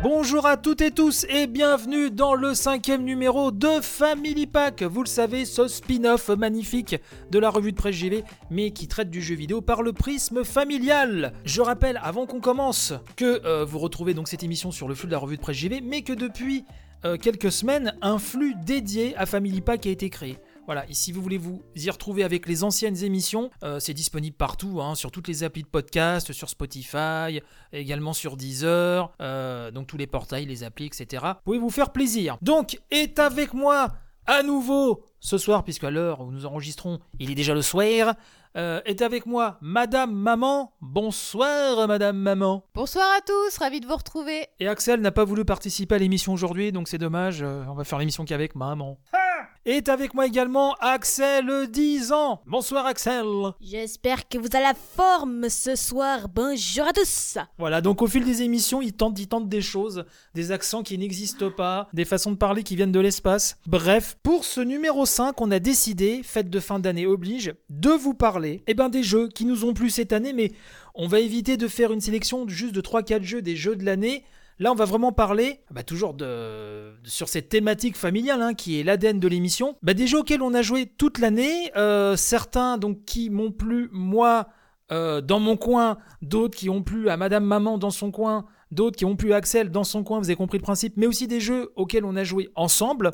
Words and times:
Bonjour 0.00 0.46
à 0.46 0.56
toutes 0.56 0.80
et 0.80 0.92
tous 0.92 1.26
et 1.28 1.48
bienvenue 1.48 2.12
dans 2.12 2.36
le 2.36 2.54
cinquième 2.54 3.02
numéro 3.02 3.50
de 3.50 3.80
Family 3.82 4.46
Pack. 4.46 4.84
Vous 4.84 5.02
le 5.02 5.08
savez, 5.08 5.44
ce 5.44 5.66
spin-off 5.66 6.28
magnifique 6.28 6.94
de 7.32 7.38
la 7.40 7.50
revue 7.50 7.72
de 7.72 7.76
presse 7.76 7.96
GV, 7.96 8.22
mais 8.48 8.70
qui 8.70 8.86
traite 8.86 9.10
du 9.10 9.20
jeu 9.20 9.34
vidéo 9.34 9.60
par 9.60 9.82
le 9.82 9.92
prisme 9.92 10.44
familial. 10.44 11.32
Je 11.44 11.60
rappelle, 11.62 11.98
avant 12.00 12.26
qu'on 12.26 12.38
commence, 12.38 12.92
que 13.16 13.44
euh, 13.44 13.64
vous 13.64 13.80
retrouvez 13.80 14.14
donc 14.14 14.28
cette 14.28 14.44
émission 14.44 14.70
sur 14.70 14.86
le 14.86 14.94
flux 14.94 15.08
de 15.08 15.12
la 15.12 15.18
revue 15.18 15.36
de 15.36 15.42
presse 15.42 15.56
GV, 15.56 15.80
mais 15.80 16.02
que 16.02 16.12
depuis 16.12 16.64
euh, 17.04 17.16
quelques 17.16 17.50
semaines, 17.50 17.92
un 18.00 18.18
flux 18.18 18.54
dédié 18.64 19.16
à 19.16 19.26
Family 19.26 19.60
Pack 19.60 19.86
a 19.86 19.90
été 19.90 20.10
créé. 20.10 20.38
Voilà, 20.68 20.84
et 20.86 20.92
si 20.92 21.12
vous 21.12 21.22
voulez 21.22 21.38
vous 21.38 21.62
y 21.76 21.88
retrouver 21.88 22.24
avec 22.24 22.46
les 22.46 22.62
anciennes 22.62 23.02
émissions, 23.02 23.48
euh, 23.62 23.80
c'est 23.80 23.94
disponible 23.94 24.36
partout, 24.36 24.82
hein, 24.82 24.94
sur 24.94 25.10
toutes 25.10 25.26
les 25.26 25.42
applis 25.42 25.62
de 25.62 25.66
podcast, 25.66 26.30
sur 26.34 26.50
Spotify, 26.50 27.40
également 27.72 28.12
sur 28.12 28.36
Deezer, 28.36 29.10
euh, 29.22 29.70
donc 29.70 29.86
tous 29.86 29.96
les 29.96 30.06
portails, 30.06 30.44
les 30.44 30.64
applis, 30.64 30.84
etc. 30.84 31.24
Vous 31.24 31.42
pouvez 31.46 31.58
vous 31.58 31.70
faire 31.70 31.90
plaisir. 31.90 32.36
Donc, 32.42 32.78
est 32.90 33.18
avec 33.18 33.54
moi 33.54 33.94
à 34.26 34.42
nouveau 34.42 35.06
ce 35.20 35.38
soir, 35.38 35.64
puisque 35.64 35.84
à 35.84 35.90
l'heure 35.90 36.20
où 36.20 36.30
nous 36.30 36.44
enregistrons, 36.44 36.98
il 37.18 37.30
est 37.30 37.34
déjà 37.34 37.54
le 37.54 37.62
soir, 37.62 38.14
euh, 38.58 38.82
est 38.84 39.00
avec 39.00 39.24
moi 39.24 39.56
Madame 39.62 40.12
Maman. 40.12 40.74
Bonsoir 40.82 41.88
Madame 41.88 42.18
Maman. 42.18 42.64
Bonsoir 42.74 43.06
à 43.16 43.22
tous, 43.22 43.56
ravi 43.56 43.80
de 43.80 43.86
vous 43.86 43.96
retrouver. 43.96 44.46
Et 44.60 44.68
Axel 44.68 45.00
n'a 45.00 45.12
pas 45.12 45.24
voulu 45.24 45.46
participer 45.46 45.94
à 45.94 45.98
l'émission 45.98 46.34
aujourd'hui, 46.34 46.72
donc 46.72 46.88
c'est 46.88 46.98
dommage, 46.98 47.40
euh, 47.40 47.64
on 47.68 47.74
va 47.74 47.84
faire 47.84 47.98
l'émission 47.98 48.26
qu'avec 48.26 48.54
Maman. 48.54 48.98
Est 49.64 49.88
avec 49.88 50.14
moi 50.14 50.26
également 50.26 50.74
Axel 50.80 51.66
10 51.68 52.12
ans. 52.12 52.40
Bonsoir 52.46 52.86
Axel. 52.86 53.26
J'espère 53.60 54.28
que 54.28 54.38
vous 54.38 54.46
avez 54.54 54.62
la 54.62 54.74
forme 54.74 55.48
ce 55.48 55.74
soir. 55.74 56.28
Bonjour 56.32 56.86
à 56.86 56.92
tous. 56.92 57.36
Voilà, 57.58 57.80
donc 57.80 58.00
au 58.00 58.06
fil 58.06 58.24
des 58.24 58.42
émissions, 58.42 58.80
il 58.80 58.92
tente, 58.92 59.18
il 59.18 59.26
tente 59.26 59.48
des 59.48 59.60
choses, 59.60 60.04
des 60.34 60.52
accents 60.52 60.82
qui 60.82 60.96
n'existent 60.96 61.50
pas, 61.50 61.88
des 61.92 62.04
façons 62.04 62.30
de 62.30 62.36
parler 62.36 62.62
qui 62.62 62.76
viennent 62.76 62.92
de 62.92 63.00
l'espace. 63.00 63.58
Bref, 63.66 64.16
pour 64.22 64.44
ce 64.44 64.60
numéro 64.60 65.04
5, 65.04 65.38
on 65.40 65.50
a 65.50 65.58
décidé, 65.58 66.22
fête 66.22 66.48
de 66.48 66.60
fin 66.60 66.78
d'année 66.78 67.06
oblige, 67.06 67.52
de 67.68 67.90
vous 67.90 68.14
parler 68.14 68.62
eh 68.68 68.74
ben, 68.74 68.88
des 68.88 69.02
jeux 69.02 69.28
qui 69.28 69.44
nous 69.44 69.64
ont 69.64 69.74
plu 69.74 69.90
cette 69.90 70.12
année, 70.12 70.32
mais 70.32 70.52
on 70.94 71.08
va 71.08 71.20
éviter 71.20 71.56
de 71.56 71.68
faire 71.68 71.92
une 71.92 72.00
sélection 72.00 72.48
juste 72.48 72.74
de 72.74 72.80
3-4 72.80 73.22
jeux 73.22 73.42
des 73.42 73.56
jeux 73.56 73.76
de 73.76 73.84
l'année. 73.84 74.24
Là, 74.60 74.72
on 74.72 74.74
va 74.74 74.86
vraiment 74.86 75.12
parler, 75.12 75.60
bah, 75.70 75.84
toujours 75.84 76.14
de, 76.14 76.92
sur 77.04 77.28
cette 77.28 77.48
thématique 77.48 77.96
familiale 77.96 78.42
hein, 78.42 78.54
qui 78.54 78.80
est 78.80 78.82
l'ADN 78.82 79.20
de 79.20 79.28
l'émission, 79.28 79.76
bah, 79.82 79.94
des 79.94 80.08
jeux 80.08 80.18
auxquels 80.18 80.42
on 80.42 80.52
a 80.52 80.62
joué 80.62 80.86
toute 80.86 81.18
l'année, 81.18 81.70
euh, 81.76 82.16
certains 82.16 82.76
donc 82.76 83.04
qui 83.04 83.30
m'ont 83.30 83.52
plu 83.52 83.88
moi 83.92 84.48
euh, 84.90 85.20
dans 85.20 85.38
mon 85.38 85.56
coin, 85.56 85.98
d'autres 86.22 86.58
qui 86.58 86.68
ont 86.70 86.82
plu 86.82 87.08
à 87.08 87.16
Madame 87.16 87.44
Maman 87.44 87.78
dans 87.78 87.92
son 87.92 88.10
coin, 88.10 88.46
d'autres 88.72 88.96
qui 88.96 89.04
ont 89.04 89.14
plu 89.14 89.32
à 89.32 89.36
Axel 89.36 89.70
dans 89.70 89.84
son 89.84 90.02
coin, 90.02 90.18
vous 90.18 90.24
avez 90.24 90.36
compris 90.36 90.58
le 90.58 90.64
principe, 90.64 90.94
mais 90.96 91.06
aussi 91.06 91.28
des 91.28 91.40
jeux 91.40 91.70
auxquels 91.76 92.04
on 92.04 92.16
a 92.16 92.24
joué 92.24 92.48
ensemble, 92.56 93.12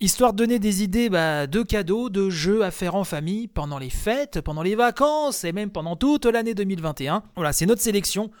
histoire 0.00 0.32
de 0.32 0.38
donner 0.38 0.58
des 0.58 0.82
idées 0.82 1.08
bah, 1.08 1.46
de 1.46 1.62
cadeaux, 1.62 2.10
de 2.10 2.30
jeux 2.30 2.64
à 2.64 2.72
faire 2.72 2.96
en 2.96 3.04
famille 3.04 3.46
pendant 3.46 3.78
les 3.78 3.90
fêtes, 3.90 4.40
pendant 4.40 4.62
les 4.62 4.74
vacances 4.74 5.44
et 5.44 5.52
même 5.52 5.70
pendant 5.70 5.94
toute 5.94 6.24
l'année 6.26 6.54
2021. 6.54 7.22
Voilà, 7.36 7.52
c'est 7.52 7.66
notre 7.66 7.82
sélection 7.82 8.32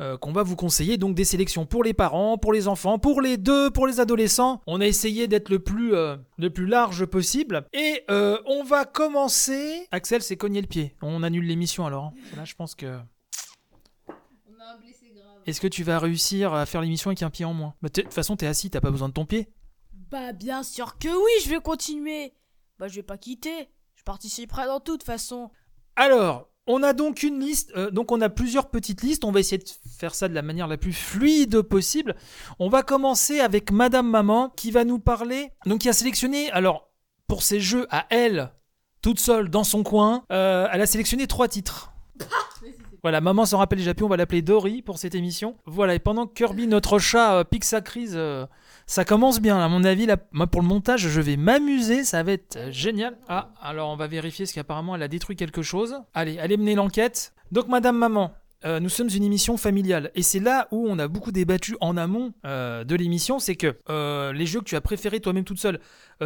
euh, 0.00 0.18
qu'on 0.18 0.32
va 0.32 0.42
vous 0.42 0.56
conseiller. 0.56 0.98
Donc 0.98 1.14
des 1.14 1.24
sélections 1.24 1.66
pour 1.66 1.82
les 1.82 1.94
parents, 1.94 2.38
pour 2.38 2.52
les 2.52 2.68
enfants, 2.68 2.98
pour 2.98 3.20
les 3.20 3.36
deux, 3.36 3.70
pour 3.70 3.86
les 3.86 4.00
adolescents. 4.00 4.60
On 4.66 4.80
a 4.80 4.86
essayé 4.86 5.26
d'être 5.26 5.48
le 5.48 5.58
plus 5.58 5.94
euh, 5.94 6.16
le 6.36 6.50
plus 6.50 6.66
large 6.66 7.06
possible. 7.06 7.66
Et 7.72 8.02
euh, 8.10 8.38
on 8.46 8.62
va 8.62 8.84
commencer. 8.84 9.86
Axel 9.92 10.22
s'est 10.22 10.36
cogné 10.36 10.60
le 10.60 10.66
pied. 10.66 10.94
On 11.02 11.22
annule 11.22 11.46
l'émission 11.46 11.86
alors. 11.86 12.12
Là, 12.36 12.44
je 12.44 12.54
pense 12.54 12.74
que. 12.74 12.98
Est-ce 15.46 15.60
que 15.60 15.68
tu 15.68 15.84
vas 15.84 16.00
réussir 16.00 16.52
à 16.52 16.66
faire 16.66 16.80
l'émission 16.80 17.08
avec 17.10 17.22
un 17.22 17.30
pied 17.30 17.44
en 17.44 17.54
moins? 17.54 17.74
Bah, 17.80 17.88
De 17.88 18.02
toute 18.02 18.12
façon, 18.12 18.36
t'es 18.36 18.48
assis, 18.48 18.68
t'as 18.68 18.80
pas 18.80 18.90
besoin 18.90 19.08
de 19.08 19.14
ton 19.14 19.26
pied. 19.26 19.48
Bah 20.10 20.32
bien 20.32 20.62
sûr 20.62 20.98
que 20.98 21.08
oui, 21.08 21.44
je 21.44 21.50
vais 21.50 21.60
continuer. 21.60 22.32
Bah 22.78 22.88
je 22.88 22.96
vais 22.96 23.02
pas 23.02 23.16
quitter. 23.16 23.68
Je 23.94 24.02
participerai 24.02 24.66
dans 24.66 24.80
toute 24.80 25.02
façon. 25.02 25.50
Alors, 25.96 26.48
on 26.66 26.82
a 26.82 26.92
donc 26.92 27.22
une 27.22 27.40
liste, 27.40 27.72
euh, 27.76 27.90
donc 27.90 28.12
on 28.12 28.20
a 28.20 28.28
plusieurs 28.28 28.70
petites 28.70 29.02
listes, 29.02 29.24
on 29.24 29.32
va 29.32 29.40
essayer 29.40 29.58
de 29.58 29.64
faire 29.98 30.14
ça 30.14 30.28
de 30.28 30.34
la 30.34 30.42
manière 30.42 30.68
la 30.68 30.76
plus 30.76 30.92
fluide 30.92 31.62
possible. 31.62 32.14
On 32.58 32.68
va 32.68 32.82
commencer 32.82 33.40
avec 33.40 33.70
Madame 33.70 34.08
Maman 34.08 34.50
qui 34.50 34.70
va 34.70 34.84
nous 34.84 34.98
parler, 34.98 35.50
donc 35.64 35.80
qui 35.82 35.88
a 35.88 35.92
sélectionné, 35.92 36.50
alors 36.50 36.90
pour 37.28 37.42
ses 37.42 37.60
jeux 37.60 37.86
à 37.90 38.06
elle, 38.10 38.52
toute 39.02 39.20
seule 39.20 39.48
dans 39.48 39.64
son 39.64 39.82
coin, 39.82 40.24
euh, 40.32 40.68
elle 40.72 40.82
a 40.82 40.86
sélectionné 40.86 41.26
trois 41.26 41.48
titres. 41.48 41.92
Voilà, 43.06 43.20
maman 43.20 43.46
s'en 43.46 43.58
rappelle 43.58 43.78
déjà 43.78 43.94
plus, 43.94 44.04
on 44.04 44.08
va 44.08 44.16
l'appeler 44.16 44.42
Dory 44.42 44.82
pour 44.82 44.98
cette 44.98 45.14
émission. 45.14 45.54
Voilà, 45.64 45.94
et 45.94 46.00
pendant 46.00 46.26
que 46.26 46.34
Kirby, 46.34 46.66
notre 46.66 46.98
chat, 46.98 47.36
euh, 47.36 47.44
pique 47.44 47.62
sa 47.62 47.80
crise, 47.80 48.14
euh, 48.16 48.46
ça 48.88 49.04
commence 49.04 49.40
bien. 49.40 49.60
À 49.60 49.68
mon 49.68 49.84
avis, 49.84 50.08
moi, 50.32 50.48
pour 50.48 50.60
le 50.60 50.66
montage, 50.66 51.06
je 51.06 51.20
vais 51.20 51.36
m'amuser, 51.36 52.02
ça 52.02 52.24
va 52.24 52.32
être 52.32 52.56
euh, 52.56 52.72
génial. 52.72 53.16
Ah, 53.28 53.50
alors 53.62 53.90
on 53.90 53.96
va 53.96 54.08
vérifier 54.08 54.44
parce 54.44 54.52
qu'apparemment 54.52 54.96
elle 54.96 55.04
a 55.04 55.06
détruit 55.06 55.36
quelque 55.36 55.62
chose. 55.62 56.00
Allez, 56.14 56.40
allez 56.40 56.56
mener 56.56 56.74
l'enquête. 56.74 57.32
Donc, 57.52 57.68
Madame 57.68 57.96
Maman, 57.96 58.32
euh, 58.64 58.80
nous 58.80 58.88
sommes 58.88 59.08
une 59.14 59.22
émission 59.22 59.56
familiale 59.56 60.10
et 60.14 60.22
c'est 60.22 60.40
là 60.40 60.66
où 60.70 60.86
on 60.88 60.98
a 60.98 61.08
beaucoup 61.08 61.30
débattu 61.30 61.76
en 61.80 61.96
amont 61.96 62.32
euh, 62.46 62.84
de 62.84 62.94
l'émission, 62.96 63.38
c'est 63.38 63.54
que 63.54 63.78
euh, 63.90 64.32
les 64.32 64.46
jeux 64.46 64.60
que 64.60 64.64
tu 64.64 64.76
as 64.76 64.80
préférés 64.80 65.20
toi-même 65.20 65.44
toute 65.44 65.58
seule 65.58 65.78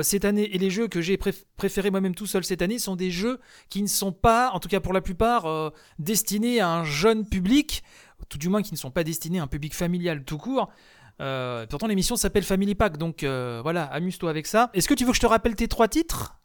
cette 0.02 0.24
année 0.24 0.44
et 0.54 0.58
les 0.58 0.70
jeux 0.70 0.86
que 0.86 1.00
j'ai 1.00 1.16
préf- 1.16 1.44
préférés 1.56 1.90
moi-même 1.90 2.14
tout 2.14 2.26
seul 2.26 2.44
cette 2.44 2.62
année 2.62 2.78
sont 2.78 2.94
des 2.94 3.10
jeux 3.10 3.40
qui 3.68 3.82
ne 3.82 3.88
sont 3.88 4.12
pas, 4.12 4.50
en 4.52 4.60
tout 4.60 4.68
cas 4.68 4.78
pour 4.80 4.92
la 4.92 5.00
plupart, 5.00 5.72
destinés 5.98 6.60
à 6.60 6.68
un 6.68 6.84
jeune 6.84 7.26
public, 7.26 7.82
tout 8.28 8.38
du 8.38 8.48
moins 8.48 8.62
qui 8.62 8.72
ne 8.72 8.78
sont 8.78 8.92
pas 8.92 9.02
destinés 9.02 9.40
à 9.40 9.42
un 9.42 9.48
public 9.48 9.74
familial 9.74 10.22
tout 10.24 10.38
court. 10.38 10.70
Pourtant 11.18 11.88
l'émission 11.88 12.14
s'appelle 12.14 12.44
Family 12.44 12.76
Pack, 12.76 12.98
donc 12.98 13.24
voilà, 13.24 13.84
amuse-toi 13.86 14.30
avec 14.30 14.46
ça. 14.46 14.70
Est-ce 14.74 14.86
que 14.86 14.94
tu 14.94 15.04
veux 15.04 15.10
que 15.10 15.16
je 15.16 15.22
te 15.22 15.26
rappelle 15.26 15.56
tes 15.56 15.66
trois 15.66 15.88
titres? 15.88 16.36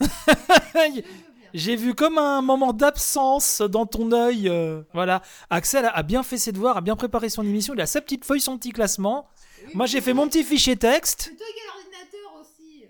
J'ai 1.54 1.76
vu 1.76 1.94
comme 1.94 2.18
un 2.18 2.42
moment 2.42 2.72
d'absence 2.72 3.60
dans 3.60 3.86
ton 3.86 4.12
œil. 4.12 4.48
euh, 4.48 4.82
voilà. 4.92 5.22
Axel 5.50 5.84
a, 5.84 5.90
a 5.90 6.02
bien 6.02 6.22
fait 6.22 6.38
ses 6.38 6.52
devoirs, 6.52 6.76
a 6.76 6.80
bien 6.80 6.96
préparé 6.96 7.28
son 7.28 7.42
émission. 7.42 7.74
Il 7.74 7.80
a 7.80 7.86
sa 7.86 8.00
petite 8.00 8.24
feuille, 8.24 8.40
son 8.40 8.56
petit 8.58 8.70
classement. 8.72 9.28
Moi, 9.74 9.86
j'ai 9.86 10.00
fait 10.00 10.14
mon 10.14 10.26
petit 10.28 10.44
fichier 10.44 10.76
texte. 10.76 11.32
Toi 11.36 11.46
qui 11.46 11.60
as 11.60 11.74
l'ordinateur 11.74 12.40
aussi. 12.40 12.84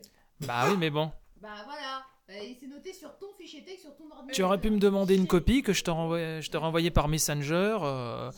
Bah 0.46 0.64
oui, 0.68 0.76
mais 0.78 0.90
bon. 0.90 1.10
Bah 1.42 1.48
voilà, 1.64 2.04
Bah, 2.28 2.34
il 2.48 2.54
s'est 2.56 2.66
noté 2.72 2.92
sur 2.92 3.10
ton 3.18 3.26
fichier 3.38 3.64
texte, 3.64 3.82
sur 3.82 3.96
ton 3.96 4.04
ordinateur. 4.04 4.34
Tu 4.34 4.42
aurais 4.42 4.58
pu 4.60 4.70
me 4.70 4.78
demander 4.78 5.16
une 5.16 5.26
copie 5.26 5.62
que 5.62 5.72
je 5.72 5.82
te 5.82 5.90
renvoie, 5.90 6.40
je 6.40 6.48
te 6.50 6.56
renvoyais 6.56 6.90
par 6.90 7.08
Messenger. 7.08 7.78
euh, 7.82 8.30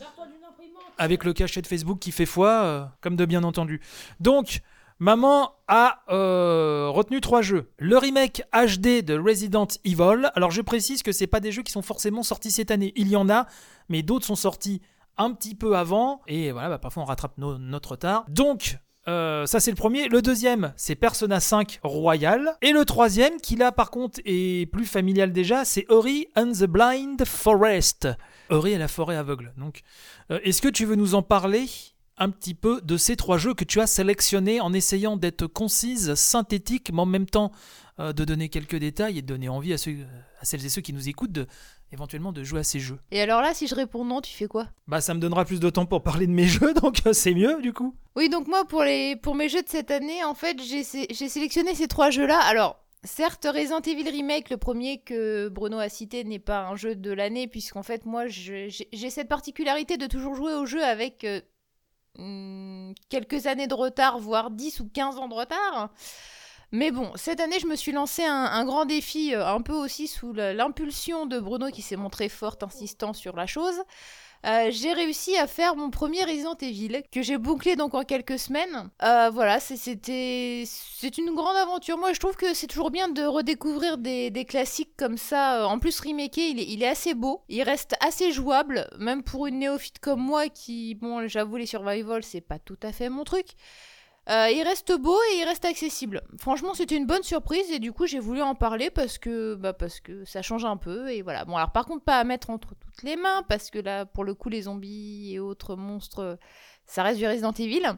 avec 0.97 1.23
le 1.23 1.33
cachet 1.33 1.61
de 1.61 1.67
Facebook 1.67 1.99
qui 1.99 2.11
fait 2.11 2.25
foi, 2.27 2.49
euh, 2.49 2.85
comme 3.01 3.15
de 3.15 3.25
bien 3.25 3.43
entendu. 3.43 3.81
Donc, 4.19 4.61
maman 5.03 5.51
a 5.67 5.99
euh, 6.09 6.87
retenu 6.89 7.19
trois 7.19 7.41
jeux. 7.41 7.69
Le 7.77 7.97
remake 7.97 8.41
HD 8.53 9.03
de 9.03 9.19
Resident 9.19 9.67
Evil. 9.83 10.31
Alors, 10.33 10.49
je 10.51 10.61
précise 10.61 11.03
que 11.03 11.11
c'est 11.11 11.27
pas 11.27 11.41
des 11.41 11.51
jeux 11.51 11.61
qui 11.61 11.73
sont 11.73 11.81
forcément 11.81 12.23
sortis 12.23 12.51
cette 12.51 12.71
année. 12.71 12.93
Il 12.95 13.09
y 13.09 13.17
en 13.17 13.29
a, 13.29 13.45
mais 13.89 14.01
d'autres 14.01 14.25
sont 14.25 14.37
sortis 14.37 14.81
un 15.17 15.33
petit 15.33 15.55
peu 15.55 15.75
avant. 15.75 16.21
Et 16.27 16.53
voilà, 16.53 16.69
bah, 16.69 16.77
parfois 16.79 17.03
on 17.03 17.05
rattrape 17.05 17.37
no- 17.37 17.57
notre 17.57 17.91
retard. 17.91 18.23
Donc, 18.29 18.77
euh, 19.09 19.45
ça 19.45 19.59
c'est 19.59 19.71
le 19.71 19.75
premier. 19.75 20.07
Le 20.07 20.21
deuxième, 20.21 20.73
c'est 20.77 20.95
Persona 20.95 21.41
5 21.41 21.81
Royal. 21.83 22.55
Et 22.61 22.71
le 22.71 22.85
troisième, 22.85 23.41
qui 23.41 23.57
là 23.57 23.73
par 23.73 23.91
contre 23.91 24.21
est 24.23 24.71
plus 24.71 24.85
familial 24.85 25.33
déjà, 25.33 25.65
c'est 25.65 25.85
Ori 25.89 26.27
and 26.37 26.53
the 26.53 26.63
Blind 26.63 27.25
Forest. 27.25 28.07
Ori 28.49 28.71
et 28.71 28.77
la 28.77 28.87
forêt 28.87 29.17
aveugle. 29.17 29.53
Donc, 29.57 29.81
euh, 30.31 30.39
est-ce 30.43 30.61
que 30.61 30.69
tu 30.69 30.85
veux 30.85 30.95
nous 30.95 31.13
en 31.13 31.21
parler? 31.23 31.65
Un 32.17 32.29
petit 32.29 32.53
peu 32.53 32.81
de 32.81 32.95
ces 32.97 33.15
trois 33.15 33.37
jeux 33.37 33.53
que 33.53 33.63
tu 33.63 33.79
as 33.81 33.87
sélectionnés 33.87 34.61
en 34.61 34.71
essayant 34.73 35.17
d'être 35.17 35.47
concise, 35.47 36.13
synthétique, 36.15 36.91
mais 36.93 37.01
en 37.01 37.05
même 37.05 37.25
temps 37.25 37.51
euh, 37.99 38.13
de 38.13 38.23
donner 38.25 38.49
quelques 38.49 38.75
détails 38.75 39.17
et 39.17 39.21
de 39.21 39.27
donner 39.27 39.49
envie 39.49 39.73
à, 39.73 39.77
ceux, 39.77 39.95
à 40.39 40.45
celles 40.45 40.65
et 40.65 40.69
ceux 40.69 40.81
qui 40.81 40.93
nous 40.93 41.09
écoutent 41.09 41.31
de, 41.31 41.47
éventuellement 41.91 42.31
de 42.31 42.43
jouer 42.43 42.59
à 42.59 42.63
ces 42.63 42.79
jeux 42.79 42.99
Et 43.11 43.21
alors 43.21 43.41
là, 43.41 43.53
si 43.53 43.67
je 43.67 43.75
réponds 43.75 44.05
non, 44.05 44.21
tu 44.21 44.31
fais 44.33 44.47
quoi? 44.47 44.67
Bah 44.87 45.01
ça 45.01 45.13
me 45.13 45.19
donnera 45.19 45.45
plus 45.45 45.59
de 45.59 45.69
temps 45.69 45.85
pour 45.85 46.03
parler 46.03 46.27
de 46.27 46.31
mes 46.31 46.45
jeux, 46.47 46.73
donc 46.81 47.01
euh, 47.07 47.13
c'est 47.13 47.33
mieux 47.33 47.61
du 47.61 47.73
coup. 47.73 47.95
Oui, 48.15 48.29
donc 48.29 48.47
moi, 48.47 48.63
pour, 48.65 48.83
les, 48.83 49.15
pour 49.15 49.33
mes 49.33 49.49
jeux 49.49 49.63
de 49.63 49.69
cette 49.69 49.89
année, 49.89 50.23
en 50.23 50.35
fait, 50.35 50.61
j'ai 50.61 50.83
sé- 50.83 51.07
j'ai 51.09 51.29
sélectionné 51.29 51.73
ces 51.73 51.87
trois 51.87 52.11
jeux-là. 52.11 52.39
Alors, 52.41 52.79
certes, 53.03 53.47
Resident 53.51 53.81
Evil 53.81 54.07
Remake, 54.07 54.51
le 54.51 54.57
premier 54.57 54.99
que 55.01 55.49
Bruno 55.49 55.79
a 55.79 55.89
cité, 55.89 56.23
n'est 56.23 56.37
pas 56.37 56.67
un 56.67 56.75
jeu 56.75 56.95
de 56.95 57.11
l'année, 57.11 57.47
puisqu'en 57.47 57.81
fait, 57.81 58.05
moi, 58.05 58.27
j'ai 58.27 58.69
j'ai 58.69 59.09
cette 59.09 59.27
particularité 59.29 59.97
de 59.97 60.05
toujours 60.05 60.35
jouer 60.35 60.53
au 60.53 60.67
jeu 60.67 60.83
avec 60.83 61.25
hmm, 62.17 62.93
quelques 63.09 63.47
années 63.47 63.67
de 63.67 63.73
retard, 63.73 64.19
voire 64.19 64.51
10 64.51 64.79
ou 64.79 64.89
15 64.93 65.17
ans 65.17 65.27
de 65.27 65.33
retard. 65.33 65.89
Mais 66.71 66.89
bon, 66.89 67.11
cette 67.15 67.39
année, 67.39 67.59
je 67.59 67.67
me 67.67 67.75
suis 67.75 67.91
lancé 67.91 68.23
un, 68.25 68.65
grand 68.65 68.85
défi, 68.85 69.35
euh, 69.35 69.45
un 69.45 69.61
peu 69.61 69.73
aussi 69.73 70.07
sous 70.07 70.33
l'impulsion 70.33 71.27
de 71.27 71.39
Bruno 71.39 71.69
qui 71.69 71.83
s'est 71.83 71.95
montré 71.95 72.29
fort 72.29 72.57
insistant 72.63 73.13
sur 73.13 73.35
la 73.35 73.45
chose. 73.45 73.75
Euh, 74.45 74.69
j'ai 74.71 74.93
réussi 74.93 75.37
à 75.37 75.47
faire 75.47 75.75
mon 75.75 75.89
premier 75.89 76.23
Resident 76.23 76.55
Evil, 76.61 77.03
que 77.11 77.21
j'ai 77.21 77.37
bouclé 77.37 77.75
donc 77.75 77.93
en 77.93 78.03
quelques 78.03 78.39
semaines. 78.39 78.89
Euh, 79.01 79.29
voilà, 79.31 79.59
c'était 79.59 80.63
c'est 80.65 81.17
une 81.17 81.33
grande 81.33 81.55
aventure. 81.57 81.97
Moi, 81.97 82.13
je 82.13 82.19
trouve 82.19 82.35
que 82.35 82.53
c'est 82.53 82.67
toujours 82.67 82.91
bien 82.91 83.07
de 83.07 83.23
redécouvrir 83.23 83.97
des, 83.97 84.29
des 84.29 84.45
classiques 84.45 84.95
comme 84.97 85.17
ça. 85.17 85.67
En 85.67 85.79
plus, 85.79 85.99
remaké, 85.99 86.49
il 86.49 86.59
est, 86.59 86.67
il 86.67 86.83
est 86.83 86.87
assez 86.87 87.13
beau. 87.13 87.41
Il 87.49 87.63
reste 87.63 87.95
assez 88.01 88.31
jouable, 88.31 88.89
même 88.99 89.23
pour 89.23 89.47
une 89.47 89.59
néophyte 89.59 89.99
comme 89.99 90.21
moi 90.21 90.49
qui, 90.49 90.95
bon, 90.95 91.27
j'avoue, 91.27 91.57
les 91.57 91.65
survival, 91.65 92.23
c'est 92.23 92.41
pas 92.41 92.59
tout 92.59 92.79
à 92.83 92.91
fait 92.91 93.09
mon 93.09 93.23
truc. 93.23 93.47
Euh, 94.29 94.49
il 94.49 94.63
reste 94.63 94.93
beau 94.97 95.17
et 95.31 95.39
il 95.39 95.43
reste 95.43 95.65
accessible. 95.65 96.21
Franchement, 96.37 96.73
c'était 96.73 96.95
une 96.95 97.05
bonne 97.05 97.23
surprise 97.23 97.69
et 97.71 97.79
du 97.79 97.91
coup, 97.91 98.07
j'ai 98.07 98.19
voulu 98.19 98.41
en 98.41 98.55
parler 98.55 98.89
parce 98.89 99.17
que, 99.17 99.55
bah, 99.55 99.73
parce 99.73 99.99
que 99.99 100.23
ça 100.23 100.41
change 100.41 100.63
un 100.63 100.77
peu 100.77 101.11
et 101.11 101.21
voilà. 101.21 101.43
Bon, 101.43 101.57
alors 101.57 101.71
par 101.71 101.85
contre, 101.85 102.05
pas 102.05 102.19
à 102.19 102.23
mettre 102.23 102.49
entre 102.49 102.69
toutes 102.75 103.03
les 103.03 103.17
mains 103.17 103.43
parce 103.49 103.69
que 103.69 103.79
là, 103.79 104.05
pour 104.05 104.23
le 104.23 104.33
coup, 104.33 104.47
les 104.49 104.63
zombies 104.63 105.33
et 105.33 105.39
autres 105.39 105.75
monstres, 105.75 106.37
ça 106.85 107.03
reste 107.03 107.19
du 107.19 107.27
Resident 107.27 107.51
Evil. 107.51 107.95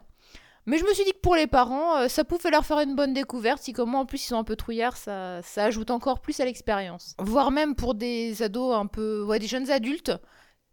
Mais 0.66 0.80
je 0.80 0.84
me 0.84 0.94
suis 0.94 1.04
dit 1.04 1.12
que 1.12 1.20
pour 1.20 1.36
les 1.36 1.46
parents, 1.46 1.98
euh, 1.98 2.08
ça 2.08 2.24
pouvait 2.24 2.50
leur 2.50 2.66
faire 2.66 2.80
une 2.80 2.96
bonne 2.96 3.14
découverte. 3.14 3.62
Si 3.62 3.72
comme 3.72 3.92
moi, 3.92 4.00
en 4.00 4.06
plus, 4.06 4.24
ils 4.24 4.28
sont 4.30 4.38
un 4.38 4.44
peu 4.44 4.56
trouillards, 4.56 4.98
ça, 4.98 5.42
ça 5.44 5.66
ajoute 5.66 5.92
encore 5.92 6.22
plus 6.22 6.40
à 6.40 6.46
l'expérience. 6.46 7.16
Voire 7.20 7.52
même 7.52 7.76
pour 7.76 7.94
des 7.94 8.42
ados 8.42 8.76
un 8.76 8.88
peu, 8.88 9.24
ouais, 9.24 9.38
des 9.38 9.48
jeunes 9.48 9.70
adultes 9.70 10.12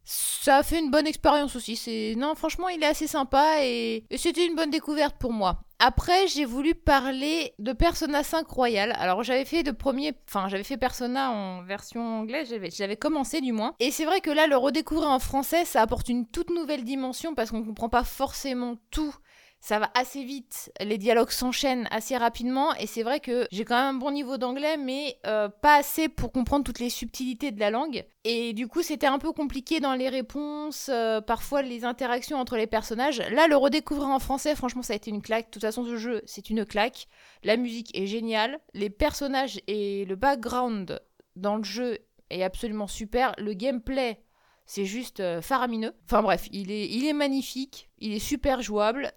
ça 0.05 0.57
a 0.59 0.63
fait 0.63 0.79
une 0.79 0.91
bonne 0.91 1.07
expérience 1.07 1.57
aussi. 1.57 1.77
C'est 1.77 2.15
non, 2.17 2.35
franchement, 2.35 2.69
il 2.69 2.83
est 2.83 2.87
assez 2.87 3.07
sympa 3.07 3.65
et, 3.65 4.05
c'était 4.17 4.47
une 4.47 4.57
bonne 4.57 4.71
découverte 4.71 5.17
pour 5.19 5.33
moi. 5.33 5.63
Après, 5.79 6.29
j'ai 6.29 6.45
voulu 6.45 6.75
parler 6.77 7.55
de 7.59 7.73
Persona 7.73 8.23
5 8.23 8.49
Royal. 8.49 8.95
Alors, 8.99 9.25
j'avais 9.25 9.45
fait 9.45 9.65
de 9.65 9.73
premier, 9.73 10.15
enfin, 10.29 10.49
j'avais 10.49 10.63
fait 10.63 10.77
Persona 10.77 11.33
en 11.33 11.63
version 11.63 12.21
anglaise, 12.21 12.55
j'avais 12.77 12.97
commencé 12.97 13.41
du 13.41 13.53
moins. 13.53 13.75
Et 13.81 13.91
c'est 13.91 14.05
vrai 14.05 14.21
que 14.21 14.31
là, 14.31 14.47
le 14.47 14.57
redécouvrir 14.57 15.11
en 15.11 15.19
français, 15.19 15.65
ça 15.65 15.83
apporte 15.83 16.09
une 16.09 16.27
toute 16.27 16.51
nouvelle 16.51 16.85
dimension 16.85 17.35
parce 17.35 17.51
qu'on 17.51 17.65
comprend 17.65 17.89
pas 17.89 18.05
forcément 18.05 18.77
tout 18.91 19.15
ça 19.63 19.79
va 19.79 19.93
assez 19.95 20.25
vite, 20.25 20.73
les 20.81 20.99
dialogues 20.99 21.31
s'enchaînent 21.31 21.87
assez 21.93 22.17
rapidement 22.17 22.75
et 22.75 22.89
c'est 22.89 23.05
vrai 23.05 23.21
que 23.21 23.47
j'ai 23.53 23.65
quand 23.65 23.77
même 23.77 23.95
un 23.95 23.99
bon 23.99 24.11
niveau 24.11 24.37
d'anglais 24.37 24.77
mais 24.77 25.17
euh, 25.25 25.49
pas 25.49 25.77
assez 25.77 26.09
pour 26.09 26.33
comprendre 26.33 26.65
toutes 26.65 26.81
les 26.81 26.91
subtilités 26.91 27.53
de 27.53 27.61
la 27.61 27.71
langue 27.71 28.05
et 28.25 28.55
du 28.55 28.67
coup 28.67 28.83
c'était 28.83 29.07
un 29.07 29.21
peu 29.21 29.31
compliqué 29.31 29.79
dans 29.79 29.95
les 29.95 30.09
réponses, 30.09 30.91
euh, 30.93 31.21
parfois 31.21 31.63
les 31.63 31.85
interactions 31.85 32.39
entre 32.39 32.57
les 32.57 32.67
personnages. 32.67 33.23
Là 33.31 33.47
le 33.47 33.57
redécouvrir 33.57 34.09
en 34.09 34.19
français 34.19 34.57
franchement 34.57 34.83
ça 34.83 34.95
a 34.95 34.97
été 34.97 35.11
une 35.11 35.23
claque, 35.23 35.47
de 35.47 35.51
toute 35.53 35.63
façon 35.63 35.85
ce 35.85 35.97
jeu 35.97 36.23
c'est 36.27 36.51
une 36.51 36.67
claque, 36.67 37.07
la 37.45 37.57
musique 37.57 37.97
est 37.97 38.09
géniale, 38.09 38.59
les 38.75 38.91
personnages 38.91 39.61
et 39.69 40.05
le 40.07 40.17
background 40.17 41.01
dans 41.37 41.55
le 41.55 41.63
jeu 41.65 41.99
est 42.31 42.43
absolument 42.43 42.89
super, 42.89 43.33
le 43.39 43.55
gameplay 43.55 44.25
c'est 44.67 44.87
juste 44.87 45.21
euh, 45.21 45.43
faramineux. 45.43 45.93
Enfin 46.05 46.23
bref, 46.23 46.49
il 46.51 46.71
est, 46.71 46.89
il 46.89 47.07
est 47.07 47.13
magnifique, 47.13 47.91
il 47.99 48.13
est 48.13 48.19
super 48.19 48.63
jouable. 48.63 49.13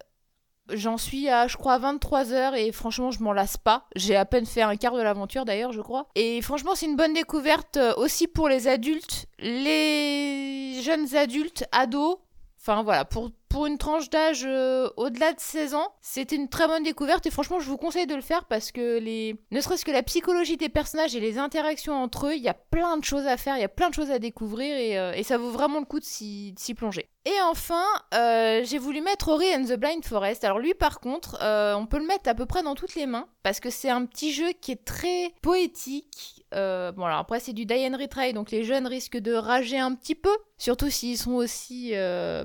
J'en 0.72 0.98
suis 0.98 1.28
à, 1.28 1.46
je 1.46 1.56
crois, 1.56 1.78
23 1.78 2.32
heures 2.32 2.54
et 2.54 2.72
franchement, 2.72 3.10
je 3.10 3.22
m'en 3.22 3.32
lasse 3.32 3.56
pas. 3.56 3.86
J'ai 3.94 4.16
à 4.16 4.24
peine 4.24 4.46
fait 4.46 4.62
un 4.62 4.76
quart 4.76 4.94
de 4.96 5.02
l'aventure 5.02 5.44
d'ailleurs, 5.44 5.72
je 5.72 5.80
crois. 5.80 6.08
Et 6.14 6.42
franchement, 6.42 6.74
c'est 6.74 6.86
une 6.86 6.96
bonne 6.96 7.14
découverte 7.14 7.76
euh, 7.76 7.94
aussi 7.96 8.26
pour 8.26 8.48
les 8.48 8.66
adultes, 8.66 9.26
les 9.38 10.80
jeunes 10.82 11.14
adultes, 11.14 11.64
ados. 11.72 12.16
Enfin 12.60 12.82
voilà, 12.82 13.04
pour, 13.04 13.30
pour 13.48 13.66
une 13.66 13.78
tranche 13.78 14.10
d'âge 14.10 14.44
euh, 14.46 14.88
au-delà 14.96 15.32
de 15.32 15.40
16 15.40 15.74
ans, 15.74 15.92
c'était 16.00 16.36
une 16.36 16.48
très 16.48 16.66
bonne 16.66 16.82
découverte 16.82 17.26
et 17.26 17.30
franchement, 17.30 17.60
je 17.60 17.68
vous 17.68 17.76
conseille 17.76 18.06
de 18.06 18.14
le 18.14 18.20
faire 18.20 18.44
parce 18.44 18.72
que 18.72 18.98
les 18.98 19.36
ne 19.50 19.60
serait-ce 19.60 19.84
que 19.84 19.90
la 19.90 20.02
psychologie 20.02 20.56
des 20.56 20.68
personnages 20.68 21.14
et 21.14 21.20
les 21.20 21.38
interactions 21.38 21.94
entre 21.94 22.28
eux, 22.28 22.34
il 22.34 22.42
y 22.42 22.48
a 22.48 22.54
plein 22.54 22.96
de 22.96 23.04
choses 23.04 23.26
à 23.26 23.36
faire, 23.36 23.56
il 23.56 23.60
y 23.60 23.64
a 23.64 23.68
plein 23.68 23.88
de 23.88 23.94
choses 23.94 24.10
à 24.10 24.18
découvrir 24.18 24.76
et, 24.76 24.98
euh, 24.98 25.22
ça 25.22 25.38
vaut 25.38 25.50
vraiment 25.50 25.80
le 25.80 25.86
coup 25.86 25.98
de 25.98 26.04
s'y 26.04 26.54
plonger. 26.76 27.08
Et 27.24 27.40
enfin, 27.42 27.84
euh, 28.14 28.62
j'ai 28.64 28.78
voulu 28.78 29.00
mettre 29.00 29.28
Ori 29.28 29.46
and 29.54 29.64
the 29.64 29.74
Blind 29.76 30.04
Forest. 30.04 30.44
Alors 30.44 30.60
lui, 30.60 30.74
par 30.74 31.00
contre, 31.00 31.36
on 31.40 31.86
peut 31.86 31.98
le 31.98 32.06
mettre 32.06 32.30
à 32.30 32.34
peu 32.34 32.46
près 32.46 32.62
dans 32.62 32.74
toutes 32.74 32.94
les 32.94 33.06
mains 33.06 33.26
parce 33.42 33.58
que 33.58 33.70
c'est 33.70 33.90
un 33.90 34.04
petit 34.06 34.32
jeu 34.32 34.52
qui 34.60 34.72
est 34.72 34.84
très 34.84 35.32
poétique. 35.42 36.35
Euh, 36.56 36.92
bon 36.92 37.04
alors 37.04 37.18
après 37.18 37.40
c'est 37.40 37.52
du 37.52 37.66
die 37.66 37.86
and 37.86 37.96
retry, 37.98 38.32
donc 38.32 38.50
les 38.50 38.64
jeunes 38.64 38.86
risquent 38.86 39.18
de 39.18 39.34
rager 39.34 39.78
un 39.78 39.94
petit 39.94 40.14
peu, 40.14 40.34
surtout 40.58 40.90
s'ils 40.90 41.18
sont 41.18 41.34
aussi 41.34 41.92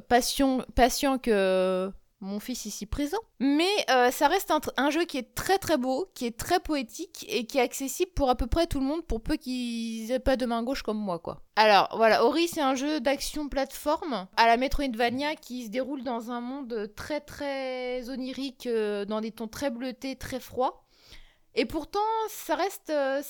patients 0.07 1.17
que 1.17 1.91
mon 2.21 2.39
fils 2.39 2.65
ici 2.65 2.85
présent. 2.85 3.17
Mais 3.39 3.69
euh, 3.89 4.11
ça 4.11 4.27
reste 4.27 4.53
un, 4.77 4.89
jeu 4.89 5.05
qui 5.05 5.17
est 5.17 5.35
très 5.35 5.57
très 5.57 5.77
beau, 5.77 6.09
qui 6.13 6.25
est 6.25 6.37
très 6.37 6.59
poétique 6.59 7.25
et 7.27 7.45
qui 7.45 7.57
est 7.57 7.61
accessible 7.61 8.11
pour 8.15 8.29
à 8.29 8.35
peu 8.35 8.47
près 8.47 8.67
tout 8.67 8.79
le 8.79 8.85
monde, 8.85 9.05
pour 9.05 9.21
peu 9.21 9.35
qu'ils 9.35 10.11
aient 10.11 10.19
pas 10.19 10.37
de 10.37 10.45
main 10.45 10.63
gauche 10.63 10.83
comme 10.83 10.99
moi, 10.99 11.19
quoi. 11.19 11.41
Alors 11.55 11.89
voilà, 11.97 12.23
Ori 12.25 12.47
c'est 12.47 12.61
un 12.61 12.75
jeu 12.75 13.01
d'action 13.01 13.49
plateforme 13.49 14.27
à 14.37 14.45
la 14.45 14.57
Metroidvania 14.57 15.35
qui 15.35 15.65
se 15.65 15.69
déroule 15.69 16.03
dans 16.03 16.31
un 16.31 16.41
monde 16.41 16.91
très 16.95 17.19
très 17.19 18.09
onirique, 18.09 18.67
euh, 18.67 19.05
dans 19.05 19.21
des 19.21 19.31
tons 19.31 19.47
très 19.47 19.71
bleutés, 19.71 20.15
très 20.15 20.39
froids. 20.39 20.85
Et 21.55 21.65
pourtant, 21.65 21.99
ça 22.29 22.55
reste, 22.55 22.89
euh, 22.91 23.21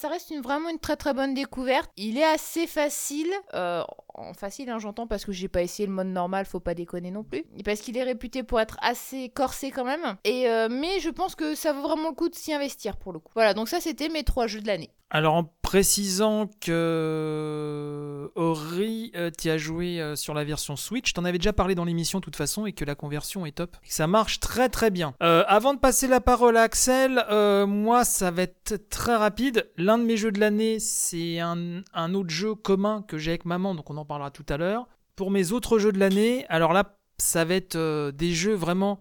vraiment 0.42 0.70
une 0.70 0.80
très 0.80 0.96
très 0.96 1.14
bonne 1.14 1.34
découverte. 1.34 1.90
Il 1.98 2.18
est 2.18 2.24
assez 2.24 2.68
facile, 2.68 3.32
euh, 3.54 3.84
en 4.16 4.34
facile 4.34 4.70
hein, 4.70 4.80
j'entends 4.80 5.08
parce 5.08 5.26
que 5.26 5.32
j'ai 5.32 5.48
pas 5.48 5.62
essayé 5.62 5.88
le 5.88 5.94
mode 5.94 6.08
normal, 6.08 6.46
faut 6.46 6.60
pas 6.60 6.74
déconner 6.74 7.12
non 7.12 7.24
plus. 7.24 7.44
Et 7.58 7.64
parce 7.64 7.82
qu'il 7.82 7.98
est 7.98 8.04
réputé 8.04 8.44
pour 8.44 8.60
être 8.60 8.78
assez 8.82 9.30
corsé 9.30 9.72
quand 9.72 9.86
même. 9.86 10.18
Et 10.24 10.48
euh, 10.48 10.68
mais 10.70 11.00
je 11.00 11.10
pense 11.10 11.36
que 11.36 11.56
ça 11.56 11.74
vaut 11.74 11.82
vraiment 11.82 12.10
le 12.10 12.16
coup 12.16 12.30
de 12.30 12.36
s'y 12.36 12.54
investir 12.54 12.98
pour 12.98 13.14
le 13.14 13.20
coup. 13.20 13.32
Voilà, 13.36 13.54
donc 13.54 13.70
ça 13.70 13.80
c'était 13.80 14.10
mes 14.10 14.24
trois 14.24 14.48
jeux 14.48 14.62
de 14.62 14.68
l'année. 14.68 14.90
Alors 15.14 15.34
en 15.34 15.44
précisant 15.62 16.50
que 16.62 18.32
Ori, 18.36 19.12
euh, 19.16 19.30
tu 19.38 19.50
as 19.50 19.58
joué 19.58 20.00
euh, 20.00 20.16
sur 20.16 20.34
la 20.34 20.46
version 20.46 20.78
Switch, 20.78 21.12
t'en 21.12 21.26
avais 21.26 21.38
déjà 21.38 21.52
parlé 21.52 21.76
dans 21.76 21.84
l'émission 21.84 22.20
de 22.20 22.24
toute 22.24 22.38
façon 22.38 22.66
et 22.66 22.72
que 22.72 22.86
la 22.86 22.96
conversion 22.96 23.46
est 23.46 23.52
top, 23.52 23.76
ça 23.84 24.08
marche 24.08 24.40
très 24.40 24.70
très 24.70 24.90
bien. 24.90 25.14
Avant 25.20 25.74
de 25.74 25.80
passer 25.80 26.08
la 26.08 26.22
parole 26.22 26.56
à 26.56 26.62
Axel, 26.62 27.26
moi 27.68 28.06
ça 28.06 28.32
va 28.32 28.44
être 28.44 28.90
très 28.90 29.16
rapide. 29.16 29.70
L'un 29.76 29.98
de 29.98 30.04
mes 30.04 30.16
jeux 30.16 30.32
de 30.32 30.40
l'année, 30.40 30.80
c'est 30.80 31.40
un, 31.40 31.82
un, 31.94 32.14
autre 32.14 32.30
jeu 32.30 32.56
commun 32.56 33.04
que 33.08 33.18
j'ai 33.18 33.32
avec 33.32 33.46
maman, 33.46 33.76
donc 33.76 33.90
on 33.90 33.98
en 33.98 34.01
parlera 34.06 34.32
tout 34.32 34.46
à 34.50 34.58
l'heure. 34.58 34.88
Pour 35.16 35.32
mes 35.32 35.52
autres 35.52 35.80
jeux 35.80 35.92
de 35.92 36.00
l'année, 36.00 36.46
alors 36.50 36.74
là, 36.74 36.98
ça 37.18 37.46
va 37.46 37.56
être 37.56 38.12
des 38.12 38.34
jeux 38.34 38.54
vraiment 38.54 39.00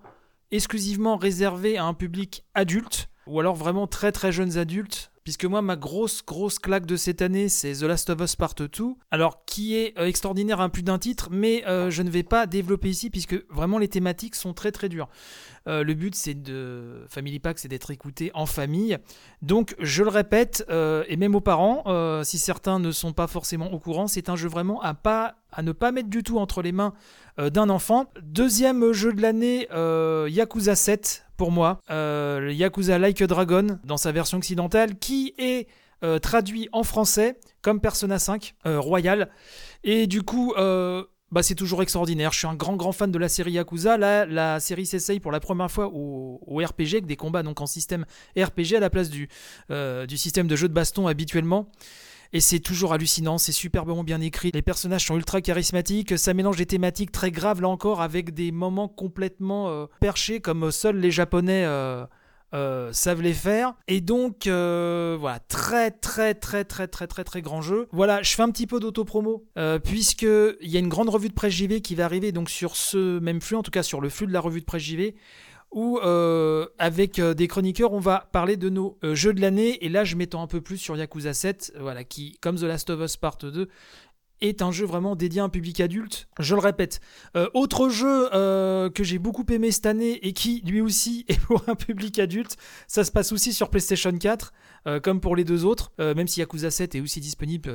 exclusivement 0.50 1.16
réservés 1.16 1.78
à 1.78 1.84
un 1.84 1.94
public 1.94 2.44
adulte 2.54 3.08
ou 3.26 3.40
alors 3.40 3.54
vraiment 3.54 3.86
très 3.86 4.12
très 4.12 4.32
jeunes 4.32 4.58
adultes 4.58 5.12
puisque 5.30 5.44
moi, 5.44 5.62
ma 5.62 5.76
grosse, 5.76 6.24
grosse 6.26 6.58
claque 6.58 6.86
de 6.86 6.96
cette 6.96 7.22
année, 7.22 7.48
c'est 7.48 7.72
The 7.72 7.82
Last 7.82 8.10
of 8.10 8.20
Us 8.20 8.34
Part 8.34 8.54
2, 8.56 8.66
alors 9.12 9.44
qui 9.44 9.76
est 9.76 9.96
euh, 9.96 10.06
extraordinaire 10.06 10.60
à 10.60 10.68
plus 10.68 10.82
d'un 10.82 10.98
titre, 10.98 11.28
mais 11.30 11.62
euh, 11.68 11.88
je 11.88 12.02
ne 12.02 12.10
vais 12.10 12.24
pas 12.24 12.48
développer 12.48 12.88
ici, 12.88 13.10
puisque 13.10 13.40
vraiment 13.48 13.78
les 13.78 13.86
thématiques 13.86 14.34
sont 14.34 14.54
très 14.54 14.72
très 14.72 14.88
dures. 14.88 15.08
Euh, 15.68 15.84
le 15.84 15.94
but, 15.94 16.16
c'est 16.16 16.34
de 16.34 17.04
Family 17.06 17.38
Pack, 17.38 17.60
c'est 17.60 17.68
d'être 17.68 17.92
écouté 17.92 18.32
en 18.34 18.44
famille. 18.44 18.98
Donc, 19.40 19.76
je 19.78 20.02
le 20.02 20.08
répète, 20.08 20.64
et 20.68 21.16
même 21.16 21.36
aux 21.36 21.40
parents, 21.40 21.84
si 22.24 22.38
certains 22.38 22.80
ne 22.80 22.90
sont 22.90 23.12
pas 23.12 23.28
forcément 23.28 23.72
au 23.72 23.78
courant, 23.78 24.08
c'est 24.08 24.30
un 24.30 24.36
jeu 24.36 24.48
vraiment 24.48 24.82
à, 24.82 24.94
pas, 24.94 25.36
à 25.52 25.62
ne 25.62 25.70
pas 25.70 25.92
mettre 25.92 26.08
du 26.08 26.24
tout 26.24 26.38
entre 26.38 26.60
les 26.60 26.72
mains 26.72 26.92
d'un 27.38 27.70
enfant. 27.70 28.06
Deuxième 28.20 28.90
jeu 28.90 29.12
de 29.12 29.22
l'année, 29.22 29.68
Yakuza 30.28 30.74
7 30.74 31.26
pour 31.36 31.52
moi, 31.52 31.80
Yakuza 31.88 32.98
Like 32.98 33.22
a 33.22 33.26
Dragon 33.26 33.78
dans 33.84 33.96
sa 33.96 34.12
version 34.12 34.38
occidentale, 34.38 34.98
qui 34.98 35.19
est 35.38 35.68
euh, 36.02 36.18
traduit 36.18 36.68
en 36.72 36.82
français 36.82 37.38
comme 37.62 37.80
Persona 37.80 38.18
5 38.18 38.54
euh, 38.66 38.80
Royal. 38.80 39.30
Et 39.84 40.06
du 40.06 40.22
coup, 40.22 40.54
bah, 40.56 41.42
c'est 41.42 41.54
toujours 41.54 41.82
extraordinaire. 41.82 42.32
Je 42.32 42.38
suis 42.38 42.46
un 42.46 42.54
grand 42.54 42.76
grand 42.76 42.92
fan 42.92 43.10
de 43.10 43.18
la 43.18 43.28
série 43.28 43.52
Yakuza. 43.52 43.96
Là, 43.96 44.26
la 44.26 44.60
série 44.60 44.86
s'essaye 44.86 45.20
pour 45.20 45.32
la 45.32 45.40
première 45.40 45.70
fois 45.70 45.90
au, 45.92 46.56
RPG 46.56 46.92
avec 46.92 47.06
des 47.06 47.16
combats 47.16 47.42
donc 47.42 47.60
en 47.60 47.66
système 47.66 48.04
RPG 48.36 48.74
à 48.76 48.80
la 48.80 48.90
place 48.90 49.08
du, 49.08 49.28
du 50.08 50.18
système 50.18 50.46
de 50.46 50.56
jeu 50.56 50.68
de 50.68 50.74
baston 50.74 51.06
habituellement. 51.06 51.70
Et 52.32 52.40
c'est 52.40 52.60
toujours 52.60 52.92
hallucinant, 52.92 53.38
c'est 53.38 53.52
superbement 53.52 54.04
bien 54.04 54.20
écrit. 54.20 54.52
Les 54.54 54.62
personnages 54.62 55.06
sont 55.06 55.16
ultra 55.16 55.40
charismatiques, 55.40 56.16
ça 56.16 56.32
mélange 56.32 56.56
des 56.56 56.66
thématiques 56.66 57.10
très 57.10 57.32
graves 57.32 57.60
là 57.60 57.68
encore 57.68 58.02
avec 58.02 58.34
des 58.34 58.52
moments 58.52 58.86
complètement 58.86 59.68
euh, 59.68 59.86
perchés 60.00 60.40
comme 60.40 60.70
seuls 60.70 60.98
les 60.98 61.10
Japonais. 61.10 61.64
Euh, 62.54 62.70
euh, 62.70 62.92
savent 62.92 63.22
les 63.22 63.32
faire 63.32 63.74
et 63.88 64.00
donc 64.00 64.46
voilà 64.46 65.38
très 65.48 65.90
très 65.90 66.34
très 66.34 66.64
très 66.64 66.86
très 66.88 67.06
très 67.06 67.24
très 67.24 67.42
grand 67.42 67.62
jeu 67.62 67.88
voilà 67.92 68.22
je 68.22 68.34
fais 68.34 68.42
un 68.42 68.50
petit 68.50 68.66
peu 68.66 68.80
d'auto-promo 68.80 69.44
puisque 69.84 70.22
il 70.22 70.68
y 70.68 70.76
a 70.76 70.80
une 70.80 70.88
grande 70.88 71.08
revue 71.08 71.28
de 71.28 71.34
presse 71.34 71.54
JV 71.54 71.80
qui 71.80 71.94
va 71.94 72.04
arriver 72.04 72.32
donc 72.32 72.50
sur 72.50 72.76
ce 72.76 73.18
même 73.18 73.40
flux 73.40 73.56
en 73.56 73.62
tout 73.62 73.70
cas 73.70 73.82
sur 73.82 74.00
le 74.00 74.08
flux 74.08 74.26
de 74.26 74.32
la 74.32 74.40
revue 74.40 74.60
de 74.60 74.66
presse 74.66 74.82
JV 74.82 75.14
où 75.72 75.98
euh, 75.98 76.66
avec 76.78 77.18
euh, 77.18 77.34
des 77.34 77.46
chroniqueurs, 77.46 77.92
on 77.92 78.00
va 78.00 78.28
parler 78.32 78.56
de 78.56 78.68
nos 78.68 78.98
euh, 79.04 79.14
jeux 79.14 79.32
de 79.32 79.40
l'année. 79.40 79.84
Et 79.84 79.88
là, 79.88 80.04
je 80.04 80.16
m'étends 80.16 80.42
un 80.42 80.46
peu 80.46 80.60
plus 80.60 80.78
sur 80.78 80.96
Yakuza 80.96 81.32
7, 81.32 81.74
voilà, 81.78 82.02
qui, 82.04 82.36
comme 82.40 82.56
The 82.56 82.62
Last 82.62 82.90
of 82.90 83.00
Us 83.00 83.16
Part 83.16 83.38
2, 83.38 83.68
est 84.40 84.62
un 84.62 84.72
jeu 84.72 84.86
vraiment 84.86 85.16
dédié 85.16 85.40
à 85.40 85.44
un 85.44 85.48
public 85.48 85.80
adulte. 85.80 86.28
Je 86.38 86.54
le 86.54 86.60
répète. 86.60 87.00
Euh, 87.36 87.48
autre 87.54 87.88
jeu 87.88 88.28
euh, 88.34 88.90
que 88.90 89.04
j'ai 89.04 89.18
beaucoup 89.18 89.44
aimé 89.50 89.70
cette 89.70 89.86
année 89.86 90.26
et 90.26 90.32
qui 90.32 90.62
lui 90.64 90.80
aussi 90.80 91.24
est 91.28 91.40
pour 91.40 91.62
un 91.68 91.74
public 91.74 92.18
adulte, 92.18 92.56
ça 92.86 93.04
se 93.04 93.10
passe 93.10 93.32
aussi 93.32 93.52
sur 93.52 93.70
PlayStation 93.70 94.16
4, 94.16 94.52
euh, 94.86 95.00
comme 95.00 95.20
pour 95.20 95.36
les 95.36 95.44
deux 95.44 95.64
autres, 95.64 95.92
même 95.98 96.26
si 96.26 96.40
Yakuza 96.40 96.70
7 96.70 96.94
est 96.94 97.00
aussi 97.00 97.20
disponible 97.20 97.72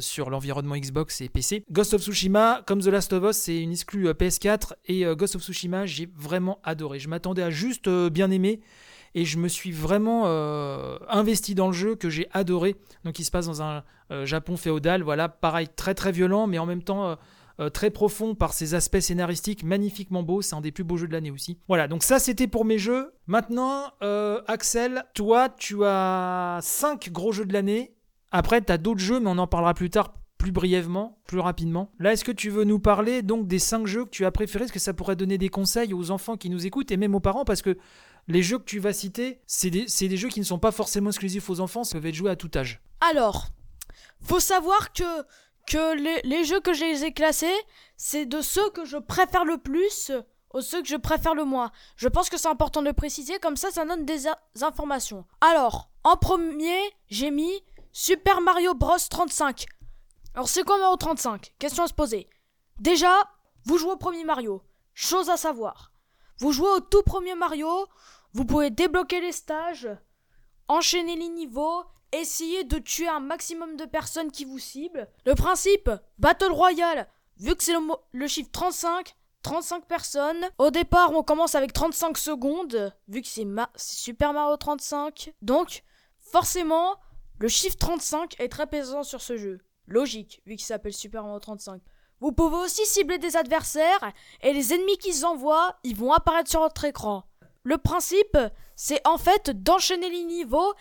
sur 0.00 0.30
l'environnement 0.30 0.76
Xbox 0.76 1.20
et 1.20 1.28
PC. 1.28 1.64
Ghost 1.70 1.94
of 1.94 2.02
Tsushima, 2.02 2.62
comme 2.66 2.80
The 2.80 2.86
Last 2.86 3.12
of 3.12 3.24
Us, 3.24 3.36
c'est 3.36 3.60
une 3.60 3.72
exclue 3.72 4.08
PS4 4.10 4.72
et 4.86 5.04
Ghost 5.14 5.36
of 5.36 5.42
Tsushima, 5.42 5.86
j'ai 5.86 6.08
vraiment 6.16 6.58
adoré. 6.64 6.98
Je 6.98 7.08
m'attendais 7.08 7.42
à 7.42 7.50
juste 7.50 7.88
bien 7.88 8.30
aimer 8.30 8.60
et 9.14 9.24
je 9.24 9.38
me 9.38 9.48
suis 9.48 9.72
vraiment 9.72 10.24
euh, 10.26 10.98
investi 11.08 11.54
dans 11.54 11.68
le 11.68 11.72
jeu 11.72 11.94
que 11.94 12.10
j'ai 12.10 12.28
adoré. 12.32 12.76
Donc 13.04 13.18
il 13.18 13.24
se 13.24 13.30
passe 13.30 13.46
dans 13.46 13.62
un 13.62 13.84
euh, 14.10 14.26
Japon 14.26 14.56
féodal, 14.56 15.02
voilà, 15.02 15.28
pareil, 15.28 15.68
très 15.74 15.94
très 15.94 16.12
violent, 16.12 16.46
mais 16.46 16.58
en 16.58 16.66
même 16.66 16.82
temps 16.82 17.16
euh, 17.60 17.70
très 17.70 17.90
profond 17.90 18.34
par 18.34 18.52
ses 18.52 18.74
aspects 18.74 19.00
scénaristiques, 19.00 19.64
magnifiquement 19.64 20.22
beau, 20.22 20.42
c'est 20.42 20.54
un 20.54 20.60
des 20.60 20.72
plus 20.72 20.84
beaux 20.84 20.96
jeux 20.96 21.08
de 21.08 21.12
l'année 21.12 21.30
aussi. 21.30 21.58
Voilà, 21.68 21.88
donc 21.88 22.02
ça 22.02 22.18
c'était 22.18 22.46
pour 22.46 22.64
mes 22.64 22.78
jeux. 22.78 23.12
Maintenant, 23.26 23.92
Axel, 24.46 25.04
toi 25.14 25.48
tu 25.48 25.84
as 25.84 26.60
5 26.62 27.10
gros 27.10 27.32
jeux 27.32 27.46
de 27.46 27.52
l'année. 27.52 27.94
Après, 28.30 28.60
tu 28.60 28.70
as 28.70 28.76
d'autres 28.76 29.00
jeux, 29.00 29.20
mais 29.20 29.30
on 29.30 29.38
en 29.38 29.46
parlera 29.46 29.72
plus 29.72 29.88
tard 29.88 30.12
plus 30.38 30.52
brièvement, 30.52 31.18
plus 31.26 31.40
rapidement. 31.40 31.90
Là, 31.98 32.12
est-ce 32.12 32.24
que 32.24 32.32
tu 32.32 32.48
veux 32.48 32.64
nous 32.64 32.78
parler 32.78 33.22
donc 33.22 33.48
des 33.48 33.58
5 33.58 33.86
jeux 33.86 34.04
que 34.04 34.10
tu 34.10 34.24
as 34.24 34.30
préférés? 34.30 34.64
Est-ce 34.64 34.72
que 34.72 34.78
ça 34.78 34.94
pourrait 34.94 35.16
donner 35.16 35.36
des 35.36 35.48
conseils 35.48 35.92
aux 35.92 36.12
enfants 36.12 36.36
qui 36.36 36.48
nous 36.48 36.64
écoutent 36.64 36.92
et 36.92 36.96
même 36.96 37.14
aux 37.14 37.20
parents? 37.20 37.44
Parce 37.44 37.60
que 37.60 37.76
les 38.28 38.42
jeux 38.42 38.58
que 38.58 38.64
tu 38.64 38.78
vas 38.78 38.92
citer, 38.92 39.40
c'est 39.46 39.70
des, 39.70 40.16
jeux 40.16 40.28
qui 40.28 40.40
ne 40.40 40.44
sont 40.44 40.58
pas 40.58 40.70
forcément 40.70 41.10
exclusifs 41.10 41.48
aux 41.48 41.60
enfants, 41.60 41.82
ça 41.82 41.98
peut 41.98 42.08
être 42.08 42.14
joué 42.14 42.30
à 42.30 42.36
tout 42.36 42.50
âge. 42.54 42.80
Alors, 43.00 43.46
faut 44.20 44.40
savoir 44.40 44.92
que, 44.92 45.22
que 45.66 46.22
les, 46.24 46.44
jeux 46.44 46.60
que 46.60 46.74
j'ai 46.74 47.12
classés, 47.12 47.56
c'est 47.96 48.26
de 48.26 48.42
ceux 48.42 48.68
que 48.70 48.84
je 48.84 48.98
préfère 48.98 49.44
le 49.44 49.56
plus 49.56 50.12
aux 50.50 50.60
ceux 50.60 50.80
que 50.80 50.88
je 50.88 50.96
préfère 50.96 51.34
le 51.34 51.44
moins. 51.44 51.70
Je 51.96 52.08
pense 52.08 52.30
que 52.30 52.38
c'est 52.38 52.48
important 52.48 52.82
de 52.82 52.90
préciser, 52.90 53.38
comme 53.38 53.56
ça, 53.56 53.70
ça 53.70 53.84
donne 53.84 54.04
des 54.06 54.26
informations. 54.62 55.26
Alors, 55.40 55.90
en 56.04 56.16
premier, 56.16 56.78
j'ai 57.08 57.30
mis 57.30 57.62
Super 57.92 58.40
Mario 58.40 58.74
Bros 58.74 58.96
35. 59.10 59.66
Alors, 60.34 60.48
c'est 60.48 60.64
quoi 60.64 60.78
Mario 60.78 60.96
35 60.96 61.54
Question 61.58 61.84
à 61.84 61.88
se 61.88 61.94
poser. 61.94 62.28
Déjà, 62.78 63.12
vous 63.64 63.76
jouez 63.76 63.92
au 63.92 63.96
premier 63.96 64.24
Mario. 64.24 64.62
Chose 64.94 65.28
à 65.28 65.36
savoir. 65.36 65.92
Vous 66.38 66.52
jouez 66.52 66.70
au 66.70 66.80
tout 66.80 67.02
premier 67.02 67.34
Mario, 67.34 67.68
vous 68.34 68.44
pouvez 68.44 68.70
débloquer 68.70 69.20
les 69.20 69.32
stages, 69.32 69.88
enchaîner 70.68 71.16
les 71.16 71.28
niveaux, 71.28 71.84
essayer 72.12 72.64
de 72.64 72.78
tuer 72.78 73.08
un 73.08 73.20
maximum 73.20 73.76
de 73.76 73.84
personnes 73.84 74.30
qui 74.30 74.44
vous 74.44 74.58
ciblent. 74.58 75.08
Le 75.24 75.34
principe, 75.34 75.90
Battle 76.18 76.52
Royale, 76.52 77.08
vu 77.38 77.54
que 77.54 77.62
c'est 77.62 77.74
le, 78.12 78.26
chiffre 78.26 78.50
35, 78.52 79.14
35 79.42 79.86
personnes. 79.86 80.48
Au 80.58 80.70
départ, 80.70 81.12
on 81.12 81.22
commence 81.22 81.54
avec 81.54 81.72
35 81.72 82.18
secondes, 82.18 82.94
vu 83.08 83.22
que 83.22 83.28
c'est 83.28 83.46
Super 83.76 84.32
Mario 84.32 84.56
35. 84.56 85.32
Donc, 85.42 85.82
forcément, 86.18 86.96
le 87.38 87.48
chiffre 87.48 87.76
35 87.76 88.40
est 88.40 88.48
très 88.48 88.66
présent 88.66 89.02
sur 89.02 89.22
ce 89.22 89.36
jeu. 89.36 89.60
Logique, 89.86 90.42
vu 90.44 90.56
qu'il 90.56 90.66
s'appelle 90.66 90.92
Super 90.92 91.22
Mario 91.22 91.38
35. 91.38 91.80
Vous 92.20 92.32
pouvez 92.32 92.56
aussi 92.56 92.84
cibler 92.84 93.18
des 93.18 93.36
adversaires, 93.36 94.12
et 94.42 94.52
les 94.52 94.74
ennemis 94.74 94.98
qu'ils 94.98 95.24
envoient, 95.24 95.76
ils 95.84 95.96
vont 95.96 96.12
apparaître 96.12 96.50
sur 96.50 96.60
votre 96.60 96.84
écran. 96.84 97.24
Le 97.62 97.78
principe, 97.78 98.36
c'est 98.76 99.06
en 99.06 99.18
fait 99.18 99.50
d'enchaîner 99.50 100.10
les 100.10 100.24
niveaux, 100.24 100.72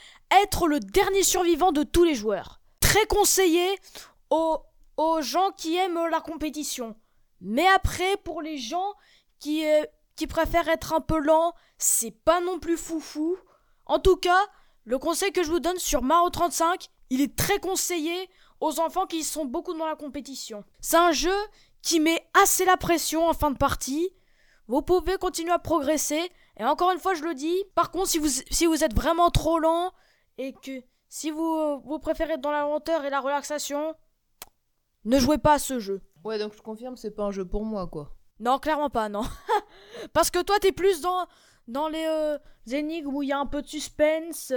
être 0.43 0.67
le 0.67 0.79
dernier 0.79 1.23
survivant 1.23 1.71
de 1.71 1.83
tous 1.83 2.03
les 2.03 2.15
joueurs. 2.15 2.61
Très 2.79 3.05
conseillé 3.07 3.77
aux, 4.29 4.63
gens 5.21 5.51
qui 5.57 5.75
aiment 5.75 6.07
la 6.09 6.21
compétition. 6.21 6.95
Mais 7.41 7.67
après, 7.67 8.17
pour 8.17 8.41
les 8.41 8.57
gens 8.57 8.93
qui, 9.39 9.65
euh, 9.65 9.83
qui 10.15 10.27
préfèrent 10.27 10.69
être 10.69 10.93
un 10.93 11.01
peu 11.01 11.19
lents, 11.19 11.53
c'est 11.77 12.11
pas 12.11 12.39
non 12.39 12.59
plus 12.59 12.77
foufou. 12.77 13.37
En 13.85 13.99
tout 13.99 14.17
cas, 14.17 14.39
le 14.83 14.97
conseil 14.99 15.31
que 15.31 15.43
je 15.43 15.49
vous 15.49 15.59
donne 15.59 15.77
sur 15.77 16.01
Mario 16.01 16.29
35, 16.29 16.87
il 17.09 17.21
est 17.21 17.35
très 17.35 17.59
conseillé 17.59 18.29
aux 18.59 18.79
enfants 18.79 19.05
qui 19.05 19.23
sont 19.23 19.45
beaucoup 19.45 19.73
dans 19.73 19.85
la 19.85 19.95
compétition. 19.95 20.63
C'est 20.81 20.97
un 20.97 21.11
jeu 21.11 21.35
qui 21.81 21.99
met 21.99 22.27
assez 22.41 22.65
la 22.65 22.77
pression 22.77 23.27
en 23.27 23.33
fin 23.33 23.51
de 23.51 23.57
partie. 23.57 24.09
Vous 24.67 24.81
pouvez 24.81 25.17
continuer 25.17 25.51
à 25.51 25.59
progresser, 25.59 26.31
et 26.59 26.65
encore 26.65 26.91
une 26.91 26.99
fois, 26.99 27.13
je 27.13 27.23
le 27.23 27.33
dis, 27.33 27.55
par 27.75 27.91
contre, 27.91 28.07
si 28.07 28.17
vous, 28.17 28.27
si 28.27 28.65
vous 28.65 28.83
êtes 28.83 28.93
vraiment 28.95 29.29
trop 29.29 29.59
lent 29.59 29.91
et 30.37 30.53
que 30.53 30.81
si 31.09 31.29
vous, 31.29 31.79
vous 31.81 31.99
préférez 31.99 32.33
être 32.33 32.41
dans 32.41 32.51
la 32.51 32.61
lenteur 32.61 33.05
et 33.05 33.09
la 33.09 33.19
relaxation, 33.19 33.95
ne 35.05 35.19
jouez 35.19 35.37
pas 35.37 35.53
à 35.53 35.59
ce 35.59 35.79
jeu. 35.79 36.01
Ouais, 36.23 36.39
donc 36.39 36.53
je 36.55 36.61
confirme, 36.61 36.97
c'est 36.97 37.11
pas 37.11 37.23
un 37.23 37.31
jeu 37.31 37.45
pour 37.45 37.63
moi, 37.63 37.87
quoi. 37.87 38.13
Non, 38.39 38.59
clairement 38.59 38.89
pas, 38.89 39.07
non. 39.07 39.23
Parce 40.13 40.29
que 40.29 40.41
toi, 40.41 40.57
t'es 40.59 40.71
plus 40.71 41.01
dans, 41.01 41.27
dans 41.67 41.87
les 41.87 42.05
euh, 42.05 42.37
énigmes 42.71 43.13
où 43.13 43.23
il 43.23 43.29
y 43.29 43.31
a 43.31 43.39
un 43.39 43.45
peu 43.45 43.61
de 43.61 43.67
suspense. 43.67 44.51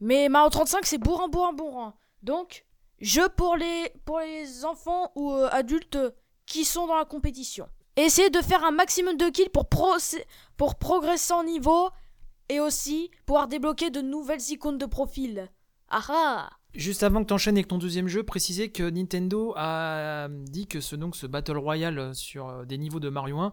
Mais 0.00 0.28
Mario 0.28 0.50
35, 0.50 0.84
c'est 0.84 0.98
bourrin, 0.98 1.28
bourrin, 1.28 1.52
bourrin. 1.52 1.94
Donc, 2.22 2.66
jeu 3.00 3.28
pour 3.28 3.56
les, 3.56 3.92
pour 4.04 4.20
les 4.20 4.64
enfants 4.64 5.12
ou 5.14 5.32
euh, 5.32 5.48
adultes 5.50 5.98
qui 6.46 6.64
sont 6.64 6.86
dans 6.86 6.96
la 6.96 7.04
compétition. 7.04 7.68
Essayez 7.96 8.30
de 8.30 8.40
faire 8.40 8.64
un 8.64 8.72
maximum 8.72 9.16
de 9.16 9.28
kills 9.30 9.50
pour, 9.50 9.68
pour 10.56 10.74
progresser 10.76 11.32
en 11.32 11.44
niveau 11.44 11.90
et 12.48 12.60
aussi 12.60 13.10
pouvoir 13.26 13.48
débloquer 13.48 13.90
de 13.90 14.00
nouvelles 14.00 14.42
icônes 14.50 14.78
de 14.78 14.86
profil. 14.86 15.48
Ah 15.88 16.02
ah 16.08 16.50
Juste 16.74 17.04
avant 17.04 17.22
que 17.22 17.28
tu 17.28 17.34
enchaînes 17.34 17.54
avec 17.56 17.68
ton 17.68 17.78
deuxième 17.78 18.08
jeu, 18.08 18.24
préciser 18.24 18.72
que 18.72 18.82
Nintendo 18.82 19.54
a 19.56 20.26
dit 20.28 20.66
que 20.66 20.80
ce, 20.80 20.96
donc, 20.96 21.14
ce 21.14 21.26
Battle 21.28 21.56
Royale 21.56 22.14
sur 22.16 22.48
euh, 22.48 22.64
des 22.64 22.78
niveaux 22.78 22.98
de 22.98 23.08
Mario 23.08 23.38
1 23.38 23.52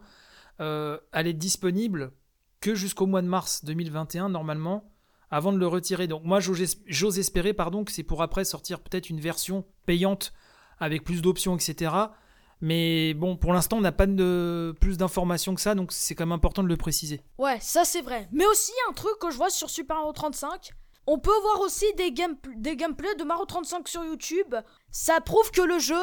euh, 0.60 0.98
allait 1.12 1.30
être 1.30 1.38
disponible 1.38 2.14
que 2.62 2.74
jusqu'au 2.74 3.06
mois 3.06 3.22
de 3.22 3.28
mars 3.28 3.64
2021 3.64 4.30
normalement, 4.30 4.92
avant 5.30 5.52
de 5.52 5.58
le 5.58 5.68
retirer. 5.68 6.08
Donc 6.08 6.24
moi 6.24 6.40
j'ose 6.40 7.20
espérer 7.20 7.54
pardon, 7.54 7.84
que 7.84 7.92
c'est 7.92 8.04
pour 8.04 8.22
après 8.22 8.44
sortir 8.44 8.80
peut-être 8.80 9.10
une 9.10 9.20
version 9.20 9.66
payante 9.86 10.34
avec 10.80 11.04
plus 11.04 11.22
d'options, 11.22 11.56
etc. 11.56 11.94
Mais 12.62 13.16
bon, 13.16 13.36
pour 13.38 13.54
l'instant, 13.54 13.78
on 13.78 13.82
n'a 13.82 13.92
pas 13.92 14.06
de 14.06 14.76
plus 14.80 14.98
d'informations 14.98 15.56
que 15.56 15.62
ça, 15.62 15.74
donc 15.74 15.92
c'est 15.92 16.14
quand 16.14 16.26
même 16.26 16.32
important 16.32 16.62
de 16.62 16.68
le 16.68 16.78
préciser. 16.78 17.22
Ouais, 17.40 17.58
ça 17.60 17.84
c'est 17.86 18.02
vrai. 18.02 18.30
Mais 18.32 18.46
aussi, 18.46 18.72
un 18.90 18.94
truc 18.94 19.18
que 19.20 19.32
je 19.32 19.38
vois 19.38 19.50
sur 19.50 19.70
Super 19.70 19.98
Mario 19.98 20.14
35, 20.14 20.72
on 21.08 21.18
peut 21.18 21.40
voir 21.42 21.62
aussi 21.62 21.86
des, 21.98 22.12
game 22.12 22.36
des 22.56 22.76
gameplays 22.76 23.16
de 23.16 23.24
Mario 23.24 23.46
35 23.46 23.88
sur 23.88 24.04
YouTube. 24.04 24.56
Ça 24.92 25.20
prouve 25.22 25.50
que 25.52 25.62
le 25.62 25.80
jeu 25.80 26.02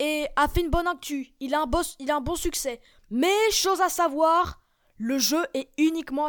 est, 0.00 0.28
a 0.34 0.48
fait 0.48 0.62
une 0.62 0.70
bonne 0.70 0.88
actu. 0.88 1.28
Il 1.38 1.54
a, 1.54 1.62
un 1.62 1.66
boss, 1.66 1.94
il 2.00 2.10
a 2.10 2.16
un 2.16 2.20
bon 2.20 2.34
succès. 2.34 2.80
Mais, 3.10 3.32
chose 3.52 3.80
à 3.80 3.88
savoir, 3.88 4.60
le 4.98 5.18
jeu 5.18 5.44
est 5.54 5.68
uniquement 5.78 6.28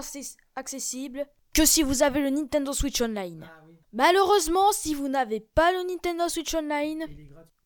accessible 0.55 1.25
que 1.53 1.65
si 1.65 1.81
vous 1.81 2.03
avez 2.03 2.21
le 2.21 2.29
Nintendo 2.29 2.71
Switch 2.73 3.01
Online. 3.01 3.49
Ah 3.49 3.63
Malheureusement, 3.93 4.71
si 4.73 4.93
vous 4.93 5.07
n'avez 5.07 5.39
pas 5.39 5.71
le 5.71 5.89
Nintendo 5.89 6.29
Switch 6.29 6.53
Online, 6.53 7.05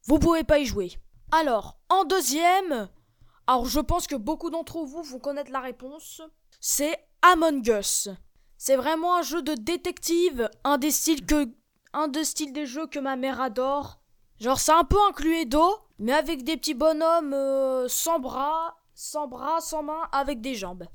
vous 0.05 0.19
pouvez 0.19 0.45
pas 0.45 0.59
y 0.59 0.65
jouer. 0.65 0.93
Alors, 1.33 1.77
en 1.87 2.03
deuxième, 2.03 2.89
alors 3.47 3.65
je 3.65 3.79
pense 3.79 4.05
que 4.05 4.17
beaucoup 4.17 4.49
d'entre 4.49 4.83
vous 4.83 5.01
vont 5.01 5.19
connaître 5.19 5.51
la 5.51 5.61
réponse, 5.61 6.21
c'est 6.59 6.97
Among 7.21 7.65
Us. 7.67 8.09
C'est 8.57 8.75
vraiment 8.75 9.15
un 9.15 9.21
jeu 9.21 9.41
de 9.41 9.53
détective, 9.53 10.49
un 10.65 10.77
des 10.77 10.91
styles 10.91 11.25
que 11.25 11.47
des 12.51 12.65
jeux 12.65 12.85
que 12.85 12.99
ma 12.99 13.15
mère 13.15 13.39
adore. 13.39 14.01
Genre 14.41 14.59
c'est 14.59 14.73
un 14.73 14.83
peu 14.83 14.97
un 15.07 15.13
Cluedo, 15.13 15.63
mais 15.99 16.11
avec 16.11 16.43
des 16.43 16.57
petits 16.57 16.73
bonhommes 16.73 17.33
euh, 17.33 17.87
sans 17.87 18.19
bras, 18.19 18.75
sans 18.93 19.27
bras, 19.27 19.61
sans 19.61 19.83
mains, 19.83 20.09
avec 20.11 20.41
des 20.41 20.55
jambes. 20.55 20.85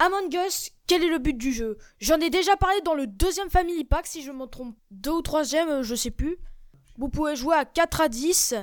Among 0.00 0.34
Us, 0.34 0.72
quel 0.88 1.04
est 1.04 1.08
le 1.08 1.18
but 1.18 1.38
du 1.38 1.52
jeu? 1.52 1.78
J'en 2.00 2.18
ai 2.18 2.28
déjà 2.28 2.56
parlé 2.56 2.80
dans 2.80 2.94
le 2.94 3.06
deuxième 3.06 3.50
Family 3.50 3.84
Pack, 3.84 4.08
si 4.08 4.22
je 4.22 4.32
me 4.32 4.46
trompe. 4.46 4.76
Deux 4.90 5.12
ou 5.12 5.22
troisième, 5.22 5.68
euh, 5.68 5.82
je 5.84 5.94
sais 5.94 6.10
plus. 6.10 6.38
Vous 6.98 7.08
pouvez 7.08 7.36
jouer 7.36 7.54
à 7.54 7.64
4 7.64 8.00
à 8.00 8.08
10 8.08 8.56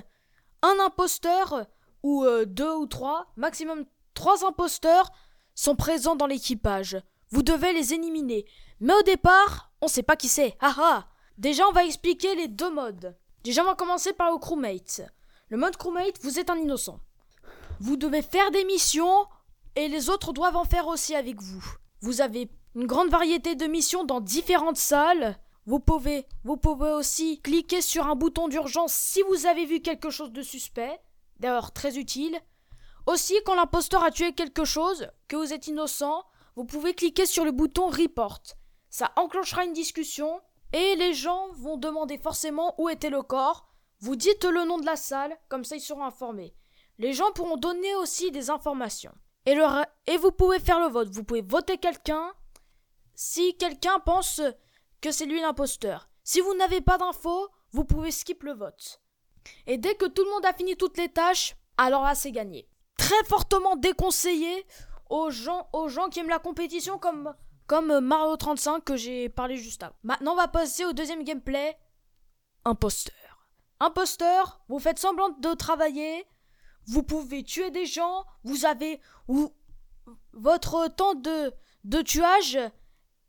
un 0.63 0.79
imposteur 0.83 1.67
ou 2.01 2.23
euh, 2.23 2.45
deux 2.45 2.73
ou 2.73 2.87
trois, 2.87 3.27
maximum 3.35 3.85
trois 4.15 4.45
imposteurs 4.47 5.11
sont 5.53 5.75
présents 5.75 6.15
dans 6.15 6.25
l'équipage. 6.25 6.97
Vous 7.29 7.43
devez 7.43 7.73
les 7.73 7.93
éliminer. 7.93 8.45
Mais 8.79 8.93
au 8.93 9.01
départ, 9.03 9.71
on 9.81 9.87
sait 9.87 10.03
pas 10.03 10.15
qui 10.15 10.27
c'est. 10.27 10.55
Ah 10.59 10.75
ah 10.77 11.07
Déjà, 11.37 11.67
on 11.67 11.71
va 11.71 11.85
expliquer 11.85 12.35
les 12.35 12.47
deux 12.47 12.71
modes. 12.71 13.15
Déjà, 13.43 13.63
on 13.63 13.67
va 13.67 13.75
commencer 13.75 14.13
par 14.13 14.31
le 14.31 14.37
crewmate. 14.37 15.01
Le 15.49 15.57
mode 15.57 15.77
crewmate, 15.77 16.19
vous 16.21 16.39
êtes 16.39 16.49
un 16.49 16.57
innocent. 16.57 16.99
Vous 17.79 17.97
devez 17.97 18.21
faire 18.21 18.51
des 18.51 18.63
missions 18.65 19.27
et 19.75 19.87
les 19.87 20.09
autres 20.09 20.31
doivent 20.31 20.55
en 20.55 20.63
faire 20.63 20.87
aussi 20.87 21.15
avec 21.15 21.41
vous. 21.41 21.63
Vous 22.01 22.21
avez 22.21 22.49
une 22.75 22.85
grande 22.85 23.09
variété 23.09 23.55
de 23.55 23.65
missions 23.65 24.03
dans 24.03 24.21
différentes 24.21 24.77
salles 24.77 25.37
vous 25.65 25.79
pouvez, 25.79 26.25
vous 26.43 26.57
pouvez 26.57 26.91
aussi 26.91 27.41
cliquer 27.41 27.81
sur 27.81 28.07
un 28.07 28.15
bouton 28.15 28.47
d'urgence 28.47 28.93
si 28.93 29.21
vous 29.23 29.45
avez 29.45 29.65
vu 29.65 29.81
quelque 29.81 30.09
chose 30.09 30.31
de 30.31 30.41
suspect, 30.41 30.99
d'ailleurs 31.39 31.71
très 31.71 31.97
utile. 31.97 32.37
Aussi, 33.05 33.35
quand 33.45 33.55
l'imposteur 33.55 34.03
a 34.03 34.11
tué 34.11 34.33
quelque 34.33 34.65
chose, 34.65 35.09
que 35.27 35.35
vous 35.35 35.53
êtes 35.53 35.67
innocent, 35.67 36.23
vous 36.55 36.65
pouvez 36.65 36.93
cliquer 36.93 37.25
sur 37.25 37.45
le 37.45 37.51
bouton 37.51 37.87
Report. 37.87 38.41
Ça 38.89 39.11
enclenchera 39.15 39.65
une 39.65 39.73
discussion 39.73 40.41
et 40.71 40.95
les 40.95 41.13
gens 41.13 41.51
vont 41.53 41.77
demander 41.77 42.17
forcément 42.17 42.75
où 42.77 42.89
était 42.89 43.09
le 43.09 43.21
corps. 43.21 43.67
Vous 43.99 44.15
dites 44.15 44.43
le 44.43 44.65
nom 44.65 44.77
de 44.77 44.85
la 44.85 44.95
salle, 44.95 45.37
comme 45.49 45.63
ça 45.63 45.75
ils 45.75 45.81
seront 45.81 46.03
informés. 46.03 46.55
Les 46.99 47.13
gens 47.13 47.31
pourront 47.31 47.57
donner 47.57 47.95
aussi 47.95 48.31
des 48.31 48.49
informations. 48.49 49.13
Et, 49.45 49.57
et 50.07 50.17
vous 50.17 50.31
pouvez 50.31 50.59
faire 50.59 50.79
le 50.79 50.87
vote. 50.87 51.09
Vous 51.09 51.23
pouvez 51.23 51.41
voter 51.41 51.77
quelqu'un 51.77 52.33
si 53.15 53.55
quelqu'un 53.57 53.99
pense 53.99 54.41
que 55.03 55.11
c'est 55.11 55.25
lui 55.25 55.41
l'imposteur. 55.41 56.09
Si 56.23 56.39
vous 56.39 56.55
n'avez 56.55 56.79
pas 56.79 56.97
d'infos, 56.97 57.49
vous 57.73 57.83
pouvez 57.83 58.09
skip 58.09 58.41
le 58.43 58.53
vote. 58.53 59.01
Et 59.67 59.77
dès 59.77 59.95
que 59.95 60.05
tout 60.05 60.23
le 60.23 60.31
monde 60.31 60.45
a 60.45 60.53
fini 60.53 60.77
toutes 60.77 60.97
les 60.97 61.09
tâches, 61.09 61.57
alors 61.77 62.03
là 62.03 62.15
c'est 62.15 62.31
gagné. 62.31 62.69
Très 62.97 63.21
fortement 63.25 63.75
déconseillé 63.75 64.65
aux 65.09 65.29
gens, 65.29 65.67
qui 66.09 66.19
aiment 66.19 66.29
la 66.29 66.39
compétition 66.39 66.97
comme, 66.97 67.35
comme 67.67 67.99
Mario 67.99 68.37
35 68.37 68.85
que 68.85 68.95
j'ai 68.95 69.27
parlé 69.27 69.57
juste 69.57 69.83
avant. 69.83 69.95
Maintenant 70.03 70.33
on 70.33 70.37
va 70.37 70.47
passer 70.47 70.85
au 70.85 70.93
deuxième 70.93 71.23
gameplay. 71.23 71.77
Imposteur. 72.63 73.45
Imposteur, 73.81 74.61
vous 74.69 74.79
faites 74.79 74.99
semblant 74.99 75.29
de 75.29 75.53
travailler, 75.53 76.25
vous 76.85 77.03
pouvez 77.03 77.43
tuer 77.43 77.71
des 77.71 77.85
gens, 77.85 78.23
vous 78.45 78.65
avez 78.65 79.01
votre 80.31 80.87
temps 80.87 81.15
de, 81.15 81.51
de 81.83 82.01
tuage 82.01 82.57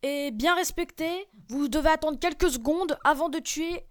est 0.05 0.31
bien 0.31 0.55
respecté, 0.55 1.29
vous 1.49 1.69
devez 1.69 1.91
attendre 1.91 2.19
quelques 2.19 2.51
secondes 2.51 2.99
avant 3.05 3.29
de 3.29 3.39
tuer 3.39 3.87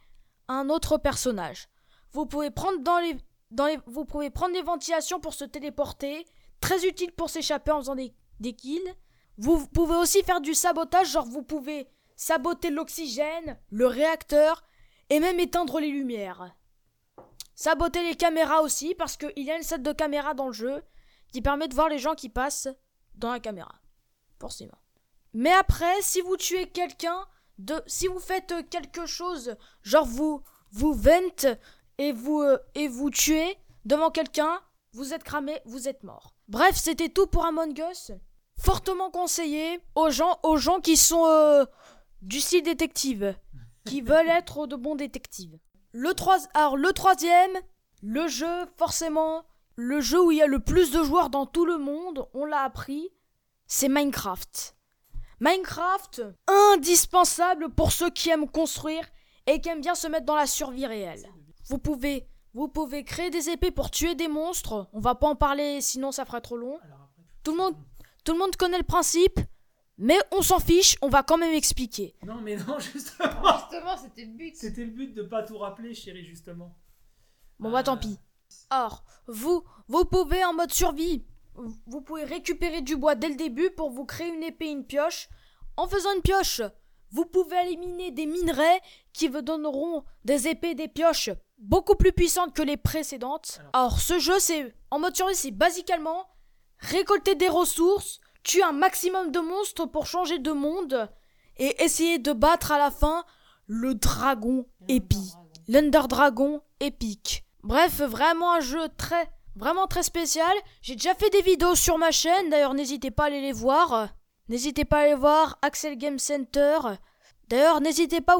un 0.47 0.69
autre 0.69 0.97
personnage. 0.97 1.67
Vous 2.11 2.25
pouvez 2.25 2.51
prendre 2.51 2.79
dans 2.81 3.65
les, 3.67 4.61
ventilations 4.61 5.19
pour 5.19 5.33
se 5.33 5.45
téléporter, 5.45 6.25
très 6.61 6.85
utile 6.85 7.11
pour 7.11 7.29
s'échapper 7.29 7.71
en 7.71 7.79
faisant 7.79 7.95
des, 7.95 8.13
des 8.39 8.53
kills. 8.53 8.93
Vous 9.37 9.65
pouvez 9.67 9.95
aussi 9.95 10.21
faire 10.23 10.41
du 10.41 10.53
sabotage, 10.53 11.11
genre 11.11 11.25
vous 11.25 11.41
pouvez 11.41 11.87
saboter 12.15 12.69
l'oxygène, 12.69 13.57
le 13.71 13.87
réacteur 13.87 14.63
et 15.09 15.19
même 15.19 15.39
éteindre 15.39 15.79
les 15.79 15.89
lumières. 15.89 16.55
Saboter 17.55 18.03
les 18.03 18.15
caméras 18.15 18.61
aussi, 18.61 18.93
parce 18.93 19.17
qu'il 19.17 19.43
y 19.43 19.51
a 19.51 19.57
une 19.57 19.63
set 19.63 19.81
de 19.81 19.91
caméras 19.91 20.33
dans 20.35 20.47
le 20.47 20.53
jeu 20.53 20.83
qui 21.31 21.41
permet 21.41 21.67
de 21.67 21.73
voir 21.73 21.89
les 21.89 21.99
gens 21.99 22.13
qui 22.13 22.29
passent 22.29 22.67
dans 23.15 23.31
la 23.31 23.39
caméra. 23.39 23.73
Forcément. 24.39 24.82
Mais 25.33 25.51
après, 25.51 26.01
si 26.01 26.21
vous 26.21 26.37
tuez 26.37 26.67
quelqu'un, 26.67 27.25
de, 27.57 27.81
si 27.87 28.07
vous 28.07 28.19
faites 28.19 28.69
quelque 28.69 29.05
chose, 29.05 29.55
genre 29.81 30.05
vous 30.05 30.41
vous 30.71 30.93
vente 30.93 31.45
et 31.97 32.11
vous 32.11 32.41
euh, 32.41 32.57
et 32.75 32.87
vous 32.87 33.09
tuez 33.09 33.57
devant 33.85 34.11
quelqu'un, 34.11 34.59
vous 34.93 35.13
êtes 35.13 35.23
cramé, 35.23 35.59
vous 35.65 35.87
êtes 35.87 36.03
mort. 36.03 36.33
Bref, 36.47 36.75
c'était 36.75 37.09
tout 37.09 37.27
pour 37.27 37.45
Among 37.45 37.77
Us. 37.91 38.11
Fortement 38.59 39.09
conseillé 39.09 39.79
aux 39.95 40.09
gens 40.09 40.39
aux 40.43 40.57
gens 40.57 40.79
qui 40.79 40.97
sont 40.97 41.25
euh, 41.25 41.65
du 42.21 42.39
style 42.39 42.63
détective, 42.63 43.35
qui 43.85 44.01
veulent 44.09 44.29
être 44.29 44.67
de 44.67 44.75
bons 44.75 44.95
détectives. 44.95 45.57
Le 45.91 46.13
trois, 46.13 46.37
alors 46.53 46.77
le 46.77 46.91
troisième, 46.93 47.51
le 48.01 48.27
jeu 48.27 48.65
forcément, 48.77 49.45
le 49.75 50.01
jeu 50.01 50.23
où 50.23 50.31
il 50.31 50.37
y 50.37 50.41
a 50.41 50.47
le 50.47 50.59
plus 50.59 50.91
de 50.91 51.03
joueurs 51.03 51.29
dans 51.29 51.45
tout 51.45 51.65
le 51.65 51.77
monde, 51.77 52.27
on 52.33 52.45
l'a 52.45 52.61
appris, 52.61 53.09
c'est 53.67 53.89
Minecraft. 53.89 54.75
Minecraft, 55.43 56.21
indispensable 56.47 57.67
pour 57.67 57.91
ceux 57.91 58.09
qui 58.09 58.29
aiment 58.29 58.49
construire 58.49 59.03
et 59.45 59.59
qui 59.59 59.67
aiment 59.67 59.81
bien 59.81 59.93
se 59.93 60.07
mettre 60.07 60.25
dans 60.25 60.37
la 60.37 60.45
survie 60.45 60.85
réelle. 60.85 61.27
Vous 61.67 61.79
pouvez, 61.79 62.29
vous 62.53 62.69
pouvez 62.69 63.03
créer 63.03 63.29
des 63.29 63.49
épées 63.49 63.71
pour 63.71 63.91
tuer 63.91 64.15
des 64.15 64.29
monstres. 64.29 64.87
On 64.93 65.01
va 65.01 65.15
pas 65.15 65.27
en 65.27 65.35
parler, 65.35 65.81
sinon 65.81 66.13
ça 66.13 66.23
ferait 66.23 66.39
trop 66.39 66.55
long. 66.55 66.79
Tout 67.43 67.51
le 67.51 67.57
monde, 67.57 67.75
tout 68.23 68.31
le 68.31 68.39
monde 68.39 68.55
connaît 68.55 68.77
le 68.77 68.85
principe, 68.85 69.37
mais 69.97 70.17
on 70.31 70.41
s'en 70.41 70.59
fiche. 70.59 70.95
On 71.01 71.09
va 71.09 71.23
quand 71.23 71.37
même 71.37 71.53
expliquer. 71.53 72.15
Non, 72.23 72.39
mais 72.39 72.55
non, 72.55 72.79
justement. 72.93 73.57
Justement, 73.57 73.97
c'était 73.97 74.23
le 74.23 74.37
but. 74.37 74.55
C'était 74.55 74.85
le 74.85 74.91
but 74.91 75.13
de 75.13 75.23
pas 75.23 75.43
tout 75.43 75.57
rappeler, 75.57 75.93
chérie, 75.93 76.23
justement. 76.23 76.73
Bon 77.59 77.69
bah 77.69 77.83
tant 77.83 77.97
pis. 77.97 78.17
Or, 78.71 79.03
vous, 79.27 79.61
vous 79.89 80.05
pouvez 80.05 80.45
en 80.45 80.53
mode 80.53 80.71
survie, 80.71 81.25
vous 81.55 82.01
pouvez 82.01 82.23
récupérer 82.23 82.81
du 82.81 82.95
bois 82.95 83.15
dès 83.15 83.29
le 83.29 83.35
début 83.35 83.69
pour 83.71 83.89
vous 83.89 84.05
créer 84.05 84.29
une 84.29 84.43
épée 84.43 84.67
et 84.67 84.71
une 84.71 84.85
pioche. 84.85 85.29
En 85.77 85.87
faisant 85.87 86.13
une 86.15 86.21
pioche, 86.21 86.61
vous 87.11 87.25
pouvez 87.25 87.57
éliminer 87.67 88.11
des 88.11 88.25
minerais 88.25 88.81
qui 89.13 89.27
vous 89.27 89.41
donneront 89.41 90.03
des 90.25 90.47
épées 90.47 90.71
et 90.71 90.75
des 90.75 90.87
pioches 90.87 91.29
beaucoup 91.57 91.95
plus 91.95 92.11
puissantes 92.11 92.53
que 92.53 92.61
les 92.61 92.77
précédentes. 92.77 93.59
Alors, 93.73 93.99
ce 93.99 94.19
jeu, 94.19 94.39
c'est 94.39 94.75
en 94.91 94.99
mode 94.99 95.15
survie, 95.15 95.35
c'est 95.35 95.51
basiquement 95.51 96.27
récolter 96.79 97.35
des 97.35 97.47
ressources, 97.47 98.19
tuer 98.43 98.63
un 98.63 98.73
maximum 98.73 99.31
de 99.31 99.39
monstres 99.39 99.85
pour 99.85 100.05
changer 100.05 100.39
de 100.39 100.51
monde 100.51 101.09
et 101.57 101.83
essayer 101.83 102.19
de 102.19 102.33
battre 102.33 102.71
à 102.71 102.77
la 102.77 102.91
fin 102.91 103.23
le 103.67 103.95
dragon 103.95 104.65
épique. 104.87 105.33
L'Under 105.67 106.07
Dragon 106.09 106.61
épique. 106.81 107.45
Bref, 107.63 108.01
vraiment 108.01 108.53
un 108.53 108.59
jeu 108.59 108.89
très, 108.97 109.31
vraiment 109.55 109.87
très 109.87 110.03
spécial. 110.03 110.55
J'ai 110.81 110.95
déjà 110.95 111.15
fait 111.15 111.29
des 111.29 111.41
vidéos 111.41 111.75
sur 111.75 111.97
ma 111.97 112.11
chaîne, 112.11 112.49
d'ailleurs 112.49 112.73
n'hésitez 112.73 113.11
pas 113.11 113.23
à 113.23 113.27
aller 113.27 113.41
les 113.41 113.53
voir. 113.53 114.09
N'hésitez 114.49 114.85
pas 114.85 114.99
à 114.99 115.01
aller 115.03 115.15
voir 115.15 115.57
Axel 115.61 115.97
Game 115.97 116.19
Center. 116.19 116.79
D'ailleurs, 117.47 117.81
n'hésitez 117.81 118.21
pas 118.21 118.35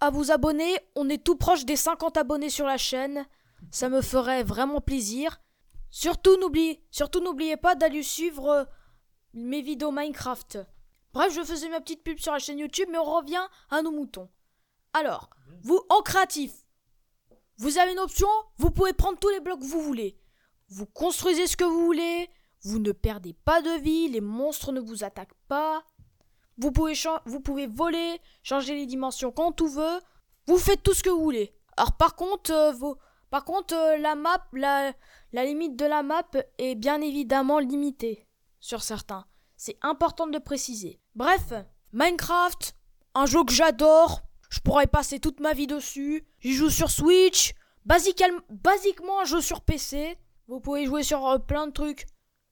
à 0.00 0.10
vous, 0.10 0.30
abonner, 0.30 0.78
on 0.94 1.08
est 1.08 1.22
tout 1.22 1.36
proche 1.36 1.64
des 1.64 1.76
50 1.76 2.16
abonnés 2.16 2.50
sur 2.50 2.66
la 2.66 2.76
chaîne. 2.76 3.26
Ça 3.70 3.88
me 3.88 4.00
ferait 4.00 4.42
vraiment 4.42 4.80
plaisir. 4.80 5.40
Surtout 5.90 6.36
n'oubliez, 6.38 6.84
surtout 6.90 7.20
n'oubliez 7.20 7.56
pas 7.56 7.74
d'aller 7.74 8.02
suivre 8.02 8.48
euh, 8.48 8.64
mes 9.32 9.62
vidéos 9.62 9.92
Minecraft. 9.92 10.58
Bref, 11.12 11.32
je 11.32 11.44
faisais 11.44 11.68
ma 11.68 11.80
petite 11.80 12.02
pub 12.02 12.18
sur 12.18 12.32
la 12.32 12.38
chaîne 12.38 12.58
YouTube, 12.58 12.88
mais 12.90 12.98
on 12.98 13.04
revient 13.04 13.46
à 13.70 13.82
nos 13.82 13.92
moutons. 13.92 14.28
Alors, 14.92 15.30
vous, 15.62 15.80
en 15.88 16.02
créatif, 16.02 16.52
vous 17.58 17.78
avez 17.78 17.92
une 17.92 18.00
option, 18.00 18.28
vous 18.58 18.70
pouvez 18.70 18.92
prendre 18.92 19.18
tous 19.18 19.28
les 19.28 19.40
blocs 19.40 19.60
que 19.60 19.64
vous 19.64 19.82
voulez. 19.82 20.18
Vous 20.76 20.86
construisez 20.86 21.46
ce 21.46 21.56
que 21.56 21.62
vous 21.64 21.84
voulez, 21.84 22.28
vous 22.62 22.80
ne 22.80 22.90
perdez 22.90 23.32
pas 23.44 23.62
de 23.62 23.80
vie, 23.80 24.08
les 24.08 24.20
monstres 24.20 24.72
ne 24.72 24.80
vous 24.80 25.04
attaquent 25.04 25.38
pas. 25.46 25.84
Vous 26.58 26.72
pouvez, 26.72 26.94
vous 27.26 27.38
pouvez 27.38 27.68
voler, 27.68 28.20
changer 28.42 28.74
les 28.74 28.86
dimensions 28.86 29.30
quand 29.30 29.52
tout 29.52 29.68
veut. 29.68 30.00
Vous 30.48 30.58
faites 30.58 30.82
tout 30.82 30.92
ce 30.92 31.04
que 31.04 31.10
vous 31.10 31.22
voulez. 31.22 31.54
Alors 31.76 31.96
par 31.96 32.16
contre, 32.16 32.50
euh, 32.52 32.72
vos- 32.72 32.98
par 33.30 33.44
contre 33.44 33.72
euh, 33.72 33.98
la 33.98 34.16
map, 34.16 34.44
la, 34.52 34.92
la 35.32 35.44
limite 35.44 35.76
de 35.76 35.84
la 35.84 36.02
map 36.02 36.24
est 36.58 36.74
bien 36.74 37.00
évidemment 37.00 37.60
limitée 37.60 38.26
sur 38.58 38.82
certains. 38.82 39.26
C'est 39.56 39.78
important 39.80 40.26
de 40.26 40.38
préciser. 40.38 41.00
Bref, 41.14 41.52
Minecraft, 41.92 42.74
un 43.14 43.26
jeu 43.26 43.44
que 43.44 43.52
j'adore. 43.52 44.22
Je 44.50 44.58
pourrais 44.58 44.88
passer 44.88 45.20
toute 45.20 45.38
ma 45.38 45.52
vie 45.52 45.68
dessus. 45.68 46.26
J'y 46.40 46.52
joue 46.52 46.70
sur 46.70 46.90
Switch. 46.90 47.54
Basiquement, 47.84 48.40
basiquement 48.50 49.20
un 49.20 49.24
jeu 49.24 49.40
sur 49.40 49.60
PC. 49.60 50.16
Vous 50.48 50.60
pouvez 50.60 50.86
jouer 50.86 51.02
sur 51.02 51.26
euh, 51.26 51.38
plein 51.38 51.66
de 51.66 51.72
trucs. 51.72 52.06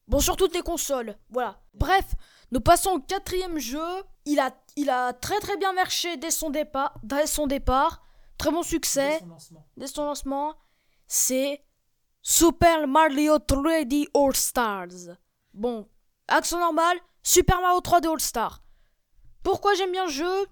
Bon, 0.08 0.20
sur 0.20 0.36
toutes 0.36 0.54
les 0.54 0.62
consoles. 0.62 1.16
Voilà. 1.30 1.60
Bref, 1.74 2.04
nous 2.50 2.60
passons 2.60 2.90
au 2.92 3.00
quatrième 3.00 3.58
jeu. 3.58 4.02
Il 4.24 4.40
a, 4.40 4.50
il 4.76 4.90
a 4.90 5.12
très 5.12 5.38
très 5.40 5.56
bien 5.56 5.72
marché 5.72 6.16
dès 6.16 6.30
son 6.30 6.50
départ. 6.50 6.94
Dès 7.02 7.26
son 7.26 7.46
départ. 7.46 8.02
Très 8.38 8.50
bon 8.50 8.62
succès 8.62 9.20
Dès 9.76 9.86
son 9.86 10.04
lancement. 10.04 10.54
c'est 11.06 11.64
Super 12.22 12.88
Mario 12.88 13.36
3D 13.36 14.08
All 14.14 14.34
Stars. 14.34 15.16
Bon, 15.54 15.88
accent 16.28 16.58
normal, 16.58 16.96
Super 17.22 17.60
Mario 17.60 17.80
3D 17.80 18.08
All 18.08 18.20
Stars. 18.20 18.62
Pourquoi 19.42 19.74
j'aime 19.74 19.92
bien 19.92 20.06
le 20.06 20.10
jeu? 20.10 20.46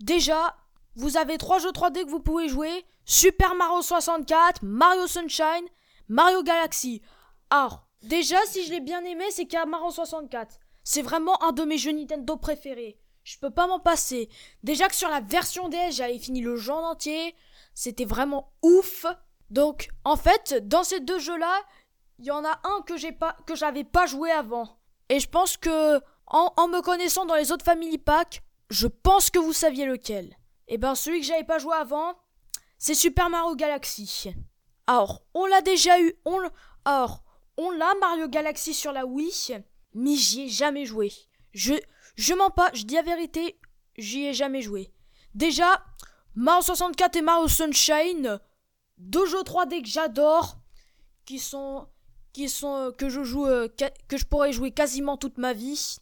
Déjà, 0.00 0.56
vous 0.96 1.16
avez 1.16 1.38
trois 1.38 1.58
jeux 1.58 1.70
3D 1.72 2.04
que 2.04 2.10
vous 2.10 2.20
pouvez 2.20 2.48
jouer 2.48 2.84
Super 3.04 3.54
Mario 3.54 3.80
64, 3.82 4.62
Mario 4.62 5.06
Sunshine, 5.06 5.66
Mario 6.08 6.42
Galaxy. 6.42 7.02
Alors, 7.50 7.86
déjà, 8.02 8.36
si 8.46 8.64
je 8.64 8.70
l'ai 8.70 8.80
bien 8.80 9.04
aimé, 9.04 9.24
c'est 9.30 9.52
Mario 9.66 9.90
64. 9.90 10.58
C'est 10.82 11.02
vraiment 11.02 11.42
un 11.42 11.52
de 11.52 11.64
mes 11.64 11.78
jeux 11.78 11.92
Nintendo 11.92 12.36
préférés. 12.36 12.98
Je 13.22 13.38
peux 13.38 13.50
pas 13.50 13.66
m'en 13.66 13.80
passer. 13.80 14.28
Déjà 14.62 14.88
que 14.88 14.94
sur 14.94 15.08
la 15.08 15.20
version 15.20 15.68
DS, 15.68 15.92
j'avais 15.92 16.18
fini 16.18 16.42
le 16.42 16.56
jeu 16.56 16.72
en 16.72 16.90
entier. 16.90 17.34
C'était 17.74 18.04
vraiment 18.04 18.52
ouf. 18.62 19.06
Donc, 19.50 19.88
en 20.04 20.16
fait, 20.16 20.68
dans 20.68 20.84
ces 20.84 21.00
deux 21.00 21.18
jeux-là, 21.18 21.62
il 22.18 22.26
y 22.26 22.30
en 22.30 22.44
a 22.44 22.60
un 22.64 22.82
que 22.82 22.96
j'ai 22.96 23.12
pas, 23.12 23.36
que 23.46 23.54
j'avais 23.54 23.84
pas 23.84 24.06
joué 24.06 24.30
avant. 24.30 24.78
Et 25.08 25.20
je 25.20 25.28
pense 25.28 25.56
que, 25.56 25.96
en, 26.26 26.52
en 26.56 26.68
me 26.68 26.82
connaissant 26.82 27.24
dans 27.24 27.34
les 27.34 27.50
autres 27.50 27.64
Family 27.64 27.98
Pack, 27.98 28.42
je 28.68 28.86
pense 28.86 29.30
que 29.30 29.38
vous 29.38 29.52
saviez 29.52 29.86
lequel. 29.86 30.36
Et 30.68 30.76
ben, 30.76 30.94
celui 30.94 31.20
que 31.20 31.26
j'avais 31.26 31.44
pas 31.44 31.58
joué 31.58 31.74
avant, 31.74 32.14
c'est 32.78 32.94
Super 32.94 33.30
Mario 33.30 33.54
Galaxy. 33.54 34.34
Alors, 34.86 35.22
on 35.34 35.46
l'a 35.46 35.62
déjà 35.62 36.00
eu, 36.00 36.14
on 36.24 36.38
on 37.56 37.70
l'a 37.70 37.94
Mario 38.00 38.28
Galaxy 38.28 38.74
sur 38.74 38.92
la 38.92 39.06
Wii, 39.06 39.64
mais 39.94 40.14
j'y 40.14 40.42
ai 40.42 40.48
jamais 40.48 40.84
joué. 40.84 41.12
Je, 41.52 41.74
je 42.16 42.34
mens 42.34 42.50
pas, 42.50 42.70
je 42.74 42.84
dis 42.84 42.94
la 42.94 43.02
vérité, 43.02 43.58
j'y 43.96 44.26
ai 44.26 44.34
jamais 44.34 44.60
joué. 44.60 44.92
Déjà, 45.34 45.84
Mario 46.34 46.62
64 46.62 47.16
et 47.16 47.22
Mario 47.22 47.48
Sunshine, 47.48 48.40
deux 48.98 49.26
jeux 49.26 49.42
3D 49.42 49.82
que 49.82 49.88
j'adore, 49.88 50.58
qui 51.24 51.38
sont, 51.38 51.88
qui 52.32 52.48
sont, 52.48 52.74
euh, 52.74 52.90
que 52.90 53.08
je 53.08 53.22
joue, 53.22 53.46
euh, 53.46 53.68
que 54.08 54.16
je 54.16 54.24
pourrais 54.24 54.52
jouer 54.52 54.72
quasiment 54.72 55.16
toute 55.16 55.38
ma 55.38 55.52
vie. 55.52 55.96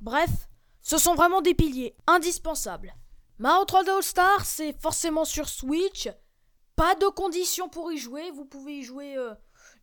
Bref, 0.00 0.30
ce 0.82 0.98
sont 0.98 1.14
vraiment 1.14 1.42
des 1.42 1.54
piliers 1.54 1.94
indispensables. 2.06 2.94
Mario 3.38 3.64
3D 3.64 3.88
All 3.88 4.02
Star, 4.02 4.44
c'est 4.44 4.78
forcément 4.80 5.24
sur 5.24 5.48
Switch. 5.48 6.08
Pas 6.80 6.94
de 6.94 7.08
conditions 7.08 7.68
pour 7.68 7.92
y 7.92 7.98
jouer. 7.98 8.30
Vous 8.30 8.46
pouvez 8.46 8.78
y 8.78 8.82
jouer 8.82 9.14
euh, 9.14 9.34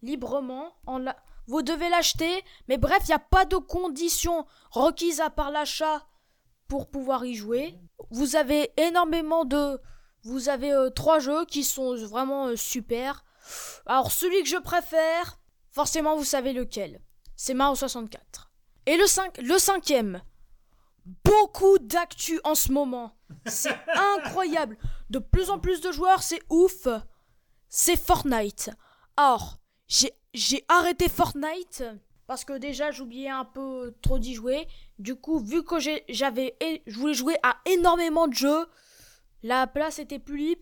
librement. 0.02 0.74
En 0.88 0.98
la... 0.98 1.16
Vous 1.46 1.62
devez 1.62 1.90
l'acheter. 1.90 2.44
Mais 2.68 2.80
bref, 2.80 3.04
il 3.04 3.10
n'y 3.10 3.14
a 3.14 3.20
pas 3.20 3.46
de 3.46 3.56
conditions 3.56 4.48
requises 4.72 5.22
à 5.22 5.30
part 5.30 5.52
l'achat 5.52 6.08
pour 6.68 6.90
pouvoir 6.90 7.24
y 7.24 7.36
jouer. 7.36 7.78
Vous 8.10 8.36
avez 8.36 8.72
énormément 8.78 9.46
de... 9.46 9.80
Vous 10.24 10.50
avez 10.50 10.74
euh, 10.74 10.90
trois 10.90 11.20
jeux 11.20 11.46
qui 11.46 11.64
sont 11.64 11.96
vraiment 11.98 12.48
euh, 12.48 12.56
super. 12.56 13.24
Alors 13.86 14.12
celui 14.12 14.42
que 14.42 14.50
je 14.50 14.58
préfère, 14.58 15.38
forcément 15.70 16.16
vous 16.16 16.24
savez 16.24 16.52
lequel. 16.52 17.00
C'est 17.36 17.54
Mario 17.54 17.76
64. 17.76 18.50
Et 18.88 18.98
le, 18.98 19.06
5, 19.06 19.38
le 19.38 19.60
cinquième, 19.60 20.24
beaucoup 21.24 21.78
d'actu 21.78 22.40
en 22.44 22.56
ce 22.56 22.72
moment. 22.72 23.16
C'est 23.46 23.78
incroyable. 24.18 24.80
De 25.10 25.20
plus 25.20 25.50
en 25.50 25.60
plus 25.60 25.82
de 25.82 25.92
joueurs, 25.92 26.24
c'est 26.24 26.42
ouf. 26.50 26.88
C'est 27.70 27.98
Fortnite. 27.98 28.70
Or, 29.18 29.58
j'ai 29.88 30.66
arrêté 30.68 31.10
Fortnite 31.10 31.84
parce 32.28 32.44
que 32.44 32.58
déjà 32.58 32.92
j'oubliais 32.92 33.30
un 33.30 33.46
peu 33.46 33.96
trop 34.02 34.20
d'y 34.20 34.34
jouer. 34.34 34.68
Du 35.00 35.16
coup, 35.16 35.40
vu 35.40 35.64
que 35.64 35.80
j'avais 35.80 36.56
je 36.86 37.00
voulais 37.00 37.14
jouer 37.14 37.38
à 37.42 37.58
énormément 37.66 38.28
de 38.28 38.34
jeux, 38.34 38.68
la 39.44 39.66
place 39.66 40.00
était 40.00 40.20
plus 40.20 40.38
libre 40.38 40.62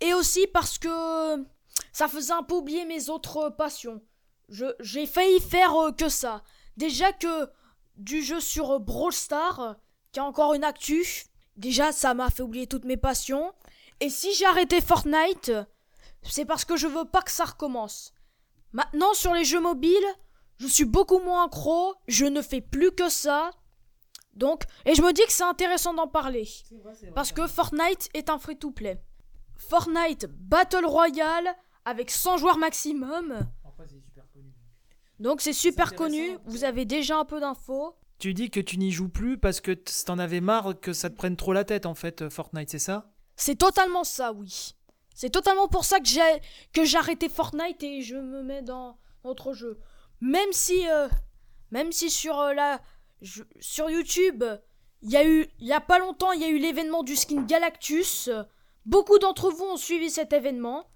et 0.00 0.12
aussi 0.14 0.46
parce 0.46 0.78
que 0.78 1.44
ça 1.92 2.08
faisait 2.08 2.32
un 2.32 2.42
peu 2.42 2.54
oublier 2.54 2.84
mes 2.84 3.08
autres 3.08 3.50
passions. 3.50 4.02
J'ai 4.80 5.06
failli 5.06 5.40
faire 5.40 5.74
euh, 5.74 5.92
que 5.92 6.08
ça. 6.08 6.44
Déjà 6.76 7.12
que 7.12 7.50
du 7.96 8.22
jeu 8.22 8.38
sur 8.38 8.78
Brawl 8.78 9.12
qui 10.12 10.20
a 10.20 10.24
encore 10.24 10.54
une 10.54 10.62
actu, 10.64 11.04
déjà 11.56 11.90
ça 11.92 12.14
m'a 12.14 12.30
fait 12.30 12.42
oublier 12.42 12.66
toutes 12.66 12.84
mes 12.84 12.96
passions. 12.96 13.52
Et 14.00 14.10
si 14.10 14.34
j'ai 14.34 14.46
arrêté 14.46 14.80
Fortnite, 14.80 15.52
c'est 16.22 16.44
parce 16.44 16.64
que 16.64 16.76
je 16.76 16.86
veux 16.86 17.04
pas 17.04 17.22
que 17.22 17.30
ça 17.30 17.44
recommence. 17.44 18.12
Maintenant 18.72 19.14
sur 19.14 19.32
les 19.32 19.44
jeux 19.44 19.60
mobiles, 19.60 20.06
je 20.58 20.66
suis 20.66 20.84
beaucoup 20.84 21.18
moins 21.18 21.46
accro, 21.46 21.94
je 22.08 22.26
ne 22.26 22.42
fais 22.42 22.60
plus 22.60 22.92
que 22.92 23.08
ça. 23.08 23.50
Donc, 24.34 24.64
et 24.84 24.94
je 24.94 25.02
me 25.02 25.12
dis 25.12 25.24
que 25.24 25.32
c'est 25.32 25.44
intéressant 25.44 25.94
d'en 25.94 26.08
parler. 26.08 26.46
parce 27.14 27.32
que 27.32 27.46
Fortnite 27.46 28.10
est 28.12 28.28
un 28.28 28.38
free-to-play. 28.38 29.00
Fortnite 29.56 30.26
Battle 30.26 30.84
Royale 30.84 31.56
avec 31.86 32.10
100 32.10 32.36
joueurs 32.36 32.58
maximum. 32.58 33.38
Donc 35.18 35.40
c'est 35.40 35.54
super 35.54 35.94
connu, 35.94 36.36
vous 36.44 36.64
avez 36.64 36.84
déjà 36.84 37.18
un 37.18 37.24
peu 37.24 37.40
d'infos. 37.40 37.96
Tu 38.18 38.34
dis 38.34 38.50
que 38.50 38.60
tu 38.60 38.76
n'y 38.78 38.90
joues 38.90 39.08
plus 39.08 39.38
parce 39.38 39.60
que 39.60 39.72
t'en 40.04 40.18
avais 40.18 40.40
marre 40.40 40.78
que 40.78 40.92
ça 40.92 41.08
te 41.08 41.16
prenne 41.16 41.36
trop 41.36 41.52
la 41.54 41.64
tête 41.64 41.86
en 41.86 41.94
fait, 41.94 42.22
euh, 42.22 42.30
Fortnite, 42.30 42.70
c'est 42.70 42.78
ça? 42.78 43.10
C'est 43.36 43.56
totalement 43.56 44.04
ça, 44.04 44.32
oui. 44.32 44.74
C'est 45.14 45.30
totalement 45.30 45.68
pour 45.68 45.84
ça 45.84 45.98
que 45.98 46.06
j'ai 46.06 46.20
que 46.72 46.96
arrêté 46.96 47.28
Fortnite 47.28 47.82
et 47.82 48.02
je 48.02 48.16
me 48.16 48.42
mets 48.42 48.62
dans 48.62 48.98
autre 49.24 49.52
jeu. 49.52 49.78
Même 50.20 50.52
si 50.52 50.88
euh, 50.88 51.08
même 51.70 51.92
si 51.92 52.10
sur 52.10 52.38
euh, 52.38 52.52
la 52.52 52.80
sur 53.60 53.90
YouTube, 53.90 54.44
il 55.02 55.10
y 55.10 55.16
a 55.16 55.26
eu 55.26 55.48
il 55.58 55.66
y 55.66 55.72
a 55.72 55.80
pas 55.80 55.98
longtemps, 55.98 56.32
il 56.32 56.40
y 56.40 56.44
a 56.44 56.48
eu 56.48 56.58
l'événement 56.58 57.02
du 57.02 57.16
skin 57.16 57.42
Galactus. 57.42 58.30
Beaucoup 58.84 59.18
d'entre 59.18 59.50
vous 59.50 59.64
ont 59.64 59.76
suivi 59.76 60.10
cet 60.10 60.32
événement 60.32 60.86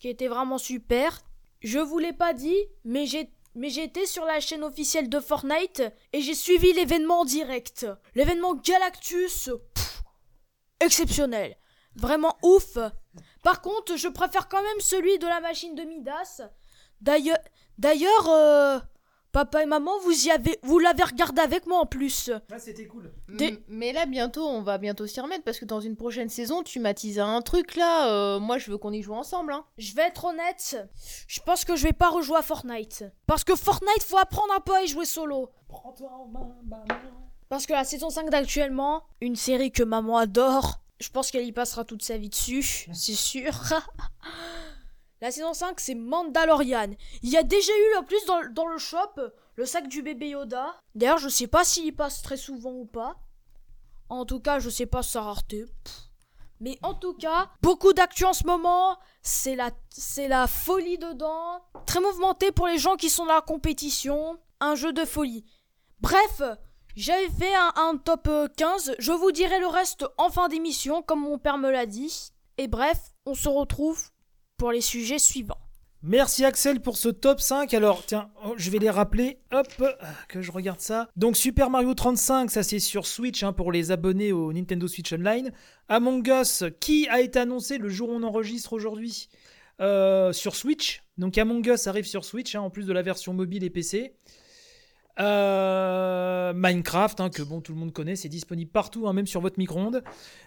qui 0.00 0.08
était 0.08 0.28
vraiment 0.28 0.58
super. 0.58 1.20
Je 1.60 1.78
vous 1.78 1.98
l'ai 1.98 2.12
pas 2.12 2.32
dit, 2.32 2.56
mais 2.84 3.06
j'ai 3.06 3.30
mais 3.54 3.70
j'étais 3.70 4.04
sur 4.04 4.26
la 4.26 4.40
chaîne 4.40 4.62
officielle 4.62 5.08
de 5.08 5.20
Fortnite 5.20 5.82
et 6.12 6.20
j'ai 6.20 6.34
suivi 6.34 6.72
l'événement 6.74 7.20
en 7.20 7.24
direct. 7.24 7.86
L'événement 8.14 8.54
Galactus, 8.54 9.50
exceptionnel. 10.80 11.56
Vraiment 11.96 12.36
ouf. 12.42 12.78
Par 13.42 13.62
contre, 13.62 13.96
je 13.96 14.08
préfère 14.08 14.48
quand 14.48 14.62
même 14.62 14.80
celui 14.80 15.18
de 15.18 15.26
la 15.26 15.40
machine 15.40 15.74
de 15.74 15.82
Midas. 15.82 16.42
D'ailleurs, 17.00 17.38
d'ailleurs, 17.78 18.28
euh, 18.28 18.78
Papa 19.36 19.62
et 19.62 19.66
maman, 19.66 19.98
vous 19.98 20.26
y 20.26 20.30
avez, 20.30 20.58
vous 20.62 20.78
l'avez 20.78 21.02
regardé 21.02 21.42
avec 21.42 21.66
moi 21.66 21.80
en 21.80 21.84
plus. 21.84 22.30
Ah, 22.50 22.58
c'était 22.58 22.86
cool. 22.86 23.12
Mais 23.68 23.92
là, 23.92 24.06
bientôt, 24.06 24.46
on 24.46 24.62
va 24.62 24.78
bientôt 24.78 25.06
s'y 25.06 25.20
remettre 25.20 25.44
parce 25.44 25.58
que 25.58 25.66
dans 25.66 25.80
une 25.80 25.94
prochaine 25.94 26.30
saison, 26.30 26.62
tu 26.62 26.80
m'as 26.80 26.94
teasé 26.94 27.20
un 27.20 27.42
truc 27.42 27.76
là. 27.76 28.08
Euh, 28.08 28.40
moi, 28.40 28.56
je 28.56 28.70
veux 28.70 28.78
qu'on 28.78 28.92
y 28.92 29.02
joue 29.02 29.12
ensemble. 29.12 29.52
Hein. 29.52 29.66
Je 29.76 29.94
vais 29.94 30.02
être 30.02 30.24
honnête, 30.24 30.78
je 31.28 31.40
pense 31.40 31.66
que 31.66 31.76
je 31.76 31.82
vais 31.82 31.92
pas 31.92 32.08
rejouer 32.08 32.38
à 32.38 32.42
Fortnite. 32.42 33.04
Parce 33.26 33.44
que 33.44 33.54
Fortnite, 33.54 34.02
faut 34.02 34.16
apprendre 34.16 34.54
un 34.56 34.60
peu 34.60 34.74
à 34.74 34.82
y 34.82 34.86
jouer 34.86 35.04
solo. 35.04 35.50
Prends-toi 35.68 36.10
en 36.10 36.28
main, 36.28 36.56
maman. 36.64 36.86
Parce 37.50 37.66
que 37.66 37.74
la 37.74 37.84
saison 37.84 38.08
5 38.08 38.30
d'actuellement, 38.30 39.02
une 39.20 39.36
série 39.36 39.70
que 39.70 39.82
maman 39.82 40.16
adore, 40.16 40.80
je 40.98 41.08
pense 41.10 41.30
qu'elle 41.30 41.46
y 41.46 41.52
passera 41.52 41.84
toute 41.84 42.02
sa 42.02 42.16
vie 42.16 42.30
dessus, 42.30 42.88
c'est 42.92 43.14
sûr. 43.14 43.52
La 45.20 45.30
saison 45.30 45.54
5, 45.54 45.80
c'est 45.80 45.94
Mandalorian. 45.94 46.90
Il 47.22 47.30
y 47.30 47.36
a 47.38 47.42
déjà 47.42 47.72
eu 47.72 47.96
en 47.98 48.02
plus 48.02 48.22
dans, 48.26 48.66
le 48.66 48.78
shop 48.78 49.20
le 49.56 49.64
sac 49.64 49.88
du 49.88 50.02
bébé 50.02 50.30
Yoda. 50.30 50.78
D'ailleurs, 50.94 51.18
je 51.18 51.28
sais 51.30 51.46
pas 51.46 51.64
s'il 51.64 51.96
passe 51.96 52.20
très 52.20 52.36
souvent 52.36 52.72
ou 52.72 52.84
pas. 52.84 53.16
En 54.10 54.26
tout 54.26 54.40
cas, 54.40 54.58
je 54.58 54.68
sais 54.68 54.84
pas 54.84 55.02
sa 55.02 55.22
rareté. 55.22 55.64
Mais 56.60 56.78
en 56.82 56.94
tout 56.94 57.14
cas, 57.14 57.50
beaucoup 57.62 57.94
d'actu 57.94 58.24
en 58.24 58.34
ce 58.34 58.44
moment. 58.46 58.98
C'est 59.22 59.56
la, 59.56 59.70
c'est 59.90 60.28
la 60.28 60.46
folie 60.46 60.98
dedans. 60.98 61.62
Très 61.86 62.00
mouvementé 62.00 62.52
pour 62.52 62.66
les 62.66 62.78
gens 62.78 62.96
qui 62.96 63.08
sont 63.08 63.24
dans 63.24 63.34
la 63.34 63.40
compétition. 63.40 64.38
Un 64.60 64.74
jeu 64.74 64.92
de 64.92 65.04
folie. 65.04 65.46
Bref, 66.00 66.42
j'avais 66.96 67.28
fait 67.28 67.54
un, 67.76 67.96
top 67.96 68.28
15. 68.56 68.96
Je 68.98 69.12
vous 69.12 69.30
dirai 69.30 69.60
le 69.60 69.66
reste 69.66 70.06
en 70.16 70.30
fin 70.30 70.48
d'émission, 70.48 71.02
comme 71.02 71.20
mon 71.20 71.38
père 71.38 71.58
me 71.58 71.70
l'a 71.70 71.86
dit. 71.86 72.32
Et 72.58 72.68
bref, 72.68 72.98
on 73.26 73.34
se 73.34 73.48
retrouve 73.48 74.10
pour 74.56 74.72
les 74.72 74.80
sujets 74.80 75.18
suivants. 75.18 75.58
Merci 76.02 76.44
Axel 76.44 76.80
pour 76.80 76.96
ce 76.96 77.08
top 77.08 77.40
5. 77.40 77.74
Alors, 77.74 78.04
tiens, 78.06 78.30
oh, 78.44 78.54
je 78.56 78.70
vais 78.70 78.78
les 78.78 78.90
rappeler. 78.90 79.40
Hop, 79.52 79.66
que 80.28 80.40
je 80.40 80.52
regarde 80.52 80.80
ça. 80.80 81.08
Donc, 81.16 81.36
Super 81.36 81.68
Mario 81.68 81.94
35, 81.94 82.50
ça 82.50 82.62
c'est 82.62 82.78
sur 82.78 83.06
Switch 83.06 83.42
hein, 83.42 83.52
pour 83.52 83.72
les 83.72 83.90
abonnés 83.90 84.32
au 84.32 84.52
Nintendo 84.52 84.86
Switch 84.86 85.12
Online. 85.12 85.52
Among 85.88 86.26
Us, 86.28 86.64
qui 86.80 87.08
a 87.08 87.20
été 87.20 87.40
annoncé 87.40 87.78
le 87.78 87.88
jour 87.88 88.10
où 88.10 88.12
on 88.12 88.22
enregistre 88.22 88.72
aujourd'hui 88.72 89.28
euh, 89.80 90.32
sur 90.32 90.54
Switch? 90.54 91.02
Donc, 91.18 91.36
Among 91.38 91.66
Us 91.66 91.88
arrive 91.88 92.06
sur 92.06 92.24
Switch, 92.24 92.54
hein, 92.54 92.60
en 92.60 92.70
plus 92.70 92.86
de 92.86 92.92
la 92.92 93.02
version 93.02 93.34
mobile 93.34 93.64
et 93.64 93.70
PC. 93.70 94.14
Euh, 95.18 96.52
Minecraft, 96.54 97.20
hein, 97.20 97.30
que 97.30 97.42
tout 97.42 97.72
le 97.72 97.78
monde 97.78 97.92
connaît, 97.92 98.16
c'est 98.16 98.28
disponible 98.28 98.70
partout, 98.70 99.08
hein, 99.08 99.12
même 99.12 99.26
sur 99.26 99.40
votre 99.40 99.58
micro-ondes. 99.58 100.02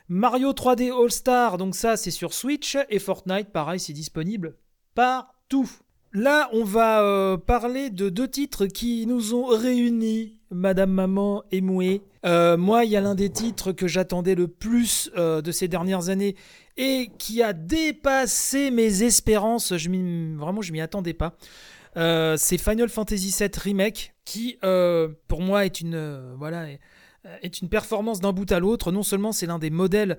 Mario 0.07 0.51
3D 0.51 0.91
All 0.91 1.11
Star, 1.11 1.57
donc 1.57 1.75
ça 1.75 1.97
c'est 1.97 2.11
sur 2.11 2.33
Switch. 2.33 2.77
Et 2.89 2.99
Fortnite, 2.99 3.49
pareil, 3.49 3.79
c'est 3.79 3.93
disponible 3.93 4.55
partout. 4.93 5.69
Là, 6.11 6.49
on 6.53 6.63
va 6.63 7.03
euh, 7.03 7.37
parler 7.37 7.89
de 7.89 8.09
deux 8.09 8.27
titres 8.27 8.65
qui 8.65 9.05
nous 9.05 9.35
ont 9.35 9.45
réunis, 9.45 10.37
Madame 10.51 10.91
Maman 10.91 11.43
et 11.51 11.61
Moué. 11.61 12.01
Euh, 12.25 12.57
moi, 12.57 12.85
il 12.85 12.91
y 12.91 12.95
a 12.95 13.01
l'un 13.01 13.15
des 13.15 13.29
titres 13.29 13.71
que 13.71 13.87
j'attendais 13.87 14.35
le 14.35 14.47
plus 14.47 15.11
de 15.15 15.51
ces 15.51 15.67
dernières 15.67 16.09
années 16.09 16.35
et 16.77 17.11
qui 17.17 17.43
a 17.43 17.53
dépassé 17.53 18.71
mes 18.71 19.03
espérances. 19.03 19.71
Vraiment, 19.71 20.61
je 20.61 20.71
m'y 20.71 20.81
attendais 20.81 21.13
pas. 21.13 21.35
Euh, 21.99 22.37
c'est 22.37 22.57
Final 22.57 22.89
Fantasy 22.89 23.35
VII 23.37 23.49
Remake 23.57 24.13
qui, 24.23 24.57
euh, 24.63 25.09
pour 25.27 25.41
moi, 25.41 25.65
est 25.65 25.81
une, 25.81 25.95
euh, 25.95 26.33
voilà, 26.37 26.67
est 27.41 27.61
une 27.61 27.67
performance 27.67 28.21
d'un 28.21 28.31
bout 28.31 28.49
à 28.51 28.59
l'autre. 28.59 28.91
Non 28.91 29.03
seulement 29.03 29.31
c'est 29.31 29.45
l'un 29.45 29.59
des 29.59 29.69
modèles, 29.69 30.17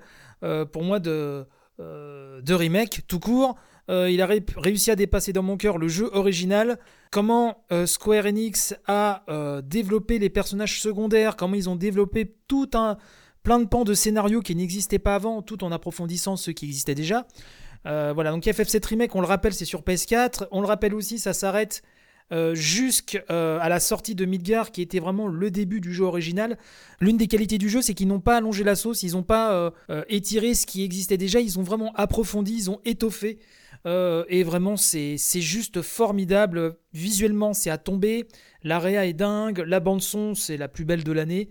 pour 0.71 0.83
moi, 0.83 0.99
de, 0.99 1.45
de 1.79 2.53
remake 2.53 3.01
tout 3.07 3.19
court, 3.19 3.55
il 3.89 4.21
a 4.21 4.29
réussi 4.57 4.91
à 4.91 4.95
dépasser 4.95 5.33
dans 5.33 5.43
mon 5.43 5.57
cœur 5.57 5.77
le 5.77 5.87
jeu 5.87 6.09
original. 6.13 6.77
Comment 7.09 7.65
Square 7.85 8.27
Enix 8.27 8.75
a 8.87 9.23
développé 9.63 10.19
les 10.19 10.29
personnages 10.29 10.79
secondaires, 10.79 11.35
comment 11.35 11.55
ils 11.55 11.69
ont 11.69 11.75
développé 11.75 12.35
tout 12.47 12.69
un 12.75 12.97
plein 13.43 13.59
de 13.59 13.65
pans 13.65 13.83
de 13.83 13.93
scénarios 13.93 14.41
qui 14.41 14.55
n'existaient 14.55 14.99
pas 14.99 15.15
avant, 15.15 15.41
tout 15.41 15.63
en 15.63 15.71
approfondissant 15.71 16.35
ceux 16.37 16.53
qui 16.53 16.65
existaient 16.65 16.95
déjà. 16.95 17.25
Euh, 17.87 18.11
voilà, 18.13 18.31
donc 18.31 18.43
FF7 18.43 18.85
Remake, 18.85 19.15
on 19.15 19.21
le 19.21 19.27
rappelle, 19.27 19.53
c'est 19.53 19.65
sur 19.65 19.81
PS4. 19.81 20.47
On 20.51 20.61
le 20.61 20.67
rappelle 20.67 20.93
aussi, 20.93 21.19
ça 21.19 21.33
s'arrête 21.33 21.81
euh, 22.31 22.55
jusqu'à 22.55 23.23
euh, 23.29 23.59
la 23.59 23.79
sortie 23.79 24.15
de 24.15 24.25
Midgar, 24.25 24.71
qui 24.71 24.81
était 24.81 24.99
vraiment 24.99 25.27
le 25.27 25.51
début 25.51 25.81
du 25.81 25.93
jeu 25.93 26.05
original. 26.05 26.57
L'une 26.99 27.17
des 27.17 27.27
qualités 27.27 27.57
du 27.57 27.69
jeu, 27.69 27.81
c'est 27.81 27.93
qu'ils 27.93 28.07
n'ont 28.07 28.19
pas 28.19 28.37
allongé 28.37 28.63
la 28.63 28.75
sauce, 28.75 29.03
ils 29.03 29.13
n'ont 29.13 29.23
pas 29.23 29.73
étiré 30.07 30.53
ce 30.53 30.65
qui 30.65 30.83
existait 30.83 31.17
déjà, 31.17 31.39
ils 31.39 31.59
ont 31.59 31.63
vraiment 31.63 31.91
approfondi, 31.95 32.53
ils 32.53 32.69
ont 32.69 32.79
étoffé. 32.85 33.39
et 33.85 34.43
vraiment, 34.43 34.77
c'est 34.77 35.17
juste 35.17 35.81
formidable. 35.81 36.77
Visuellement, 36.93 37.53
c'est 37.53 37.71
à 37.71 37.77
tomber. 37.77 38.27
L'area 38.63 39.05
est 39.05 39.13
dingue. 39.13 39.63
La 39.65 39.79
bande-son, 39.79 40.35
c'est 40.35 40.57
la 40.57 40.67
plus 40.67 40.85
belle 40.85 41.03
de 41.03 41.11
l'année. 41.11 41.49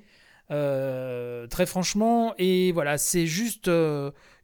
Très 0.49 1.66
franchement, 1.66 2.35
et 2.38 2.73
voilà, 2.73 2.97
c'est 2.97 3.27
juste 3.27 3.69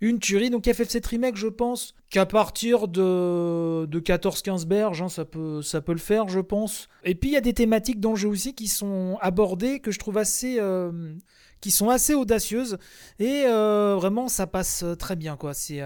une 0.00 0.18
tuerie. 0.18 0.50
Donc 0.50 0.64
FF7 0.64 1.06
Remake, 1.08 1.36
je 1.36 1.48
pense 1.48 1.94
qu'à 2.10 2.26
partir 2.26 2.88
de, 2.88 3.86
de 3.86 4.00
14-15 4.00 4.66
berges, 4.66 5.02
hein, 5.02 5.08
ça, 5.08 5.24
peut, 5.24 5.62
ça 5.62 5.80
peut 5.80 5.92
le 5.92 5.98
faire, 5.98 6.28
je 6.28 6.40
pense. 6.40 6.88
Et 7.04 7.14
puis 7.14 7.30
il 7.30 7.32
y 7.32 7.36
a 7.36 7.40
des 7.40 7.54
thématiques 7.54 8.00
dans 8.00 8.10
le 8.10 8.16
jeu 8.16 8.28
aussi 8.28 8.54
qui 8.54 8.68
sont 8.68 9.18
abordées, 9.20 9.80
que 9.80 9.90
je 9.90 9.98
trouve 9.98 10.18
assez... 10.18 10.56
Euh, 10.58 11.14
qui 11.62 11.70
sont 11.70 11.88
assez 11.88 12.14
audacieuses 12.14 12.76
et 13.18 13.44
vraiment 13.44 14.28
ça 14.28 14.46
passe 14.46 14.84
très 14.98 15.16
bien 15.16 15.36
quoi 15.36 15.54
c'est 15.54 15.80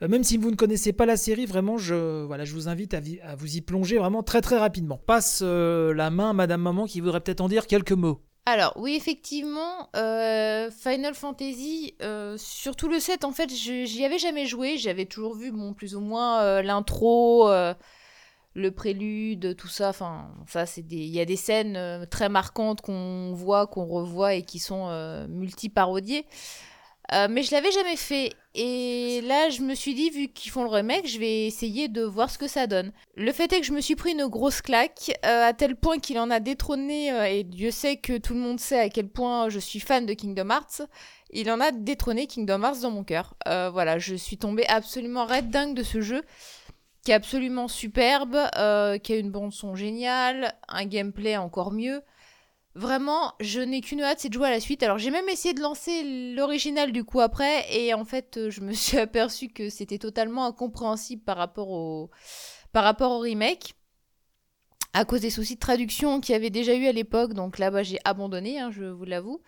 même 0.00 0.22
si 0.22 0.36
vous 0.36 0.52
ne 0.52 0.56
connaissez 0.56 0.92
pas 0.92 1.06
la 1.06 1.16
série 1.16 1.44
vraiment 1.44 1.76
je 1.76 2.24
voilà 2.24 2.44
je 2.44 2.54
vous 2.54 2.68
invite 2.68 2.94
à, 2.94 3.00
à 3.24 3.34
vous 3.34 3.56
y 3.56 3.60
plonger 3.60 3.98
vraiment 3.98 4.22
très 4.22 4.40
très 4.40 4.58
rapidement 4.58 4.96
passe 4.96 5.42
la 5.42 6.10
main 6.10 6.30
à 6.30 6.32
Madame 6.34 6.62
Maman 6.62 6.86
qui 6.86 7.00
voudrait 7.00 7.20
peut-être 7.20 7.40
en 7.40 7.48
dire 7.48 7.66
quelques 7.66 7.92
mots 7.92 8.22
alors 8.48 8.72
oui, 8.76 8.94
effectivement, 8.94 9.88
euh, 9.96 10.70
Final 10.70 11.14
Fantasy, 11.14 11.94
euh, 12.02 12.36
surtout 12.38 12.88
le 12.88 12.98
7, 12.98 13.24
en 13.24 13.32
fait, 13.32 13.50
j'y 13.50 14.04
avais 14.04 14.18
jamais 14.18 14.46
joué. 14.46 14.78
J'avais 14.78 15.06
toujours 15.06 15.34
vu, 15.34 15.52
bon, 15.52 15.74
plus 15.74 15.94
ou 15.94 16.00
moins 16.00 16.42
euh, 16.42 16.62
l'intro, 16.62 17.50
le 18.54 18.70
prélude, 18.72 19.56
tout 19.56 19.68
ça. 19.68 19.90
Enfin, 19.90 20.30
ça, 20.46 20.66
c'est 20.66 20.84
il 20.90 21.06
y 21.06 21.20
a 21.20 21.24
des 21.24 21.36
scènes 21.36 22.06
très 22.10 22.28
marquantes 22.28 22.80
qu'on 22.80 23.32
voit, 23.34 23.66
qu'on 23.66 23.86
revoit 23.86 24.34
et 24.34 24.42
qui 24.42 24.58
sont 24.58 24.88
multi-parodiées. 25.28 26.26
Euh, 27.12 27.26
mais 27.30 27.42
je 27.42 27.52
l'avais 27.52 27.70
jamais 27.70 27.96
fait. 27.96 28.34
Et 28.54 29.20
là, 29.22 29.50
je 29.50 29.62
me 29.62 29.74
suis 29.74 29.94
dit, 29.94 30.10
vu 30.10 30.28
qu'ils 30.28 30.50
font 30.50 30.62
le 30.62 30.68
remake, 30.68 31.06
je 31.06 31.18
vais 31.18 31.46
essayer 31.46 31.88
de 31.88 32.02
voir 32.02 32.30
ce 32.30 32.38
que 32.38 32.48
ça 32.48 32.66
donne. 32.66 32.92
Le 33.16 33.32
fait 33.32 33.52
est 33.52 33.60
que 33.60 33.66
je 33.66 33.72
me 33.72 33.80
suis 33.80 33.96
pris 33.96 34.12
une 34.12 34.26
grosse 34.26 34.60
claque, 34.60 35.12
euh, 35.24 35.48
à 35.48 35.52
tel 35.52 35.76
point 35.76 35.98
qu'il 35.98 36.18
en 36.18 36.30
a 36.30 36.40
détrôné, 36.40 37.12
euh, 37.12 37.24
et 37.24 37.44
Dieu 37.44 37.70
sait 37.70 37.96
que 37.96 38.18
tout 38.18 38.34
le 38.34 38.40
monde 38.40 38.60
sait 38.60 38.80
à 38.80 38.88
quel 38.88 39.08
point 39.08 39.48
je 39.48 39.58
suis 39.58 39.80
fan 39.80 40.06
de 40.06 40.12
Kingdom 40.12 40.50
Hearts. 40.50 40.82
Il 41.30 41.50
en 41.50 41.60
a 41.60 41.70
détrôné 41.70 42.26
Kingdom 42.26 42.62
Hearts 42.62 42.80
dans 42.82 42.90
mon 42.90 43.04
cœur. 43.04 43.34
voilà, 43.46 43.98
je 43.98 44.14
suis 44.14 44.38
tombée 44.38 44.66
absolument 44.66 45.26
red 45.26 45.50
dingue 45.50 45.74
de 45.74 45.82
ce 45.82 46.00
jeu, 46.00 46.22
qui 47.04 47.10
est 47.10 47.14
absolument 47.14 47.68
superbe, 47.68 48.38
qui 49.02 49.12
a 49.12 49.16
une 49.16 49.30
bande 49.30 49.52
son 49.52 49.74
géniale, 49.74 50.54
un 50.68 50.86
gameplay 50.86 51.36
encore 51.36 51.70
mieux. 51.70 52.02
Vraiment, 52.78 53.32
je 53.40 53.60
n'ai 53.60 53.80
qu'une 53.80 54.02
hâte, 54.02 54.20
c'est 54.20 54.28
de 54.28 54.34
jouer 54.34 54.46
à 54.46 54.52
la 54.52 54.60
suite. 54.60 54.84
Alors 54.84 54.98
j'ai 54.98 55.10
même 55.10 55.28
essayé 55.28 55.52
de 55.52 55.60
lancer 55.60 56.32
l'original 56.36 56.92
du 56.92 57.02
coup 57.02 57.20
après, 57.20 57.66
et 57.76 57.92
en 57.92 58.04
fait 58.04 58.36
euh, 58.36 58.50
je 58.50 58.60
me 58.60 58.72
suis 58.72 58.96
aperçu 58.98 59.48
que 59.48 59.68
c'était 59.68 59.98
totalement 59.98 60.46
incompréhensible 60.46 61.20
par 61.24 61.36
rapport 61.36 61.70
au, 61.70 62.08
par 62.72 62.84
rapport 62.84 63.10
au 63.10 63.18
remake. 63.18 63.74
À 64.92 65.04
cause 65.04 65.22
des 65.22 65.30
soucis 65.30 65.56
de 65.56 65.60
traduction 65.60 66.20
qu'il 66.20 66.34
y 66.34 66.36
avait 66.36 66.50
déjà 66.50 66.72
eu 66.72 66.86
à 66.86 66.92
l'époque, 66.92 67.34
donc 67.34 67.58
là-bas 67.58 67.82
j'ai 67.82 67.98
abandonné, 68.04 68.60
hein, 68.60 68.70
je 68.70 68.84
vous 68.84 69.04
l'avoue. 69.04 69.42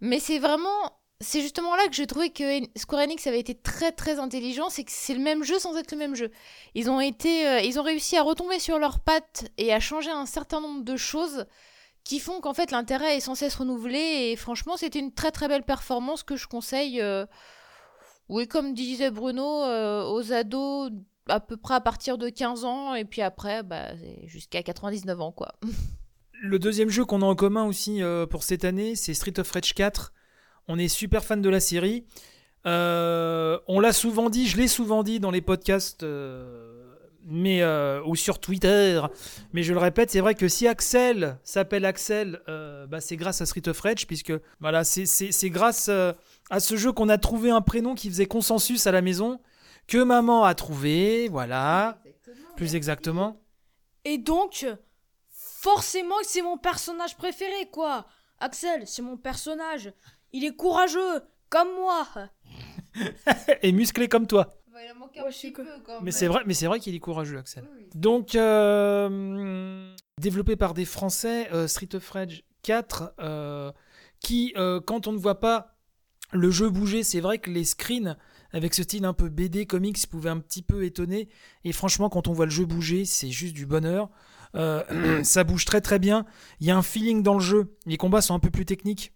Mais 0.00 0.18
c'est 0.18 0.38
vraiment, 0.38 0.98
c'est 1.20 1.42
justement 1.42 1.76
là 1.76 1.86
que 1.88 1.94
j'ai 1.94 2.06
trouvé 2.06 2.30
que 2.30 2.62
Square 2.74 3.02
Enix 3.02 3.26
avait 3.26 3.40
été 3.40 3.54
très 3.54 3.92
très 3.92 4.18
intelligent, 4.18 4.70
c'est 4.70 4.84
que 4.84 4.92
c'est 4.92 5.14
le 5.14 5.20
même 5.20 5.44
jeu 5.44 5.58
sans 5.58 5.76
être 5.76 5.92
le 5.92 5.98
même 5.98 6.14
jeu. 6.14 6.30
Ils 6.74 6.88
ont 6.88 7.00
été, 7.00 7.46
euh, 7.46 7.60
ils 7.60 7.78
ont 7.78 7.82
réussi 7.82 8.16
à 8.16 8.22
retomber 8.22 8.60
sur 8.60 8.78
leurs 8.78 9.00
pattes 9.00 9.44
et 9.58 9.74
à 9.74 9.78
changer 9.78 10.10
un 10.10 10.24
certain 10.24 10.62
nombre 10.62 10.84
de 10.84 10.96
choses 10.96 11.44
qui 12.06 12.20
font 12.20 12.40
qu'en 12.40 12.54
fait 12.54 12.70
l'intérêt 12.70 13.16
est 13.16 13.20
sans 13.20 13.34
cesse 13.34 13.56
renouvelé 13.56 14.30
et 14.30 14.36
franchement 14.36 14.76
c'était 14.76 15.00
une 15.00 15.12
très 15.12 15.32
très 15.32 15.48
belle 15.48 15.64
performance 15.64 16.22
que 16.22 16.36
je 16.36 16.46
conseille 16.46 17.02
euh, 17.02 17.26
oui 18.28 18.46
comme 18.46 18.74
disait 18.74 19.10
Bruno 19.10 19.64
euh, 19.64 20.04
aux 20.04 20.32
ados 20.32 20.92
à 21.28 21.40
peu 21.40 21.56
près 21.56 21.74
à 21.74 21.80
partir 21.80 22.16
de 22.16 22.28
15 22.28 22.64
ans 22.64 22.94
et 22.94 23.04
puis 23.04 23.22
après 23.22 23.64
bah, 23.64 23.88
jusqu'à 24.24 24.62
99 24.62 25.20
ans 25.20 25.32
quoi. 25.32 25.56
Le 26.42 26.60
deuxième 26.60 26.90
jeu 26.90 27.04
qu'on 27.04 27.22
a 27.22 27.24
en 27.24 27.34
commun 27.34 27.64
aussi 27.64 28.00
euh, 28.02 28.24
pour 28.24 28.44
cette 28.44 28.64
année 28.64 28.94
c'est 28.94 29.12
Street 29.12 29.40
of 29.40 29.50
Rage 29.50 29.74
4. 29.74 30.12
On 30.68 30.78
est 30.78 30.88
super 30.88 31.24
fan 31.24 31.42
de 31.42 31.48
la 31.50 31.60
série. 31.60 32.04
on 32.64 33.80
l'a 33.80 33.92
souvent 33.92 34.30
dit, 34.30 34.46
je 34.46 34.56
l'ai 34.56 34.68
souvent 34.68 35.02
dit 35.02 35.18
dans 35.18 35.30
les 35.32 35.40
podcasts 35.40 36.04
mais 37.26 37.60
euh, 37.62 38.02
ou 38.04 38.16
sur 38.16 38.38
Twitter. 38.38 39.02
Mais 39.52 39.62
je 39.62 39.72
le 39.72 39.78
répète, 39.78 40.10
c'est 40.10 40.20
vrai 40.20 40.34
que 40.34 40.48
si 40.48 40.66
Axel 40.68 41.38
s'appelle 41.42 41.84
Axel, 41.84 42.40
euh, 42.48 42.86
bah, 42.86 43.00
c'est 43.00 43.16
grâce 43.16 43.40
à 43.40 43.46
Street 43.46 43.68
of 43.68 43.78
Rage, 43.80 44.06
puisque 44.06 44.32
voilà, 44.60 44.84
c'est 44.84 45.50
grâce 45.50 45.88
euh, 45.88 46.12
à 46.50 46.60
ce 46.60 46.76
jeu 46.76 46.92
qu'on 46.92 47.08
a 47.08 47.18
trouvé 47.18 47.50
un 47.50 47.60
prénom 47.60 47.94
qui 47.94 48.08
faisait 48.08 48.26
consensus 48.26 48.86
à 48.86 48.92
la 48.92 49.02
maison, 49.02 49.40
que 49.88 49.98
maman 49.98 50.44
a 50.44 50.54
trouvé, 50.54 51.28
voilà, 51.28 51.98
plus 52.56 52.74
exactement. 52.74 53.42
Et 54.04 54.18
donc, 54.18 54.66
forcément 55.30 56.16
c'est 56.22 56.42
mon 56.42 56.58
personnage 56.58 57.16
préféré, 57.16 57.68
quoi. 57.72 58.06
Axel, 58.38 58.86
c'est 58.86 59.02
mon 59.02 59.16
personnage. 59.16 59.92
Il 60.32 60.44
est 60.44 60.54
courageux, 60.54 61.22
comme 61.48 61.72
moi. 61.74 62.06
Et 63.62 63.72
musclé 63.72 64.08
comme 64.08 64.26
toi 64.26 64.48
mais 66.02 66.10
c'est 66.10 66.26
vrai, 66.26 66.42
mais 66.46 66.54
c'est 66.54 66.66
vrai 66.66 66.80
qu'il 66.80 66.94
est 66.94 67.00
courageux, 67.00 67.38
Axel. 67.38 67.64
Donc, 67.94 68.34
euh, 68.34 69.94
développé 70.20 70.56
par 70.56 70.74
des 70.74 70.84
Français, 70.84 71.48
euh, 71.52 71.66
Street 71.66 71.94
of 71.94 72.08
Rage 72.10 72.44
4, 72.62 73.14
euh, 73.20 73.72
qui, 74.20 74.54
quand 74.86 75.06
on 75.06 75.12
ne 75.12 75.18
voit 75.18 75.40
pas 75.40 75.78
le 76.32 76.50
jeu 76.50 76.68
bouger, 76.68 77.02
c'est 77.02 77.20
vrai 77.20 77.38
que 77.38 77.50
les 77.50 77.64
screens 77.64 78.16
avec 78.52 78.74
ce 78.74 78.82
style 78.82 79.04
un 79.04 79.12
peu 79.12 79.28
BD 79.28 79.66
comics 79.66 80.06
pouvaient 80.08 80.30
un 80.30 80.40
petit 80.40 80.62
peu 80.62 80.84
étonner. 80.84 81.28
Et 81.64 81.72
franchement, 81.72 82.08
quand 82.08 82.28
on 82.28 82.32
voit 82.32 82.46
le 82.46 82.50
jeu 82.50 82.64
bouger, 82.64 83.04
c'est 83.04 83.30
juste 83.30 83.54
du 83.54 83.66
bonheur. 83.66 84.10
ça 85.22 85.44
bouge 85.44 85.64
très 85.66 85.80
très 85.80 85.98
bien. 85.98 86.24
Il 86.60 86.66
y 86.66 86.70
a 86.70 86.76
un 86.76 86.82
feeling 86.82 87.22
dans 87.22 87.34
le 87.34 87.40
jeu. 87.40 87.76
Les 87.84 87.98
combats 87.98 88.22
sont 88.22 88.34
un 88.34 88.38
peu 88.38 88.50
plus 88.50 88.64
techniques. 88.64 89.12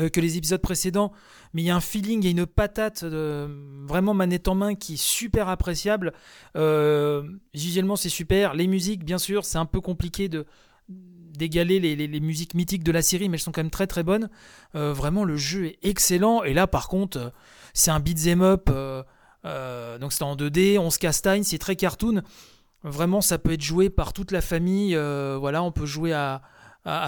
Euh, 0.00 0.08
que 0.08 0.20
les 0.20 0.36
épisodes 0.36 0.60
précédents, 0.60 1.10
mais 1.52 1.62
il 1.62 1.64
y 1.64 1.70
a 1.70 1.76
un 1.76 1.80
feeling, 1.80 2.22
il 2.22 2.24
y 2.24 2.28
a 2.28 2.30
une 2.30 2.46
patate 2.46 3.02
vraiment 3.02 4.14
manette 4.14 4.46
en 4.46 4.54
main 4.54 4.76
qui 4.76 4.94
est 4.94 5.02
super 5.02 5.48
appréciable. 5.48 6.12
Euh, 6.56 7.24
visuellement, 7.52 7.96
c'est 7.96 8.08
super. 8.08 8.54
Les 8.54 8.68
musiques, 8.68 9.04
bien 9.04 9.18
sûr, 9.18 9.44
c'est 9.44 9.58
un 9.58 9.66
peu 9.66 9.80
compliqué 9.80 10.28
de 10.28 10.46
d'égaler 10.88 11.78
les, 11.78 12.20
musiques 12.20 12.54
mythiques 12.54 12.82
de 12.82 12.90
la 12.90 13.02
série, 13.02 13.28
mais 13.28 13.36
elles 13.36 13.42
sont 13.42 13.52
quand 13.52 13.60
même 13.60 13.70
très 13.70 13.86
très 13.86 14.02
bonnes. 14.02 14.28
Euh, 14.74 14.92
vraiment, 14.92 15.24
le 15.24 15.36
jeu 15.36 15.66
est 15.66 15.78
excellent. 15.82 16.42
Et 16.42 16.52
là, 16.52 16.66
par 16.66 16.88
contre, 16.88 17.32
c'est 17.74 17.92
un 17.92 18.00
beat'em 18.00 18.42
up. 18.42 18.70
donc 20.00 20.12
c'est 20.12 20.24
en 20.24 20.36
2D, 20.36 20.78
on 20.78 20.90
se 20.90 20.98
castagne, 20.98 21.42
c'est 21.42 21.58
très 21.58 21.76
cartoon. 21.76 22.22
Vraiment, 22.82 23.20
ça 23.20 23.38
peut 23.38 23.52
être 23.52 23.62
joué 23.62 23.90
par 23.90 24.12
toute 24.12 24.30
la 24.30 24.40
famille. 24.40 24.94
voilà, 24.94 25.62
on 25.62 25.72
peut 25.72 25.86
jouer 25.86 26.12
à 26.12 26.42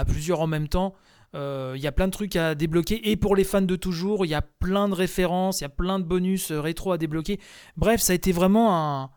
plusieurs 0.06 0.40
en 0.40 0.48
même 0.48 0.68
temps. 0.68 0.94
Euh, 1.34 1.74
il 1.76 1.82
y 1.82 1.86
a 1.86 1.92
plein 1.92 2.06
de 2.06 2.12
trucs 2.12 2.36
à 2.36 2.54
débloquer. 2.54 3.10
Et 3.10 3.16
pour 3.16 3.36
les 3.36 3.44
fans 3.44 3.62
de 3.62 3.76
toujours, 3.76 4.24
il 4.24 4.28
y 4.30 4.34
a 4.34 4.42
plein 4.42 4.88
de 4.88 4.94
références, 4.94 5.60
il 5.60 5.64
y 5.64 5.66
a 5.66 5.70
plein 5.70 5.98
de 5.98 6.04
bonus 6.04 6.50
euh, 6.50 6.60
rétro 6.60 6.92
à 6.92 6.98
débloquer. 6.98 7.40
Bref, 7.76 8.00
ça 8.00 8.12
a 8.12 8.16
été 8.16 8.32
vraiment 8.32 9.10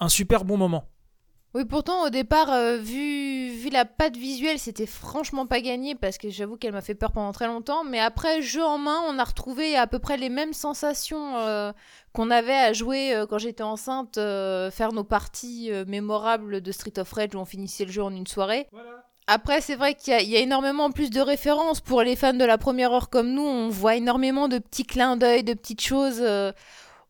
un, 0.00 0.08
super 0.08 0.44
bon 0.44 0.56
moment. 0.56 0.84
Oui, 1.52 1.64
pourtant, 1.64 2.04
au 2.06 2.10
départ, 2.10 2.50
euh, 2.52 2.76
vu, 2.76 3.50
vu 3.50 3.70
la 3.70 3.84
patte 3.84 4.16
visuelle, 4.16 4.58
c'était 4.60 4.86
franchement 4.86 5.46
pas 5.46 5.60
gagné 5.60 5.96
parce 5.96 6.16
que 6.16 6.30
j'avoue 6.30 6.56
qu'elle 6.56 6.72
m'a 6.72 6.80
fait 6.80 6.94
peur 6.94 7.10
pendant 7.10 7.32
très 7.32 7.48
longtemps. 7.48 7.82
Mais 7.82 7.98
après, 7.98 8.40
jeu 8.40 8.64
en 8.64 8.78
main, 8.78 9.00
on 9.08 9.18
a 9.18 9.24
retrouvé 9.24 9.76
à 9.76 9.88
peu 9.88 9.98
près 9.98 10.16
les 10.16 10.28
mêmes 10.28 10.52
sensations 10.52 11.72
qu'on 12.12 12.30
avait 12.30 12.52
à 12.52 12.72
jouer 12.72 13.24
quand 13.28 13.38
j'étais 13.38 13.64
enceinte, 13.64 14.14
faire 14.14 14.92
nos 14.92 15.02
parties 15.02 15.72
mémorables 15.88 16.60
de 16.60 16.72
Street 16.72 16.98
of 16.98 17.12
Rage 17.12 17.34
où 17.34 17.38
on 17.38 17.44
finissait 17.44 17.84
le 17.84 17.90
jeu 17.90 18.02
en 18.04 18.14
une 18.14 18.28
soirée. 18.28 18.68
Voilà. 18.70 19.09
Après, 19.26 19.60
c'est 19.60 19.76
vrai 19.76 19.94
qu'il 19.94 20.28
y, 20.28 20.36
a 20.36 20.40
énormément 20.40 20.90
plus 20.90 21.10
de 21.10 21.20
références 21.20 21.80
pour 21.80 22.02
les 22.02 22.16
fans 22.16 22.34
de 22.34 22.44
la 22.44 22.58
première 22.58 22.92
heure 22.92 23.10
comme 23.10 23.32
nous. 23.32 23.42
On 23.42 23.68
voit 23.68 23.94
énormément 23.94 24.48
de 24.48 24.58
petits 24.58 24.84
clins 24.84 25.16
d'œil, 25.16 25.44
de 25.44 25.54
petites 25.54 25.82
choses. 25.82 26.18
Euh, 26.20 26.52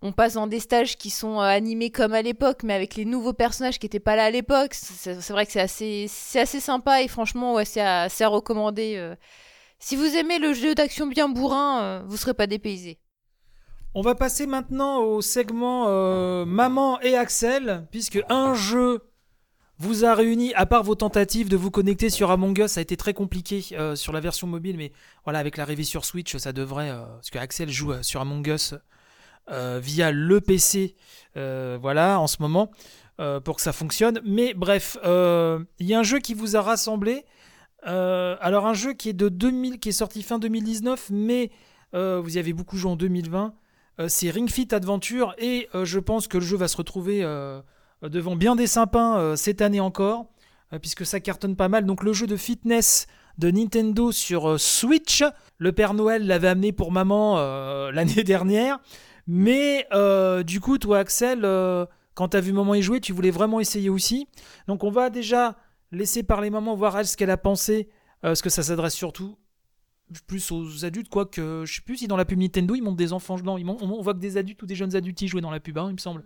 on 0.03 0.13
passe 0.13 0.35
dans 0.35 0.47
des 0.47 0.61
stages 0.61 0.99
qui 0.99 1.09
sont 1.09 1.41
euh, 1.41 1.45
animés 1.45 1.91
comme 1.91 2.13
à 2.13 2.23
l'époque, 2.23 2.63
mais 2.63 2.75
avec 2.75 2.95
les 2.97 3.05
nouveaux 3.05 3.33
personnages 3.33 3.79
qui 3.79 3.87
n'étaient 3.87 4.01
pas 4.01 4.17
là 4.17 4.25
à 4.25 4.31
l'époque. 4.31 4.75
C'est 4.75 5.31
vrai 5.31 5.47
que 5.47 5.53
c'est 5.53 5.61
assez, 5.61 6.11
assez 6.35 6.61
sympa 6.61 7.03
et 7.03 7.09
franchement, 7.09 7.57
c'est 7.65 7.81
à, 7.81 8.09
recommander. 8.29 8.97
Euh. 8.97 9.15
Si 9.79 9.97
vous 9.97 10.17
aimez 10.17 10.39
le 10.39 10.53
jeu 10.53 10.75
d'action 10.75 11.07
bien 11.07 11.29
bourrin, 11.29 12.03
vous 12.05 12.13
ne 12.13 12.19
serez 12.19 12.35
pas 12.35 12.47
dépaysé. 12.47 12.99
On 13.95 14.03
va 14.03 14.15
passer 14.15 14.47
maintenant 14.47 14.99
au 14.99 15.23
segment 15.23 15.87
Maman 16.45 17.01
et 17.01 17.17
Axel, 17.17 17.87
puisque 17.91 18.21
un 18.29 18.53
jeu 18.53 19.10
vous 19.81 20.05
a 20.05 20.15
réuni, 20.15 20.53
à 20.55 20.67
part 20.67 20.83
vos 20.83 20.95
tentatives 20.95 21.49
de 21.49 21.57
vous 21.57 21.71
connecter 21.71 22.11
sur 22.11 22.31
Among 22.31 22.59
Us, 22.59 22.73
ça 22.73 22.81
a 22.81 22.83
été 22.83 22.99
très 22.99 23.15
compliqué 23.15 23.65
euh, 23.73 23.97
sur 23.97 24.13
la 24.13 24.21
version 24.21 24.47
mobile, 24.47 24.77
mais 24.77 24.93
voilà, 25.25 25.39
avec 25.39 25.57
l'arrivée 25.57 25.85
sur 25.85 26.05
Switch, 26.05 26.37
ça 26.37 26.53
devrait, 26.53 26.91
euh, 26.91 27.03
parce 27.07 27.31
que 27.31 27.39
Axel 27.39 27.71
joue 27.71 27.93
euh, 27.93 28.03
sur 28.03 28.21
Among 28.21 28.47
Us 28.47 28.75
via 29.83 30.13
le 30.13 30.41
PC, 30.41 30.95
voilà, 31.35 32.21
en 32.21 32.29
ce 32.29 32.37
moment, 32.39 32.71
pour 33.17 33.57
que 33.57 33.63
ça 33.63 33.73
fonctionne. 33.73 34.21
Mais 34.25 34.55
bref, 34.55 34.97
il 35.03 35.87
y 35.87 35.93
a 35.93 35.99
un 35.99 36.05
jeu 36.05 36.21
qui 36.21 36.35
vous 36.35 36.55
a 36.55 36.61
rassemblé. 36.61 37.25
alors 37.83 38.69
un 38.69 38.75
jeu 38.75 38.93
qui 38.93 39.09
est 39.09 39.13
de 39.13 39.29
2000, 39.29 39.81
qui 39.81 39.89
est 39.89 39.93
sorti 39.93 40.23
fin 40.23 40.39
2019, 40.39 41.09
mais 41.11 41.51
vous 41.93 42.37
y 42.37 42.39
avez 42.39 42.53
beaucoup 42.53 42.77
joué 42.77 42.93
en 42.93 42.97
2020. 42.97 43.53
c'est 44.07 44.31
Ring 44.31 44.49
Fit 44.49 44.69
Adventure 44.73 45.35
et 45.39 45.69
je 45.75 45.99
pense 45.99 46.29
que 46.29 46.39
le 46.39 46.45
jeu 46.45 46.57
va 46.57 46.69
se 46.69 46.77
retrouver 46.77 47.25
devant 48.09 48.37
bien 48.37 48.57
des 48.57 48.67
sympas 48.67 49.19
euh, 49.19 49.37
cette 49.37 49.63
année 49.63 49.81
encore, 49.81 50.27
euh, 50.73 50.79
puisque 50.79 51.05
ça 51.05 51.21
cartonne 51.21 51.57
pas 51.57 51.69
mal. 51.69 51.85
Donc 51.85 52.03
le 52.03 52.13
jeu 52.13 52.27
de 52.27 52.37
fitness 52.37 53.07
de 53.39 53.51
Nintendo 53.51 54.13
sur 54.13 54.61
Switch. 54.61 55.25
Le 55.59 55.73
Père 55.73 55.95
Noël 55.95 56.27
l'avait 56.27 56.49
amené 56.49 56.73
pour 56.73 56.93
maman 56.93 57.37
l'année 57.91 58.23
dernière. 58.23 58.79
Mais 59.27 59.87
du 60.45 60.61
coup, 60.61 60.77
toi, 60.77 60.99
Axel, 60.99 61.41
quand 62.15 62.29
tu 62.29 62.37
as 62.37 62.41
vu 62.41 62.53
maman 62.53 62.75
y 62.75 62.83
jouer, 62.83 63.01
tu 63.01 63.13
voulais 63.15 63.31
vraiment 63.31 63.61
essayer 63.61 63.89
aussi. 63.89 64.29
Donc 64.69 64.85
on 64.85 64.91
va 64.91 65.09
déjà 65.09 65.57
laisser 65.91 66.23
parler 66.23 66.51
maman, 66.51 66.75
voir 66.75 66.99
elle 66.99 67.07
ce 67.07 67.17
qu'elle 67.17 67.31
a 67.31 67.39
pensé. 67.39 67.89
parce 68.21 68.43
que 68.43 68.51
ça 68.51 68.63
s'adresse 68.63 68.95
surtout 68.95 69.37
plus 70.27 70.51
aux 70.51 70.85
adultes, 70.85 71.09
quoi 71.09 71.27
que 71.27 71.65
je 71.67 71.75
sais 71.75 71.83
plus 71.83 71.99
si 71.99 72.09
dans 72.09 72.17
la 72.17 72.25
pub 72.25 72.39
Nintendo 72.39 72.75
ils 72.75 72.83
montrent 72.83 72.97
des 72.97 73.13
enfants 73.13 73.37
non, 73.39 73.59
ils 73.59 73.69
on, 73.69 74.03
voit 74.03 74.15
que 74.15 74.19
des 74.19 74.37
adultes 74.37 74.63
ou 74.63 74.67
des 74.67 74.75
jeunes 74.75 74.97
adultes 74.97 75.21
y 75.23 75.29
jouaient 75.29 75.41
dans 75.41 75.51
la 75.51 75.61
pub, 75.61 75.79
hein, 75.79 75.87
il 75.89 75.95
me 75.95 75.99
semble. 75.99 76.25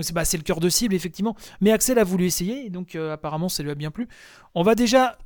c'est 0.00 0.12
bah, 0.12 0.22
le 0.32 0.42
cœur 0.42 0.60
de 0.60 0.68
cible 0.68 0.94
effectivement. 0.94 1.36
Mais 1.60 1.72
Axel 1.72 1.98
a 1.98 2.04
voulu 2.04 2.26
essayer, 2.26 2.70
donc 2.70 2.94
euh, 2.94 3.12
apparemment 3.12 3.48
ça 3.48 3.62
lui 3.62 3.70
a 3.70 3.74
bien 3.74 3.90
plu. 3.90 4.08
On 4.54 4.62
va 4.62 4.74
déjà 4.74 5.18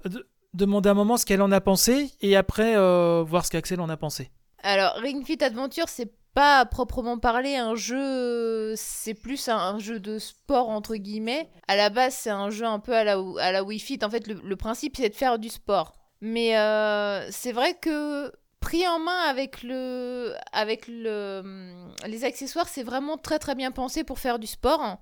demander 0.54 0.88
un 0.88 0.94
moment 0.94 1.16
ce 1.16 1.26
qu'elle 1.26 1.42
en 1.42 1.52
a 1.52 1.60
pensé 1.60 2.10
et 2.20 2.36
après 2.36 2.76
euh, 2.76 3.22
voir 3.26 3.44
ce 3.44 3.50
qu'Axel 3.50 3.80
en 3.80 3.88
a 3.88 3.96
pensé. 3.96 4.30
Alors 4.62 4.94
Ring 4.96 5.24
Fit 5.24 5.42
Adventure 5.42 5.88
c'est 5.88 6.12
pas 6.34 6.60
à 6.60 6.66
proprement 6.66 7.18
parler 7.18 7.56
un 7.56 7.74
jeu, 7.74 8.74
c'est 8.76 9.14
plus 9.14 9.48
un, 9.48 9.78
jeu 9.78 10.00
de 10.00 10.18
sport 10.18 10.68
entre 10.68 10.96
guillemets. 10.96 11.48
À 11.66 11.76
la 11.76 11.90
base 11.90 12.14
c'est 12.14 12.30
un 12.30 12.50
jeu 12.50 12.66
un 12.66 12.78
peu 12.78 12.94
à 12.94 13.04
la, 13.04 13.22
à 13.40 13.52
la 13.52 13.64
Wii 13.64 13.80
Fit. 13.80 13.98
En 14.02 14.10
fait 14.10 14.26
le 14.26 14.56
principe 14.56 14.96
c'est 14.96 15.08
de 15.08 15.14
faire 15.14 15.38
du 15.38 15.48
sport. 15.48 15.94
Mais 16.20 16.56
euh, 16.56 17.28
c'est 17.30 17.52
vrai 17.52 17.74
que 17.74 18.32
pris 18.60 18.86
en 18.88 18.98
main 18.98 19.20
avec 19.28 19.62
le 19.62 20.34
avec 20.52 20.88
le 20.88 21.40
hum, 21.44 21.94
les 22.06 22.24
accessoires, 22.24 22.68
c'est 22.68 22.82
vraiment 22.82 23.16
très 23.16 23.38
très 23.38 23.54
bien 23.54 23.70
pensé 23.70 24.04
pour 24.04 24.18
faire 24.18 24.38
du 24.38 24.46
sport. 24.46 24.98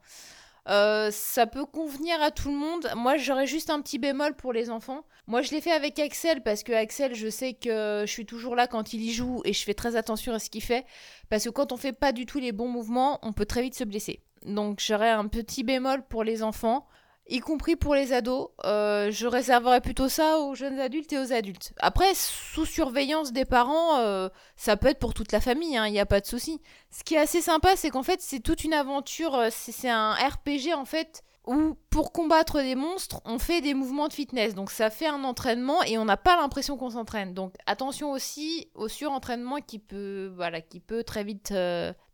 Euh, 0.69 1.11
ça 1.11 1.47
peut 1.47 1.67
convenir 1.67 2.21
à 2.23 2.31
tout 2.31 2.49
le 2.49 2.57
monde. 2.57 2.89
Moi, 2.97 3.19
j'aurais 3.19 3.47
juste 3.47 3.69
un 3.69 3.83
petit 3.83 3.99
bémol 3.99 4.35
pour 4.35 4.53
les 4.53 4.71
enfants. 4.71 5.05
Moi, 5.27 5.43
je 5.43 5.51
l'ai 5.51 5.61
fait 5.61 5.73
avec 5.73 5.99
Axel 5.99 6.43
parce 6.43 6.63
que 6.63 6.73
Axel, 6.73 7.15
je 7.15 7.29
sais 7.29 7.53
que 7.53 8.05
je 8.07 8.11
suis 8.11 8.25
toujours 8.25 8.57
là 8.57 8.67
quand 8.67 8.95
il 8.95 9.03
y 9.03 9.13
joue 9.13 9.43
et 9.45 9.53
je 9.53 9.63
fais 9.63 9.75
très 9.75 9.97
attention 9.97 10.33
à 10.33 10.39
ce 10.39 10.49
qu'il 10.49 10.63
fait. 10.63 10.87
Parce 11.29 11.45
que 11.45 11.51
quand 11.51 11.73
on 11.73 11.77
fait 11.77 11.93
pas 11.93 12.13
du 12.13 12.25
tout 12.25 12.39
les 12.39 12.53
bons 12.53 12.69
mouvements, 12.69 13.19
on 13.23 13.33
peut 13.33 13.47
très 13.47 13.63
vite 13.63 13.75
se 13.75 13.85
blesser. 13.85 14.21
Donc, 14.47 14.81
j'aurais 14.81 15.11
un 15.11 15.29
petit 15.29 15.65
bémol 15.65 16.03
pour 16.09 16.25
les 16.25 16.43
enfants 16.43 16.87
y 17.29 17.41
compris 17.41 17.77
pour 17.77 17.95
les 17.95 18.13
ados. 18.13 18.49
Euh, 18.65 19.11
je 19.11 19.27
réserverais 19.27 19.81
plutôt 19.81 20.09
ça 20.09 20.39
aux 20.39 20.55
jeunes 20.55 20.79
adultes 20.79 21.13
et 21.13 21.19
aux 21.19 21.33
adultes. 21.33 21.73
Après, 21.79 22.13
sous 22.15 22.67
surveillance 22.67 23.33
des 23.33 23.45
parents, 23.45 23.99
euh, 23.99 24.29
ça 24.57 24.77
peut 24.77 24.89
être 24.89 24.99
pour 24.99 25.15
toute 25.15 25.33
la 25.33 25.41
famille, 25.41 25.73
il 25.73 25.77
hein, 25.77 25.91
n'y 25.91 26.01
a 26.01 26.07
pas 26.07 26.21
de 26.21 26.27
souci. 26.27 26.61
Ce 26.91 27.03
qui 27.05 27.15
est 27.15 27.19
assez 27.19 27.41
sympa, 27.41 27.77
c'est 27.77 27.91
qu'en 27.91 28.03
fait, 28.03 28.21
c'est 28.21 28.41
toute 28.41 28.65
une 28.65 28.75
aventure, 28.75 29.35
euh, 29.35 29.49
c'est 29.51 29.89
un 29.89 30.13
RPG 30.13 30.75
en 30.75 30.85
fait, 30.85 31.23
où 31.47 31.77
pour 31.91 32.13
combattre 32.13 32.61
des 32.61 32.75
monstres, 32.75 33.21
on 33.25 33.39
fait 33.39 33.61
des 33.61 33.75
mouvements 33.75 34.09
de 34.09 34.13
fitness. 34.13 34.55
Donc 34.55 34.71
ça 34.71 34.91
fait 34.91 35.07
un 35.07 35.25
entraînement 35.25 35.83
et 35.83 35.99
on 35.99 36.05
n'a 36.05 36.17
pas 36.17 36.37
l'impression 36.37 36.77
qu'on 36.77 36.91
s'entraîne. 36.91 37.35
Donc 37.35 37.55
attention 37.67 38.13
aussi 38.13 38.71
au 38.75 38.89
surentraînement 38.89 39.61
qui 39.61 39.79
peut, 39.79 40.33
voilà, 40.37 40.61
qui 40.61 40.81
peut 40.81 41.05
très 41.05 41.25
vite 41.25 41.55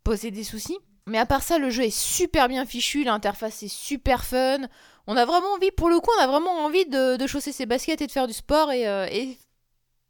poser 0.03 0.31
des 0.31 0.43
soucis. 0.43 0.77
Mais 1.07 1.17
à 1.17 1.25
part 1.25 1.41
ça, 1.41 1.57
le 1.57 1.69
jeu 1.69 1.83
est 1.83 1.95
super 1.95 2.47
bien 2.47 2.65
fichu, 2.65 3.03
l'interface 3.03 3.63
est 3.63 3.73
super 3.73 4.23
fun. 4.23 4.59
On 5.07 5.17
a 5.17 5.25
vraiment 5.25 5.53
envie, 5.53 5.71
pour 5.71 5.89
le 5.89 5.99
coup, 5.99 6.11
on 6.17 6.21
a 6.21 6.27
vraiment 6.27 6.63
envie 6.63 6.85
de, 6.85 7.25
chausser 7.27 7.51
ses 7.51 7.65
baskets 7.65 8.01
et 8.01 8.07
de 8.07 8.11
faire 8.11 8.27
du 8.27 8.33
sport. 8.33 8.69
Euh, 8.71 9.07
et, 9.11 9.37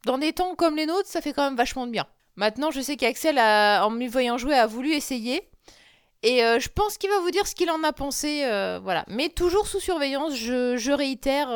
dans 0.06 0.18
des 0.18 0.34
temps 0.34 0.56
comme 0.56 0.76
les 0.76 0.86
nôtres, 0.86 1.08
ça 1.08 1.22
fait 1.22 1.34
quand 1.34 1.44
même 1.44 1.56
vachement 1.56 1.86
de 1.86 1.92
bien. 1.92 2.08
Maintenant, 2.36 2.72
je 2.72 2.82
sais 2.82 2.98
qu'Axel, 2.98 3.40
en 3.40 3.90
me 3.90 4.08
voyant 4.08 4.38
jouer, 4.38 4.56
a 4.56 4.68
voulu 4.68 4.92
essayer. 4.92 5.48
Et 6.24 6.44
euh, 6.44 6.60
je 6.60 6.70
pense 6.70 6.98
qu'il 6.98 7.10
va 7.10 7.20
vous 7.20 7.32
dire 7.32 7.48
ce 7.48 7.56
qu'il 7.56 7.72
en 7.72 7.84
a 7.84 7.94
pensé. 7.94 8.44
Euh, 8.46 8.80
voilà. 8.84 9.06
Mais 9.08 9.30
toujours 9.30 9.68
sous 9.68 9.80
surveillance, 9.80 10.36
je, 10.36 10.92
réitère, 10.92 11.50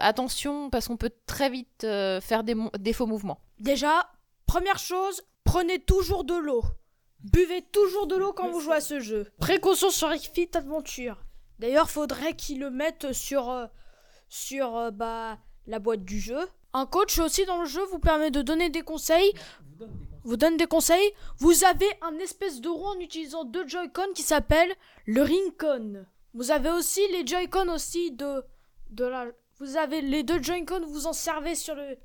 attention, 0.00 0.70
parce 0.70 0.88
qu'on 0.88 0.96
peut 0.96 1.12
très 1.26 1.50
vite 1.50 1.86
faire 2.20 2.42
des 2.44 2.92
faux 2.92 3.06
mouvements. 3.06 3.38
Déjà, 3.58 4.10
première 4.46 4.78
chose, 4.78 5.22
prenez 5.44 5.78
toujours 5.78 6.24
de 6.24 6.34
l'eau. 6.34 6.62
Buvez 7.24 7.62
toujours 7.62 8.08
de 8.08 8.16
l'eau 8.16 8.32
quand 8.32 8.50
vous 8.50 8.60
jouez 8.60 8.76
à 8.76 8.80
ce 8.80 8.98
jeu. 8.98 9.30
Précaution 9.38 9.90
sur 9.90 10.12
Fit 10.12 10.50
Adventure. 10.54 11.22
D'ailleurs, 11.60 11.88
faudrait 11.88 12.34
qu'ils 12.34 12.58
le 12.58 12.70
mettent 12.70 13.12
sur, 13.12 13.48
euh, 13.50 13.66
sur 14.28 14.76
euh, 14.76 14.90
bah, 14.90 15.38
la 15.66 15.78
boîte 15.78 16.04
du 16.04 16.18
jeu. 16.18 16.40
Un 16.72 16.86
coach 16.86 17.18
aussi 17.20 17.44
dans 17.44 17.60
le 17.60 17.66
jeu 17.66 17.84
vous 17.92 18.00
permet 18.00 18.32
de 18.32 18.42
donner 18.42 18.70
des 18.70 18.82
conseils. 18.82 19.32
Vous 20.24 20.36
donne 20.36 20.56
des 20.56 20.66
conseils. 20.66 21.12
Vous 21.38 21.64
avez 21.64 21.86
un 22.00 22.18
espèce 22.18 22.60
de 22.60 22.68
rond 22.68 22.96
en 22.96 23.00
utilisant 23.00 23.44
deux 23.44 23.68
Joy-Con 23.68 24.12
qui 24.14 24.22
s'appelle 24.22 24.74
le 25.06 25.22
Ring-Con. 25.22 26.04
Vous 26.34 26.50
avez 26.50 26.70
aussi 26.70 27.00
les 27.12 27.24
Joy-Con 27.24 27.68
aussi 27.68 28.10
de, 28.10 28.42
de 28.90 29.04
la... 29.04 29.26
Vous 29.58 29.76
avez 29.76 30.00
les 30.00 30.24
deux 30.24 30.42
Joy-Con, 30.42 30.86
vous 30.86 31.06
en 31.06 31.12
servez 31.12 31.54
sur 31.54 31.76
le... 31.76 31.96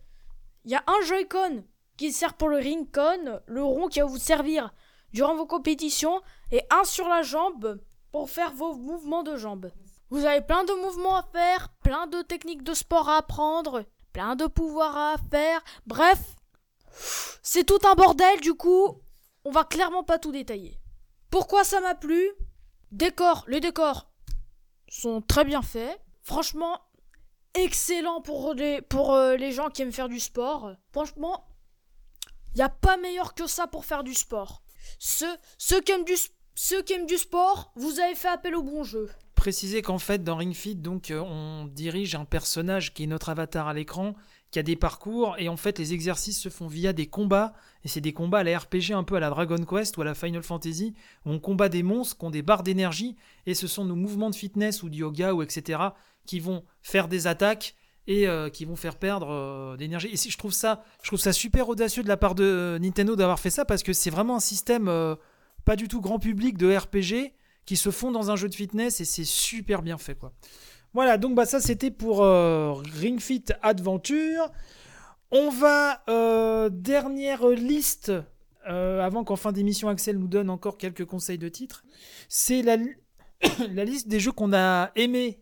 Il 0.66 0.72
y 0.72 0.76
a 0.76 0.84
un 0.86 1.02
Joy-Con 1.06 1.64
qui 1.96 2.12
sert 2.12 2.36
pour 2.36 2.50
le 2.50 2.58
Ring-Con, 2.58 3.42
le 3.48 3.64
rond 3.64 3.88
qui 3.88 4.00
va 4.00 4.06
vous 4.06 4.18
servir 4.18 4.74
durant 5.14 5.36
vos 5.36 5.46
compétitions, 5.46 6.22
et 6.52 6.62
un 6.70 6.84
sur 6.84 7.08
la 7.08 7.22
jambe 7.22 7.82
pour 8.12 8.30
faire 8.30 8.54
vos 8.54 8.76
mouvements 8.76 9.24
de 9.24 9.36
jambes. 9.38 9.72
Vous 10.10 10.26
avez 10.26 10.42
plein 10.42 10.64
de 10.64 10.74
mouvements 10.74 11.18
à 11.18 11.24
faire, 11.24 11.70
plein 11.84 12.08
de 12.08 12.22
techniques 12.22 12.64
de 12.64 12.74
sport 12.74 13.10
à 13.10 13.18
apprendre, 13.18 13.84
plein 14.14 14.36
de 14.36 14.48
pouvoirs 14.48 14.96
à 14.96 15.16
faire. 15.30 15.62
Bref, 15.86 16.20
c'est 17.44 17.66
tout 17.66 17.80
un 17.86 17.96
bordel 17.96 18.40
du 18.40 18.54
coup, 18.54 19.02
on 19.44 19.52
va 19.52 19.64
clairement 19.64 20.04
pas 20.04 20.20
tout 20.20 20.32
détailler. 20.32 20.80
Pourquoi 21.30 21.64
ça 21.64 21.82
m'a 21.82 21.96
plu? 21.96 22.32
Décor, 22.92 23.44
les 23.48 23.60
décors 23.60 24.10
sont 24.88 25.22
très 25.22 25.44
bien 25.44 25.62
faits. 25.62 26.00
Franchement, 26.22 26.80
excellent 27.54 28.22
pour 28.22 28.54
les, 28.54 28.82
pour 28.82 29.14
euh, 29.14 29.36
les 29.36 29.52
gens 29.52 29.70
qui 29.70 29.82
aiment 29.82 29.92
faire 29.92 30.10
du 30.10 30.20
sport. 30.20 30.72
Franchement, 30.92 31.46
il 32.54 32.58
n'y 32.58 32.64
a 32.64 32.70
pas 32.70 32.98
meilleur 32.98 33.34
que 33.34 33.46
ça 33.46 33.68
pour 33.68 33.86
faire 33.86 34.04
du 34.04 34.14
sport. 34.14 34.62
Ceux, 35.00 35.36
ceux 35.58 35.82
qui 35.82 35.92
aiment 35.92 36.06
du 36.06 36.16
sport 36.16 36.38
ceux 36.60 36.82
qui 36.82 36.94
aiment 36.94 37.06
du 37.06 37.18
sport, 37.18 37.72
vous 37.76 38.00
avez 38.00 38.16
fait 38.16 38.30
appel 38.30 38.56
au 38.56 38.64
bon 38.64 38.84
jeu. 38.84 39.12
Préciser 39.36 39.84
qu'en 39.84 40.00
fait, 40.00 40.24
dans 40.24 40.36
Ring 40.36 40.56
Fit, 40.56 40.74
donc, 40.74 41.12
euh, 41.12 41.20
on 41.20 41.68
dirige 41.68 42.16
un 42.16 42.26
personnage 42.26 42.96
qui 42.96 43.04
est 43.04 43.08
notre 43.08 43.30
avatar 43.30 43.68
à 43.68 43.76
l'écran, 43.76 44.16
qui 44.50 44.58
a 44.58 44.64
des 44.64 44.76
parcours, 44.76 45.36
et 45.38 45.50
en 45.50 45.56
fait, 45.56 45.78
les 45.78 45.94
exercices 45.94 46.42
se 46.42 46.50
font 46.50 46.66
via 46.66 46.94
des 46.94 47.06
combats, 47.06 47.54
et 47.84 47.88
c'est 47.88 48.02
des 48.02 48.12
combats 48.12 48.40
à 48.40 48.44
la 48.44 48.58
RPG 48.58 48.94
un 48.94 49.04
peu 49.04 49.16
à 49.18 49.20
la 49.20 49.30
Dragon 49.30 49.64
Quest 49.66 49.98
ou 49.98 50.02
à 50.02 50.06
la 50.06 50.16
Final 50.16 50.42
Fantasy, 50.42 50.96
où 51.28 51.32
on 51.32 51.40
combat 51.40 51.70
des 51.70 51.84
monstres 51.84 52.18
qui 52.18 52.26
ont 52.26 52.32
des 52.32 52.42
barres 52.42 52.64
d'énergie, 52.64 53.18
et 53.46 53.54
ce 53.54 53.68
sont 53.68 53.86
nos 53.86 53.96
mouvements 53.96 54.32
de 54.32 54.36
fitness 54.36 54.82
ou 54.82 54.90
de 54.90 54.96
yoga 54.96 55.36
ou 55.36 55.44
etc. 55.44 55.80
qui 56.26 56.40
vont 56.40 56.64
faire 56.82 57.08
des 57.08 57.28
attaques 57.28 57.76
et 58.08 58.28
euh, 58.28 58.50
qui 58.50 58.66
vont 58.66 58.76
faire 58.76 58.96
perdre 58.96 59.30
euh, 59.30 59.78
d'énergie. 59.78 60.08
Et 60.12 60.18
si 60.18 60.32
je 60.32 60.38
trouve 60.38 60.54
ça, 60.54 60.84
je 61.04 61.10
trouve 61.10 61.20
ça 61.20 61.34
super 61.34 61.70
audacieux 61.70 62.04
de 62.04 62.08
la 62.08 62.18
part 62.18 62.36
de 62.36 62.78
Nintendo 62.82 63.16
d'avoir 63.16 63.40
fait 63.40 63.50
ça 63.50 63.66
parce 63.66 63.84
que 63.84 63.94
c'est 63.94 64.10
vraiment 64.10 64.38
un 64.38 64.42
système 64.42 64.90
pas 65.66 65.76
du 65.76 65.90
tout 65.90 66.00
grand 66.00 66.18
public 66.18 66.58
de 66.58 66.76
RPG 66.76 67.34
qui 67.66 67.76
se 67.76 67.92
font 67.92 68.12
dans 68.12 68.32
un 68.32 68.36
jeu 68.38 68.48
de 68.48 68.56
fitness 68.56 69.02
et 69.02 69.06
c'est 69.06 69.26
super 69.26 69.82
bien 69.82 69.98
fait 69.98 70.16
quoi. 70.16 70.32
Voilà, 70.94 71.18
donc 71.18 71.36
bah 71.36 71.46
ça 71.46 71.60
c'était 71.60 71.92
pour 71.92 72.24
euh, 72.24 72.74
Ring 72.74 73.20
Fit 73.20 73.44
Adventure. 73.62 74.50
On 75.30 75.50
va 75.50 76.02
euh, 76.10 76.70
dernière 76.70 77.48
liste 77.50 78.14
euh, 78.68 79.02
avant 79.02 79.26
qu'en 79.26 79.36
fin 79.36 79.52
d'émission 79.52 79.90
Axel 79.90 80.18
nous 80.18 80.30
donne 80.30 80.50
encore 80.50 80.78
quelques 80.78 81.06
conseils 81.06 81.38
de 81.38 81.50
titres. 81.50 81.84
C'est 82.30 82.62
la, 82.62 82.78
la 83.74 83.84
liste 83.84 84.08
des 84.08 84.20
jeux 84.20 84.32
qu'on 84.32 84.54
a 84.54 84.92
aimé 84.96 85.42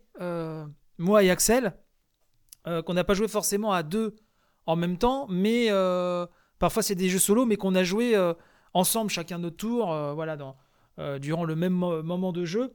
moi 0.98 1.22
et 1.22 1.30
Axel, 1.30 1.74
qu'on 2.84 2.94
n'a 2.94 3.04
pas 3.04 3.14
joué 3.14 3.28
forcément 3.28 3.72
à 3.72 3.82
deux 3.82 4.16
en 4.66 4.76
même 4.76 4.98
temps, 4.98 5.26
mais 5.28 5.68
parfois 6.58 6.82
c'est 6.82 6.94
des 6.94 7.08
jeux 7.08 7.18
solo, 7.18 7.46
mais 7.46 7.56
qu'on 7.56 7.74
a 7.74 7.84
joué 7.84 8.16
ensemble, 8.76 9.10
chacun 9.10 9.38
notre 9.38 9.56
tour, 9.56 9.92
euh, 9.92 10.12
voilà, 10.12 10.36
dans, 10.36 10.56
euh, 10.98 11.18
durant 11.18 11.44
le 11.44 11.56
même 11.56 11.72
moment 11.72 12.32
de 12.32 12.44
jeu. 12.44 12.72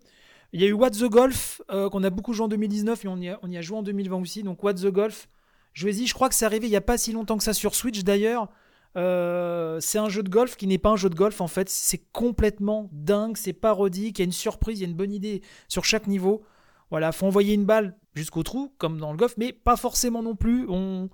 Il 0.53 0.59
y 0.59 0.65
a 0.65 0.67
eu 0.67 0.73
What 0.73 0.91
the 0.91 1.05
Golf, 1.05 1.61
euh, 1.71 1.89
qu'on 1.89 2.03
a 2.03 2.09
beaucoup 2.09 2.33
joué 2.33 2.45
en 2.45 2.49
2019, 2.49 3.05
et 3.05 3.07
on 3.07 3.17
y 3.17 3.29
a, 3.29 3.39
on 3.43 3.49
y 3.49 3.57
a 3.57 3.61
joué 3.61 3.77
en 3.77 3.83
2020 3.83 4.17
aussi. 4.17 4.43
Donc 4.43 4.63
What 4.63 4.73
the 4.75 4.87
Golf, 4.87 5.29
jouez-y. 5.73 6.07
Je 6.07 6.13
crois 6.13 6.27
que 6.27 6.35
c'est 6.35 6.45
arrivé 6.45 6.67
il 6.67 6.71
n'y 6.71 6.75
a 6.75 6.81
pas 6.81 6.97
si 6.97 7.13
longtemps 7.13 7.37
que 7.37 7.43
ça 7.43 7.53
sur 7.53 7.75
Switch 7.75 8.03
d'ailleurs. 8.03 8.49
c'est 8.95 9.99
un 9.99 10.09
jeu 10.09 10.23
de 10.23 10.29
golf 10.29 10.57
qui 10.57 10.67
n'est 10.67 10.77
pas 10.79 10.89
un 10.89 10.97
jeu 10.97 11.09
de 11.09 11.15
golf 11.15 11.39
en 11.39 11.47
fait. 11.47 11.69
C'est 11.69 12.01
complètement 12.11 12.89
dingue, 12.91 13.37
c'est 13.37 13.53
parodique. 13.53 14.19
Il 14.19 14.21
y 14.21 14.23
a 14.23 14.25
une 14.25 14.31
surprise, 14.31 14.79
il 14.79 14.81
y 14.81 14.85
a 14.85 14.89
une 14.89 14.97
bonne 14.97 15.13
idée 15.13 15.41
sur 15.69 15.85
chaque 15.85 16.07
niveau. 16.07 16.43
Voilà, 16.89 17.13
faut 17.13 17.27
envoyer 17.27 17.53
une 17.53 17.65
balle 17.65 17.95
jusqu'au 18.13 18.43
trou, 18.43 18.73
comme 18.77 18.99
dans 18.99 19.11
le 19.11 19.17
golf, 19.17 19.35
mais 19.37 19.53
pas 19.53 19.75
forcément 19.75 20.23
non 20.23 20.35
plus. 20.35 20.65
On, 20.69 21.09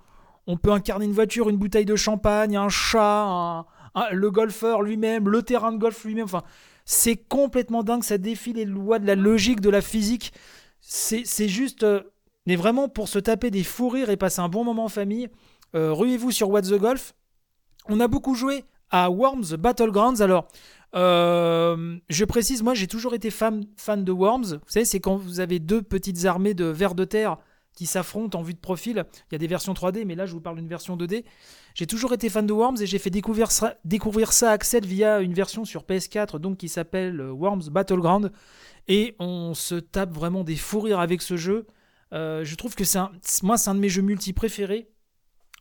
on 0.48 0.58
peut 0.58 0.72
incarner 0.72 1.06
une 1.06 1.14
voiture, 1.14 1.50
une 1.50 1.58
bouteille 1.58 1.86
de 1.86 1.96
champagne, 1.96 2.58
un 2.58 2.70
chat, 2.70 3.66
le 4.12 4.32
golfeur 4.32 4.82
lui-même, 4.82 5.30
le 5.30 5.44
terrain 5.44 5.72
de 5.72 5.78
golf 5.78 6.04
lui-même. 6.06 6.26
Enfin, 6.26 6.44
c'est 6.86 7.18
complètement 7.18 7.84
dingue. 7.84 8.04
Ça 8.04 8.18
défie 8.18 8.54
les 8.54 8.66
lois 8.66 9.00
de 9.00 9.06
la 9.06 9.16
logique, 9.16 9.62
de 9.62 9.70
la 9.70 9.82
physique. 9.82 10.34
C'est 10.80 11.48
juste. 11.48 11.84
Euh, 11.84 12.02
mais 12.46 12.56
vraiment 12.56 12.88
pour 12.88 13.10
se 13.10 13.20
taper 13.20 13.52
des 13.52 13.64
fous 13.64 13.90
rires 13.90 14.10
et 14.10 14.16
passer 14.16 14.40
un 14.40 14.48
bon 14.48 14.64
moment 14.64 14.86
en 14.86 14.90
famille, 14.90 15.28
euh, 15.76 15.92
ruez-vous 15.92 16.32
sur 16.32 16.50
What 16.50 16.62
the 16.62 16.76
Golf. 16.76 17.14
On 17.90 18.00
a 18.00 18.08
beaucoup 18.08 18.36
joué 18.36 18.64
à 18.90 19.10
Worms 19.10 19.58
Battlegrounds. 19.60 20.22
Alors, 20.22 20.48
euh, 20.96 21.98
je 22.10 22.26
précise, 22.26 22.64
moi 22.64 22.74
j'ai 22.74 22.88
toujours 22.88 23.14
été 23.14 23.30
fan, 23.30 23.66
de 23.88 24.12
Worms. 24.12 24.54
Vous 24.54 24.72
savez, 24.72 24.86
c'est 24.86 25.00
quand 25.00 25.18
vous 25.18 25.40
avez 25.40 25.60
deux 25.60 25.82
petites 25.82 26.26
armées 26.26 26.54
de 26.54 26.66
vers 26.66 26.96
de 26.96 27.04
terre 27.04 27.38
qui 27.74 27.86
s'affrontent 27.86 28.40
en 28.40 28.42
vue 28.42 28.56
de 28.56 28.60
profil. 28.60 29.06
Il 29.30 29.34
y 29.34 29.36
a 29.36 29.38
des 29.38 29.48
versions 29.48 29.74
3D, 29.74 30.04
mais 30.06 30.16
là 30.16 30.26
je 30.26 30.34
vous 30.34 30.42
parle 30.42 30.56
d'une 30.56 30.68
version 30.68 30.98
2D. 30.98 31.24
J'ai 31.76 31.86
toujours 31.86 32.12
été 32.14 32.28
fan 32.30 32.48
de 32.48 32.54
Worms 32.54 32.78
et 32.82 32.88
j'ai 32.88 32.98
fait 32.98 33.12
découvrir 33.12 33.52
ça, 33.52 33.76
à 33.78 34.50
Axel 34.50 34.86
via 34.86 35.20
une 35.20 35.34
version 35.34 35.64
sur 35.64 35.84
PS4 35.84 36.40
donc 36.40 36.58
qui 36.58 36.70
s'appelle 36.70 37.22
euh, 37.22 37.32
Worms 37.32 37.70
Battleground. 37.70 38.32
Et 38.88 39.16
on 39.20 39.54
se 39.54 39.76
tape 39.76 40.14
vraiment 40.14 40.44
des 40.44 40.56
fous 40.56 40.80
rires 40.80 41.00
avec 41.00 41.22
ce 41.22 41.38
jeu. 41.38 41.68
Euh, 42.14 42.44
je 42.46 42.56
trouve 42.56 42.74
que 42.74 42.86
c'est 42.86 43.00
moi 43.44 43.58
c'est 43.58 43.70
un 43.70 43.76
de 43.76 43.80
mes 43.80 43.90
jeux 43.90 44.02
multi 44.02 44.34
préférés. 44.34 44.90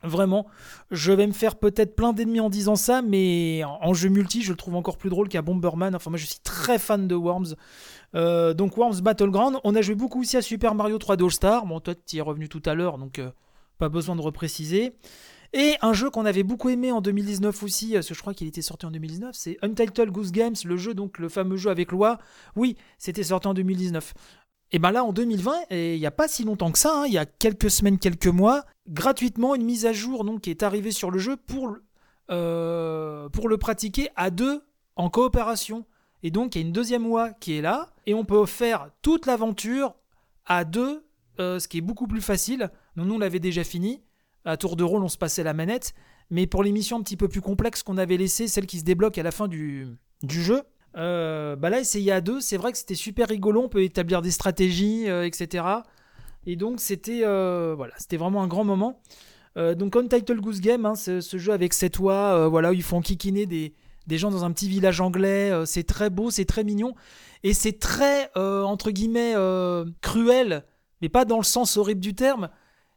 Vraiment, 0.03 0.45
je 0.91 1.11
vais 1.11 1.25
me 1.25 1.31
faire 1.31 1.55
peut-être 1.55 1.95
plein 1.95 2.13
d'ennemis 2.13 2.39
en 2.39 2.49
disant 2.49 2.75
ça, 2.75 3.01
mais 3.01 3.63
en 3.65 3.95
jeu 3.95 4.09
multi, 4.09 4.43
je 4.43 4.51
le 4.51 4.55
trouve 4.55 4.75
encore 4.75 4.97
plus 4.97 5.09
drôle 5.09 5.27
qu'à 5.27 5.41
Bomberman. 5.41 5.95
Enfin, 5.95 6.11
moi, 6.11 6.19
je 6.19 6.25
suis 6.27 6.39
très 6.43 6.77
fan 6.77 7.07
de 7.07 7.15
Worms. 7.15 7.55
Euh, 8.13 8.53
donc, 8.53 8.77
Worms 8.77 9.01
Battleground. 9.01 9.57
On 9.63 9.73
a 9.73 9.81
joué 9.81 9.95
beaucoup 9.95 10.21
aussi 10.21 10.37
à 10.37 10.43
Super 10.43 10.75
Mario 10.75 10.99
3D 10.99 11.23
All 11.23 11.31
Star. 11.31 11.65
Bon, 11.65 11.79
toi, 11.79 11.95
tu 11.95 12.17
es 12.17 12.21
revenu 12.21 12.47
tout 12.47 12.61
à 12.65 12.75
l'heure, 12.75 12.99
donc 12.99 13.17
euh, 13.17 13.31
pas 13.79 13.89
besoin 13.89 14.15
de 14.15 14.21
repréciser. 14.21 14.93
Et 15.53 15.75
un 15.81 15.93
jeu 15.93 16.09
qu'on 16.11 16.25
avait 16.25 16.43
beaucoup 16.43 16.69
aimé 16.69 16.91
en 16.91 17.01
2019 17.01 17.63
aussi, 17.63 17.93
parce 17.93 18.07
que 18.07 18.13
je 18.13 18.21
crois 18.21 18.33
qu'il 18.33 18.47
était 18.47 18.61
sorti 18.61 18.85
en 18.85 18.91
2019, 18.91 19.33
c'est 19.33 19.57
Untitled 19.63 20.11
Goose 20.11 20.31
Games, 20.31 20.55
le 20.65 20.77
jeu, 20.77 20.93
donc 20.93 21.17
le 21.19 21.29
fameux 21.29 21.57
jeu 21.57 21.69
avec 21.69 21.91
loi. 21.91 22.17
Oui, 22.55 22.75
c'était 22.97 23.23
sorti 23.23 23.47
en 23.47 23.53
2019. 23.53 24.13
Et 24.71 24.79
ben 24.79 24.91
là, 24.91 25.03
en 25.03 25.13
2020, 25.13 25.53
et 25.69 25.95
il 25.95 25.99
n'y 25.99 26.05
a 26.05 26.11
pas 26.11 26.27
si 26.27 26.43
longtemps 26.43 26.71
que 26.71 26.79
ça, 26.79 27.01
hein, 27.01 27.05
il 27.07 27.13
y 27.13 27.17
a 27.17 27.25
quelques 27.25 27.71
semaines, 27.71 27.99
quelques 27.99 28.27
mois, 28.27 28.65
gratuitement 28.89 29.55
une 29.55 29.63
mise 29.63 29.85
à 29.85 29.93
jour 29.93 30.25
donc, 30.25 30.41
qui 30.41 30.49
est 30.49 30.63
arrivée 30.63 30.91
sur 30.91 31.09
le 31.09 31.19
jeu 31.19 31.37
pour, 31.37 31.77
euh, 32.29 33.29
le 33.47 33.57
pratiquer 33.57 34.09
à 34.15 34.29
deux 34.29 34.61
en 34.97 35.09
coopération. 35.09 35.85
Et 36.21 36.31
donc, 36.31 36.55
il 36.55 36.61
y 36.61 36.63
a 36.63 36.67
une 36.67 36.73
deuxième 36.73 37.03
loi 37.03 37.31
qui 37.31 37.53
est 37.53 37.61
là, 37.61 37.93
et 38.05 38.13
on 38.13 38.25
peut 38.25 38.45
faire 38.45 38.89
toute 39.01 39.25
l'aventure 39.25 39.95
à 40.45 40.65
deux, 40.65 41.05
euh, 41.39 41.59
ce 41.59 41.67
qui 41.67 41.77
est 41.77 41.81
beaucoup 41.81 42.07
plus 42.07 42.21
facile. 42.21 42.69
Nous, 42.95 43.05
nous, 43.05 43.15
on 43.15 43.19
l'avait 43.19 43.39
déjà 43.39 43.63
fini. 43.63 44.01
À 44.43 44.57
tour 44.57 44.75
de 44.75 44.83
rôle, 44.83 45.03
on 45.03 45.09
se 45.09 45.17
passait 45.17 45.43
la 45.43 45.53
manette. 45.53 45.93
Mais 46.29 46.47
pour 46.47 46.63
les 46.63 46.71
missions 46.71 46.97
un 46.97 47.03
petit 47.03 47.17
peu 47.17 47.29
plus 47.29 47.41
complexes 47.41 47.83
qu'on 47.83 47.97
avait 47.97 48.17
laissées, 48.17 48.47
celles 48.47 48.65
qui 48.65 48.79
se 48.79 48.83
débloquent 48.83 49.19
à 49.19 49.23
la 49.23 49.31
fin 49.31 49.47
du, 49.47 49.87
du 50.23 50.41
jeu, 50.41 50.63
euh, 50.97 51.55
bah 51.55 51.69
là, 51.69 51.79
essayer 51.79 52.11
à 52.11 52.21
deux, 52.21 52.41
c'est 52.41 52.57
vrai 52.57 52.71
que 52.71 52.77
c'était 52.77 52.95
super 52.95 53.27
rigolo. 53.27 53.63
On 53.63 53.69
peut 53.69 53.83
établir 53.83 54.21
des 54.21 54.31
stratégies, 54.31 55.09
euh, 55.09 55.25
etc. 55.25 55.65
Et 56.45 56.55
donc, 56.55 56.79
c'était 56.79 57.21
euh, 57.23 57.75
voilà, 57.77 57.93
c'était 57.97 58.17
vraiment 58.17 58.41
un 58.41 58.47
grand 58.47 58.63
moment. 58.63 58.99
donc, 59.55 59.95
Untitled 59.95 60.39
Goose 60.39 60.61
Game, 60.61 60.85
hein, 60.85 60.95
ce 60.95 61.37
jeu 61.37 61.51
avec 61.51 61.73
cette 61.73 61.97
oie, 61.99 62.47
voilà, 62.47 62.69
où 62.69 62.73
ils 62.73 62.83
font 62.83 63.01
kikiner 63.01 63.47
des, 63.47 63.73
des 64.05 64.17
gens 64.19 64.29
dans 64.29 64.45
un 64.45 64.51
petit 64.51 64.69
village 64.69 65.01
anglais. 65.01 65.51
c'est 65.65 65.83
très 65.83 66.11
beau, 66.11 66.29
c'est 66.29 66.45
très 66.45 66.63
mignon. 66.63 66.93
Et 67.43 67.53
c'est 67.53 67.79
très, 67.79 68.29
entre 68.35 68.91
guillemets, 68.91 69.33
cruel, 70.01 70.63
mais 71.01 71.09
pas 71.09 71.25
dans 71.25 71.37
le 71.37 71.43
sens 71.43 71.77
horrible 71.77 72.01
du 72.01 72.13
terme 72.13 72.49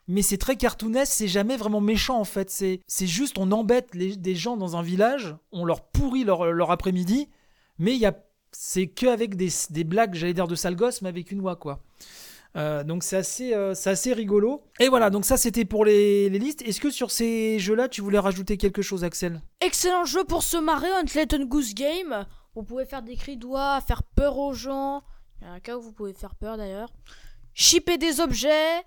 mais 0.09 0.22
c'est 0.22 0.38
très 0.38 0.57
cartoonesque, 0.57 1.12
c'est 1.12 1.28
jamais 1.28 1.57
vraiment 1.57 1.80
méchant 1.80 2.18
en 2.18 2.24
fait. 2.24 2.51
C'est, 2.51 3.07
juste 3.07 3.38
on 3.38 3.53
embête 3.53 3.94
les, 3.94 4.16
des 4.16 4.34
gens 4.34 4.57
dans 4.57 4.76
un 4.76 4.82
village, 4.82 5.36
on 5.53 5.64
leur 5.64 5.82
pourrit 5.84 6.24
leur, 6.24 6.46
leur 6.46 6.72
après-midi, 6.72 7.28
mais 7.80 7.94
il 7.94 7.98
y 7.98 8.06
a, 8.06 8.14
c'est 8.52 8.86
que 8.86 9.06
avec 9.06 9.34
des, 9.34 9.48
des 9.70 9.84
blagues, 9.84 10.14
j'allais 10.14 10.34
dire 10.34 10.46
de 10.46 10.54
sale 10.54 10.76
mais 11.02 11.08
avec 11.08 11.32
une 11.32 11.40
oie, 11.40 11.56
quoi. 11.56 11.82
Euh, 12.56 12.82
donc 12.82 13.04
c'est 13.04 13.16
assez, 13.16 13.54
euh, 13.54 13.74
c'est 13.74 13.90
assez 13.90 14.12
rigolo. 14.12 14.62
Et 14.80 14.88
voilà, 14.88 15.10
donc 15.10 15.24
ça 15.24 15.36
c'était 15.36 15.64
pour 15.64 15.84
les, 15.84 16.28
les 16.28 16.38
listes. 16.38 16.62
Est-ce 16.62 16.80
que 16.80 16.90
sur 16.90 17.10
ces 17.10 17.58
jeux-là, 17.58 17.88
tu 17.88 18.00
voulais 18.00 18.18
rajouter 18.18 18.56
quelque 18.56 18.82
chose, 18.82 19.04
Axel? 19.04 19.40
Excellent 19.60 20.04
jeu 20.04 20.24
pour 20.24 20.42
se 20.42 20.56
marrer, 20.56 20.88
un 20.90 21.44
Goose 21.44 21.74
Game. 21.74 22.26
Vous 22.54 22.62
pouvez 22.62 22.84
faire 22.84 23.02
des 23.02 23.16
cris 23.16 23.36
d'oie, 23.36 23.80
faire 23.80 24.02
peur 24.02 24.36
aux 24.38 24.52
gens. 24.52 25.02
Il 25.40 25.46
y 25.46 25.50
a 25.50 25.52
un 25.52 25.60
cas 25.60 25.76
où 25.76 25.80
vous 25.80 25.92
pouvez 25.92 26.12
faire 26.12 26.34
peur 26.34 26.56
d'ailleurs. 26.56 26.92
Chipper 27.54 27.98
des 27.98 28.20
objets, 28.20 28.82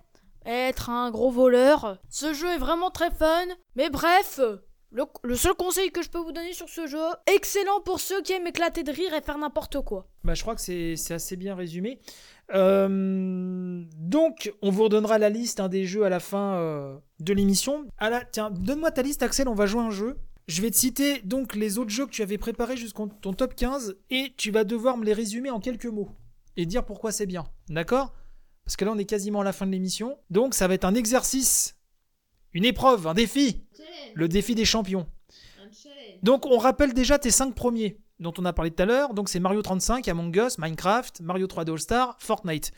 être 0.45 0.89
un 0.89 1.09
gros 1.09 1.31
voleur. 1.31 1.99
Ce 2.09 2.33
jeu 2.33 2.49
est 2.49 2.57
vraiment 2.57 2.91
très 2.91 3.11
fun. 3.11 3.45
Mais 3.75 3.89
bref, 3.89 4.39
le, 4.93 5.35
seul 5.35 5.53
conseil 5.55 5.91
que 5.91 6.01
je 6.01 6.09
peux 6.09 6.19
vous 6.19 6.31
donner 6.31 6.53
sur 6.53 6.69
ce 6.69 6.87
jeu, 6.87 6.99
excellent 7.33 7.81
pour 7.81 7.99
ceux 7.99 8.21
qui 8.21 8.33
aiment 8.33 8.47
éclater 8.47 8.83
de 8.83 8.91
rire 8.91 9.13
et 9.13 9.21
faire 9.21 9.37
n'importe 9.37 9.81
quoi. 9.81 10.07
Bah, 10.23 10.33
je 10.35 10.41
crois 10.41 10.55
que 10.55 10.61
c'est 10.61 11.11
assez 11.11 11.35
bien 11.35 11.55
résumé. 11.55 11.99
Euh, 12.53 13.83
donc, 13.97 14.53
on 14.61 14.69
vous 14.69 14.83
redonnera 14.83 15.17
la 15.17 15.29
liste 15.29 15.59
hein, 15.59 15.69
des 15.69 15.85
jeux 15.85 16.03
à 16.03 16.09
la 16.09 16.19
fin 16.19 16.55
euh, 16.55 16.97
de 17.19 17.33
l'émission. 17.33 17.87
Ah 17.97 18.21
tiens, 18.31 18.51
donne-moi 18.51 18.91
ta 18.91 19.01
liste, 19.01 19.23
Axel, 19.23 19.47
on 19.47 19.55
va 19.55 19.65
jouer 19.65 19.81
un 19.81 19.91
jeu. 19.91 20.17
Je 20.47 20.61
vais 20.61 20.69
te 20.69 20.75
citer 20.75 21.21
donc 21.21 21.55
les 21.55 21.77
autres 21.77 21.89
jeux 21.89 22.05
que 22.05 22.11
tu 22.11 22.21
avais 22.21 22.37
préparés 22.37 22.75
jusqu'en 22.75 23.07
ton 23.07 23.33
top 23.33 23.55
15 23.55 23.95
et 24.09 24.33
tu 24.37 24.51
vas 24.51 24.65
devoir 24.65 24.97
me 24.97 25.05
les 25.05 25.13
résumer 25.13 25.49
en 25.49 25.59
quelques 25.59 25.85
mots 25.85 26.09
et 26.57 26.65
dire 26.65 26.85
pourquoi 26.85 27.11
c'est 27.11 27.25
bien. 27.25 27.45
D'accord? 27.69 28.13
Parce 28.65 28.75
que 28.75 28.85
là, 28.85 28.91
on 28.91 28.97
est 28.97 29.05
quasiment 29.05 29.41
à 29.41 29.43
la 29.43 29.53
fin 29.53 29.65
de 29.65 29.71
l'émission. 29.71 30.17
Donc, 30.29 30.53
ça 30.53 30.67
va 30.67 30.73
être 30.73 30.85
un 30.85 30.95
exercice, 30.95 31.75
une 32.53 32.65
épreuve, 32.65 33.07
un 33.07 33.13
défi 33.13 33.63
le 34.15 34.27
défi 34.27 34.55
des 34.55 34.65
champions. 34.65 35.07
Donc 36.21 36.45
on 36.45 36.57
rappelle 36.57 36.93
déjà 36.93 37.19
tes 37.19 37.31
5 37.31 37.53
premiers 37.53 37.99
dont 38.19 38.33
on 38.37 38.45
a 38.45 38.53
parlé 38.53 38.71
tout 38.71 38.83
à 38.83 38.85
l'heure. 38.85 39.13
Donc 39.13 39.29
c'est 39.29 39.39
Mario 39.39 39.61
35, 39.61 40.07
Among 40.07 40.35
Us, 40.35 40.57
Minecraft, 40.57 41.21
Mario 41.21 41.47
3D 41.47 41.71
All 41.71 41.79
Star, 41.79 42.15
Fortnite. 42.19 42.71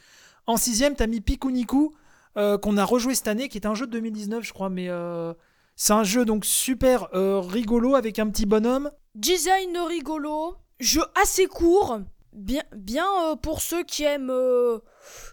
En 0.48 0.58
sixième, 0.58 0.96
t'as 0.96 1.08
mis 1.08 1.22
Pikuniku, 1.22 1.96
euh, 2.38 2.58
qu'on 2.58 2.78
a 2.78 2.84
rejoué 2.84 3.16
cette 3.16 3.28
année, 3.28 3.50
qui 3.50 3.58
est 3.58 3.68
un 3.68 3.76
jeu 3.76 3.88
de 3.88 3.92
2019, 3.92 4.44
je 4.44 4.54
crois, 4.54 4.70
mais 4.70 4.90
euh, 4.90 5.34
c'est 5.76 5.94
un 5.94 6.04
jeu 6.04 6.26
donc 6.26 6.46
super 6.46 7.10
euh, 7.14 7.40
rigolo 7.40 7.96
avec 7.96 8.20
un 8.20 8.30
petit 8.30 8.46
bonhomme. 8.46 8.92
Design 9.16 9.78
rigolo, 9.88 10.56
jeu 10.80 11.02
assez 11.22 11.48
court, 11.48 12.00
bien, 12.34 12.64
bien 12.76 13.06
pour 13.42 13.62
ceux 13.62 13.84
qui 13.84 14.04
aiment, 14.04 14.34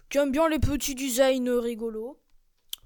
qui 0.09 0.17
aiment 0.17 0.31
bien 0.31 0.49
les 0.49 0.59
petits 0.59 0.95
designs 0.95 1.59
rigolos. 1.59 2.19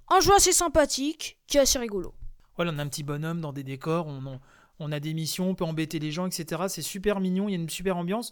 Un 0.10 0.20
jeu 0.20 0.34
assez 0.36 0.54
sympathique, 0.54 1.38
qui 1.48 1.58
est 1.58 1.62
assez 1.62 1.80
rigolo 1.80 2.14
voilà, 2.56 2.72
on 2.74 2.80
a 2.80 2.82
un 2.82 2.88
petit 2.88 3.04
bonhomme 3.04 3.40
dans 3.40 3.54
des 3.54 3.64
décors, 3.64 4.08
on, 4.08 4.40
on 4.80 4.92
a 4.92 5.00
des 5.00 5.14
missions, 5.14 5.52
on 5.52 5.54
peut 5.54 5.64
embêter 5.64 6.00
les 6.00 6.12
gens, 6.12 6.26
etc. 6.26 6.64
C'est 6.70 6.82
super 6.82 7.20
mignon, 7.20 7.48
il 7.48 7.52
y 7.52 7.56
a 7.56 7.60
une 7.60 7.70
super 7.70 7.98
ambiance. 7.98 8.32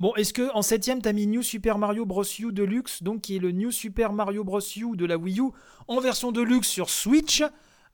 Bon, 0.00 0.14
est-ce 0.14 0.32
que 0.32 0.50
en 0.54 0.62
septième, 0.62 1.02
t'as 1.02 1.12
mis 1.12 1.26
New 1.26 1.42
Super 1.42 1.76
Mario 1.76 2.06
Bros. 2.06 2.24
U 2.38 2.52
Deluxe, 2.52 3.02
donc 3.02 3.20
qui 3.20 3.36
est 3.36 3.38
le 3.38 3.52
New 3.52 3.70
Super 3.70 4.14
Mario 4.14 4.44
Bros. 4.44 4.60
U 4.60 4.96
de 4.96 5.04
la 5.04 5.18
Wii 5.18 5.40
U 5.40 5.50
en 5.88 6.00
version 6.00 6.32
Deluxe 6.32 6.68
sur 6.68 6.88
Switch 6.88 7.42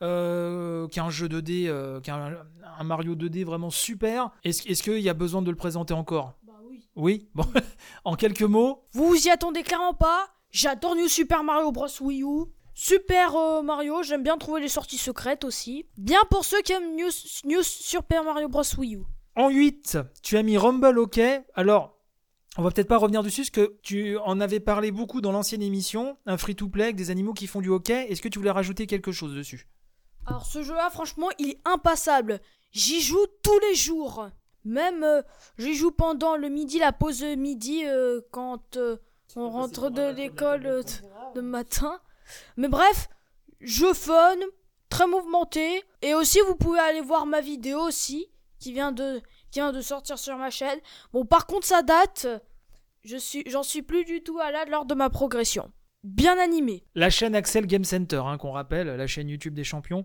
euh, 0.03 0.89
qui 0.89 0.99
est 0.99 1.03
un 1.03 1.11
jeu 1.11 1.29
2D, 1.29 1.69
euh, 1.69 2.01
qui 2.01 2.11
est 2.11 2.13
un, 2.13 2.85
Mario 2.85 3.15
2D 3.15 3.45
vraiment 3.45 3.71
super. 3.71 4.31
Est-ce 4.43 4.69
est 4.69 4.83
qu'il 4.83 4.99
y 4.99 5.09
a 5.09 5.15
besoin 5.15 5.43
de 5.43 5.51
le 5.51 5.57
présenter 5.57 5.95
encore? 5.95 6.35
Bah 6.43 6.55
oui. 6.69 6.81
Oui? 6.97 7.29
Bon, 7.35 7.47
en 8.05 8.17
quelques 8.17 8.43
mots. 8.43 8.85
Vous 8.93 9.07
vous 9.07 9.27
y 9.27 9.31
attendez 9.31 9.63
clairement 9.63 9.95
pas 9.95 10.29
J'adore 10.51 10.97
New 10.97 11.07
Super 11.09 11.45
Mario 11.45 11.71
Bros. 11.71 11.87
Wii 12.01 12.25
U. 12.25 12.47
Super 12.75 13.37
euh, 13.37 13.63
Mario, 13.63 14.03
j'aime 14.03 14.23
bien 14.23 14.39
trouver 14.39 14.61
les 14.61 14.69
sorties 14.69 14.99
secrètes 14.99 15.45
aussi. 15.45 15.87
Bien 15.99 16.21
pour 16.31 16.45
ceux 16.45 16.63
qui 16.63 16.73
aiment 16.73 16.97
New, 16.97 17.63
Super 17.63 18.25
Mario 18.25 18.49
Bros. 18.49 18.63
Wii 18.79 18.97
U. 18.97 19.01
En 19.37 19.51
8, 19.51 19.99
tu 20.23 20.37
as 20.37 20.43
mis 20.43 20.57
Rumble 20.57 20.99
OK. 20.99 21.21
Alors, 21.55 21.99
on 22.59 22.63
va 22.63 22.71
peut-être 22.71 22.89
pas 22.89 22.99
revenir 22.99 23.23
dessus, 23.23 23.43
parce 23.43 23.51
que 23.51 23.77
tu 23.83 24.19
en 24.19 24.41
avais 24.41 24.61
parlé 24.61 24.91
beaucoup 24.91 25.21
dans 25.21 25.33
l'ancienne 25.33 25.63
émission, 25.63 26.19
un 26.27 26.37
free-to-play 26.37 26.85
avec 26.85 26.97
des 26.97 27.11
animaux 27.11 27.33
qui 27.33 27.47
font 27.47 27.61
du 27.61 27.71
hockey. 27.71 28.11
Est-ce 28.11 28.21
que 28.21 28.29
tu 28.29 28.39
voulais 28.39 28.51
rajouter 28.51 28.87
quelque 28.87 29.13
chose 29.13 29.35
dessus? 29.35 29.67
Alors, 30.27 30.47
ce 30.47 30.63
jeu-là, 30.63 30.91
franchement, 30.91 31.29
il 31.39 31.51
est 31.51 31.59
impassable. 31.65 32.41
J'y 32.71 33.01
joue 33.01 33.27
tous 33.43 33.59
les 33.71 33.75
jours. 33.75 34.29
Même, 34.65 35.03
euh, 35.03 35.23
j'y 35.59 35.75
joue 35.75 35.91
pendant 35.91 36.37
le 36.37 36.49
midi, 36.49 36.79
la 36.79 36.93
pause 36.93 37.23
midi, 37.23 37.85
euh, 37.85 38.21
quand 38.31 38.79
on 39.35 39.51
rentre 39.51 39.91
de 39.91 40.13
l'école 40.15 40.85
de 41.35 41.41
matin. 41.41 42.01
Mais 42.57 42.69
bref, 42.69 43.09
jeu 43.61 43.93
fun, 43.93 44.37
très 44.89 45.07
mouvementé. 45.07 45.83
Et 46.03 46.15
aussi, 46.15 46.39
vous 46.47 46.55
pouvez 46.55 46.79
aller 46.79 47.01
voir 47.01 47.27
ma 47.27 47.41
vidéo 47.41 47.81
aussi, 47.81 48.27
qui 48.59 48.73
vient 48.73 48.93
de, 48.93 49.21
qui 49.51 49.61
vient 49.61 49.73
de 49.73 49.81
sortir 49.81 50.19
sur 50.19 50.37
ma 50.37 50.51
chaîne. 50.51 50.79
Bon, 51.13 51.25
par 51.25 51.47
contre, 51.47 51.67
ça 51.67 51.83
date. 51.83 52.27
Je 53.05 53.17
suis, 53.17 53.43
j'en 53.47 53.63
suis 53.63 53.83
plus 53.83 54.05
du 54.05 54.23
tout 54.23 54.39
à 54.39 54.51
là 54.51 54.65
lors 54.67 54.85
de 54.85 54.95
ma 54.95 55.11
progression. 55.11 55.71
Bien 56.05 56.37
animé. 56.39 56.85
La 56.97 57.11
chaîne 57.11 57.35
Axel 57.37 57.67
Game 57.67 57.85
Center, 57.85 58.23
hein, 58.25 58.37
qu'on 58.37 58.51
rappelle, 58.51 58.89
la 58.89 59.07
chaîne 59.07 59.29
YouTube 59.29 59.55
des 59.55 59.63
champions. 59.63 60.05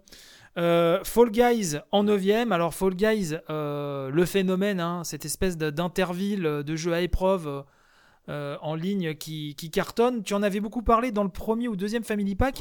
Euh, 0.57 1.03
Fall 1.03 1.31
Guys 1.31 1.77
en 1.91 2.03
9ème. 2.03 2.51
Alors, 2.51 2.73
Fall 2.73 2.95
Guys, 2.95 3.35
euh, 3.49 4.09
le 4.09 4.25
phénomène, 4.25 4.79
hein, 4.79 5.03
cette 5.03 5.25
espèce 5.25 5.57
d'interville 5.57 6.43
de 6.43 6.75
jeu 6.75 6.93
à 6.93 7.01
épreuve 7.01 7.63
euh, 8.29 8.57
en 8.61 8.75
ligne 8.75 9.15
qui, 9.15 9.55
cartonne. 9.71 10.23
Tu 10.23 10.33
en 10.33 10.43
avais 10.43 10.59
beaucoup 10.59 10.81
parlé 10.81 11.11
dans 11.11 11.23
le 11.23 11.29
premier 11.29 11.67
ou 11.67 11.75
deuxième 11.75 12.03
Family 12.03 12.35
Pack. 12.35 12.59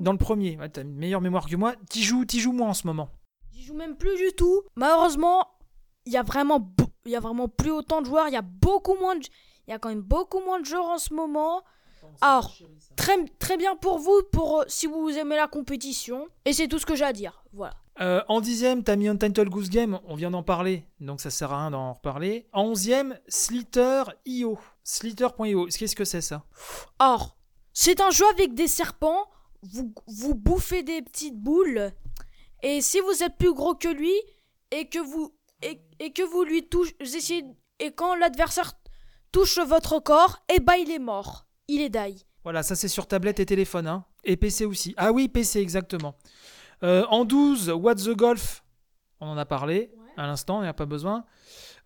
Dans 0.00 0.12
le 0.12 0.18
premier, 0.18 0.56
ouais, 0.58 0.68
t'as 0.68 0.82
une 0.82 0.94
meilleure 0.94 1.20
mémoire 1.20 1.48
que 1.48 1.56
moi. 1.56 1.74
T'y 1.88 2.02
joues, 2.02 2.24
t'y 2.24 2.40
joues 2.40 2.52
moins 2.52 2.70
en 2.70 2.74
ce 2.74 2.86
moment. 2.86 3.10
J'y 3.52 3.62
joue 3.62 3.74
même 3.74 3.96
plus 3.96 4.16
du 4.16 4.32
tout. 4.36 4.62
Malheureusement, 4.76 5.48
il 6.06 6.12
y 6.12 6.16
a 6.16 6.22
vraiment, 6.22 6.74
il 7.04 7.12
y 7.12 7.16
a 7.16 7.20
vraiment 7.20 7.48
plus 7.48 7.70
autant 7.70 8.00
de 8.00 8.06
joueurs. 8.06 8.28
Il 8.28 8.34
y 8.34 8.36
a 8.36 8.42
beaucoup 8.42 8.94
moins 8.94 9.16
de, 9.16 9.24
il 9.66 9.70
y 9.70 9.74
a 9.74 9.78
quand 9.78 9.88
même 9.88 10.02
beaucoup 10.02 10.40
moins 10.40 10.60
de 10.60 10.66
joueurs 10.66 10.86
en 10.86 10.98
ce 10.98 11.12
moment. 11.12 11.62
Alors, 12.20 12.54
très, 12.96 13.16
très 13.38 13.56
bien 13.56 13.76
pour 13.76 13.98
vous, 13.98 14.22
pour 14.32 14.60
euh, 14.60 14.64
si 14.66 14.86
vous 14.86 15.10
aimez 15.10 15.36
la 15.36 15.46
compétition. 15.46 16.26
Et 16.44 16.52
c'est 16.52 16.68
tout 16.68 16.78
ce 16.78 16.86
que 16.86 16.96
j'ai 16.96 17.04
à 17.04 17.12
dire. 17.12 17.44
Voilà. 17.52 17.74
Euh, 18.00 18.22
en 18.28 18.40
dixième, 18.40 18.84
t'as 18.84 18.96
mis 18.96 19.08
Untitled 19.08 19.48
Goose 19.48 19.70
Game, 19.70 19.98
on 20.06 20.14
vient 20.14 20.30
d'en 20.30 20.44
parler, 20.44 20.84
donc 21.00 21.20
ça 21.20 21.30
sert 21.30 21.52
à 21.52 21.62
rien 21.62 21.70
d'en 21.72 21.94
reparler. 21.94 22.46
En 22.52 22.62
onzième, 22.66 23.18
Slither.io. 23.26 24.58
Slither.io, 24.90 25.66
qu'est-ce 25.66 25.94
que 25.94 26.06
c'est 26.06 26.22
ça? 26.22 26.46
Or, 26.98 27.36
C'est 27.74 28.00
un 28.00 28.08
jeu 28.08 28.24
avec 28.32 28.54
des 28.54 28.68
serpents. 28.68 29.28
Vous, 29.60 29.92
vous 30.06 30.34
bouffez 30.34 30.82
des 30.82 31.02
petites 31.02 31.38
boules. 31.38 31.92
Et 32.62 32.80
si 32.80 32.98
vous 33.00 33.22
êtes 33.22 33.36
plus 33.36 33.52
gros 33.52 33.74
que 33.74 33.88
lui 33.88 34.14
et 34.70 34.88
que 34.88 34.98
vous 34.98 35.34
et, 35.60 35.82
et 35.98 36.14
que 36.14 36.22
vous 36.22 36.42
lui 36.42 36.66
touchez, 36.70 36.96
essayez 37.00 37.44
et 37.80 37.92
quand 37.92 38.14
l'adversaire 38.14 38.72
touche 39.30 39.58
votre 39.58 39.98
corps, 40.00 40.38
et 40.48 40.54
eh 40.56 40.60
bah 40.60 40.72
ben, 40.72 40.84
il 40.86 40.90
est 40.90 40.98
mort. 40.98 41.46
Il 41.68 41.82
est 41.82 41.90
die. 41.90 42.24
Voilà, 42.42 42.62
ça 42.62 42.74
c'est 42.74 42.88
sur 42.88 43.06
tablette 43.06 43.40
et 43.40 43.46
téléphone, 43.46 43.86
hein. 43.86 44.06
Et 44.24 44.38
PC 44.38 44.64
aussi. 44.64 44.94
Ah 44.96 45.12
oui, 45.12 45.28
PC 45.28 45.60
exactement. 45.60 46.16
Euh, 46.82 47.04
en 47.10 47.26
12, 47.26 47.68
What 47.70 47.96
the 47.96 48.16
Golf, 48.16 48.64
on 49.20 49.26
en 49.26 49.36
a 49.36 49.44
parlé 49.44 49.92
à 50.16 50.26
l'instant, 50.26 50.60
il 50.60 50.62
n'y 50.62 50.68
a 50.68 50.74
pas 50.74 50.86
besoin. 50.86 51.26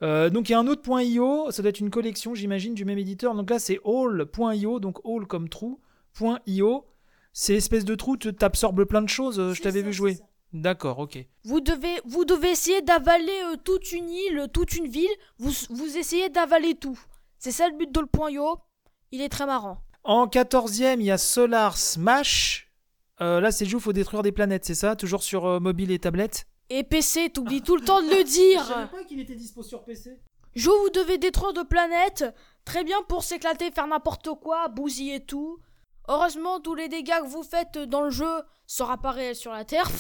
Euh, 0.03 0.31
donc 0.31 0.49
il 0.49 0.53
y 0.53 0.55
a 0.55 0.59
un 0.59 0.67
autre 0.67 0.83
point 0.83 1.03
.io, 1.03 1.51
ça 1.51 1.63
doit 1.63 1.71
être 1.71 1.81
une 1.81 1.91
collection, 1.91 2.35
j'imagine, 2.35 2.75
du 2.75 2.85
même 2.85 2.99
éditeur. 2.99 3.35
Donc 3.35 3.51
là 3.51 3.59
c'est 3.59 3.79
all.io, 3.85 4.81
donc 4.81 4.99
all 5.05 5.27
comme 5.27 5.49
trou, 5.49 5.81
.io. 6.47 6.85
C'est 7.33 7.55
espèce 7.55 7.85
de 7.85 7.95
trou, 7.95 8.17
tu 8.17 8.35
t'absorbes 8.35 8.85
plein 8.85 9.01
de 9.01 9.09
choses, 9.09 9.39
euh, 9.39 9.55
je 9.55 9.63
t'avais 9.63 9.83
vu 9.83 9.93
jouer. 9.93 10.19
D'accord, 10.53 10.99
ok. 10.99 11.19
Vous 11.45 11.61
devez, 11.61 12.01
vous 12.05 12.27
devez 12.27 12.51
essayer 12.51 12.83
d'avaler 12.83 13.33
euh, 13.53 13.57
toute 13.65 13.93
une 13.93 14.11
île, 14.11 14.49
toute 14.53 14.77
une 14.77 14.87
ville. 14.87 15.09
Vous, 15.39 15.51
vous 15.71 15.97
essayez 15.97 16.29
d'avaler 16.29 16.75
tout. 16.75 16.99
C'est 17.39 17.53
ça 17.53 17.69
le 17.69 17.77
but 17.79 17.91
de 17.91 18.01
le 18.01 18.31
.io. 18.31 18.59
Il 19.13 19.23
est 19.23 19.31
très 19.31 19.47
marrant. 19.47 19.79
En 20.05 20.27
14e, 20.27 20.97
il 20.99 21.07
y 21.07 21.11
a 21.11 21.17
Solar 21.17 21.79
Smash. 21.79 22.71
là, 23.19 23.51
c'est 23.51 23.65
le 23.65 23.71
jeu 23.71 23.77
où 23.77 23.81
il 23.81 23.83
faut 23.83 23.93
détruire 23.93 24.23
des 24.23 24.33
planètes, 24.33 24.65
c'est 24.65 24.75
ça? 24.75 24.95
Toujours 24.97 25.23
sur 25.23 25.61
mobile 25.61 25.91
et 25.91 25.99
tablette? 25.99 26.47
Et 26.79 26.85
PC, 26.85 27.29
t'oublies 27.29 27.61
tout 27.61 27.77
le 27.77 27.83
temps 27.83 28.01
de 28.01 28.09
le 28.09 28.25
dire. 28.25 28.63
Je 28.63 28.69
savais 28.69 28.87
pas 28.87 29.05
qu'il 29.05 29.21
était 29.21 29.35
dispo 29.35 29.63
sur 29.63 29.85
PC. 29.85 30.19
Jeu 30.55 30.71
vous 30.71 30.91
devez 30.91 31.19
détruire 31.19 31.53
de 31.53 31.63
planètes. 31.63 32.25
Très 32.65 32.83
bien 32.83 32.97
pour 33.09 33.25
s'éclater, 33.25 33.71
faire 33.71 33.87
n'importe 33.87 34.31
quoi, 34.41 34.69
bousiller 34.69 35.21
tout. 35.21 35.59
Heureusement, 36.09 36.61
tous 36.61 36.75
les 36.75 36.89
dégâts 36.89 37.21
que 37.23 37.29
vous 37.29 37.43
faites 37.43 37.79
dans 37.79 38.03
le 38.03 38.11
jeu 38.11 38.43
sera 38.67 38.97
pas 38.97 39.11
réel 39.11 39.37
sur 39.37 39.53
la 39.53 39.65
Terre. 39.65 39.91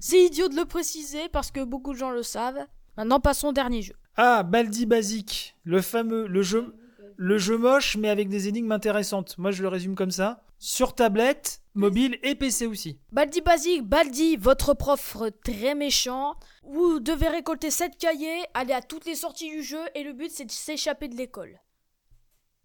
C'est 0.00 0.24
idiot 0.24 0.48
de 0.48 0.56
le 0.56 0.64
préciser 0.64 1.28
parce 1.28 1.50
que 1.50 1.62
beaucoup 1.62 1.92
de 1.92 1.98
gens 1.98 2.10
le 2.10 2.22
savent. 2.22 2.66
Maintenant, 2.96 3.20
passons 3.20 3.48
au 3.48 3.52
dernier 3.52 3.82
jeu. 3.82 3.94
Ah, 4.16 4.42
Baldi 4.42 4.86
Basic, 4.86 5.56
le 5.64 5.82
fameux, 5.82 6.26
le 6.26 6.42
jeu, 6.42 6.74
le 7.20 7.36
jeu 7.36 7.58
moche 7.58 7.98
mais 7.98 8.08
avec 8.08 8.30
des 8.30 8.48
énigmes 8.48 8.72
intéressantes. 8.72 9.36
Moi, 9.36 9.50
je 9.50 9.60
le 9.60 9.68
résume 9.68 9.94
comme 9.94 10.10
ça 10.10 10.42
sur 10.58 10.94
tablette, 10.94 11.60
mobile 11.74 12.18
et 12.22 12.34
PC 12.34 12.66
aussi. 12.66 12.98
Baldi 13.12 13.42
Basique, 13.42 13.82
Baldi, 13.82 14.36
votre 14.36 14.72
prof 14.72 15.18
très 15.44 15.74
méchant. 15.74 16.34
Vous 16.62 16.98
devez 16.98 17.28
récolter 17.28 17.70
7 17.70 17.98
cahiers, 17.98 18.42
aller 18.54 18.72
à 18.72 18.80
toutes 18.80 19.04
les 19.04 19.14
sorties 19.16 19.50
du 19.50 19.62
jeu 19.62 19.80
et 19.94 20.02
le 20.02 20.14
but 20.14 20.30
c'est 20.30 20.46
de 20.46 20.50
s'échapper 20.50 21.08
de 21.08 21.16
l'école. 21.16 21.60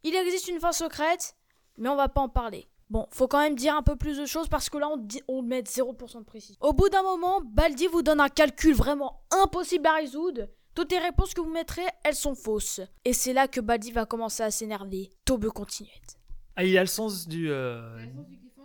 Il 0.03 0.15
existe 0.15 0.47
une 0.47 0.61
fin 0.61 0.71
secrète, 0.71 1.35
mais 1.77 1.89
on 1.89 1.97
va 1.97 2.07
pas 2.07 2.21
en 2.21 2.29
parler. 2.29 2.69
Bon, 2.89 3.07
faut 3.11 3.27
quand 3.27 3.41
même 3.41 3.55
dire 3.55 3.75
un 3.75 3.83
peu 3.83 3.97
plus 3.97 4.17
de 4.17 4.25
choses 4.25 4.47
parce 4.47 4.69
que 4.69 4.77
là 4.77 4.87
on, 4.87 5.05
on 5.27 5.41
met 5.41 5.63
0% 5.63 6.19
de 6.19 6.23
précision. 6.23 6.57
Au 6.61 6.71
bout 6.71 6.87
d'un 6.87 7.03
moment, 7.03 7.41
Baldi 7.41 7.87
vous 7.87 8.03
donne 8.03 8.21
un 8.21 8.29
calcul 8.29 8.73
vraiment 8.73 9.21
impossible 9.31 9.85
à 9.85 9.95
résoudre. 9.95 10.47
Toutes 10.75 10.91
les 10.91 10.99
réponses 10.99 11.33
que 11.33 11.39
vous 11.39 11.51
mettrez, 11.51 11.85
elles 12.03 12.15
sont 12.15 12.35
fausses. 12.35 12.81
Et 13.05 13.13
c'est 13.13 13.31
là 13.31 13.47
que 13.47 13.61
Baldi 13.61 13.93
va 13.93 14.05
commencer 14.05 14.43
à 14.43 14.51
s'énerver. 14.51 15.09
Tobe 15.23 15.47
continuette. 15.47 16.17
Ah, 16.57 16.65
il 16.65 16.77
a 16.77 16.81
le 16.81 16.87
sens 16.87 17.29
du, 17.29 17.49
euh, 17.49 17.81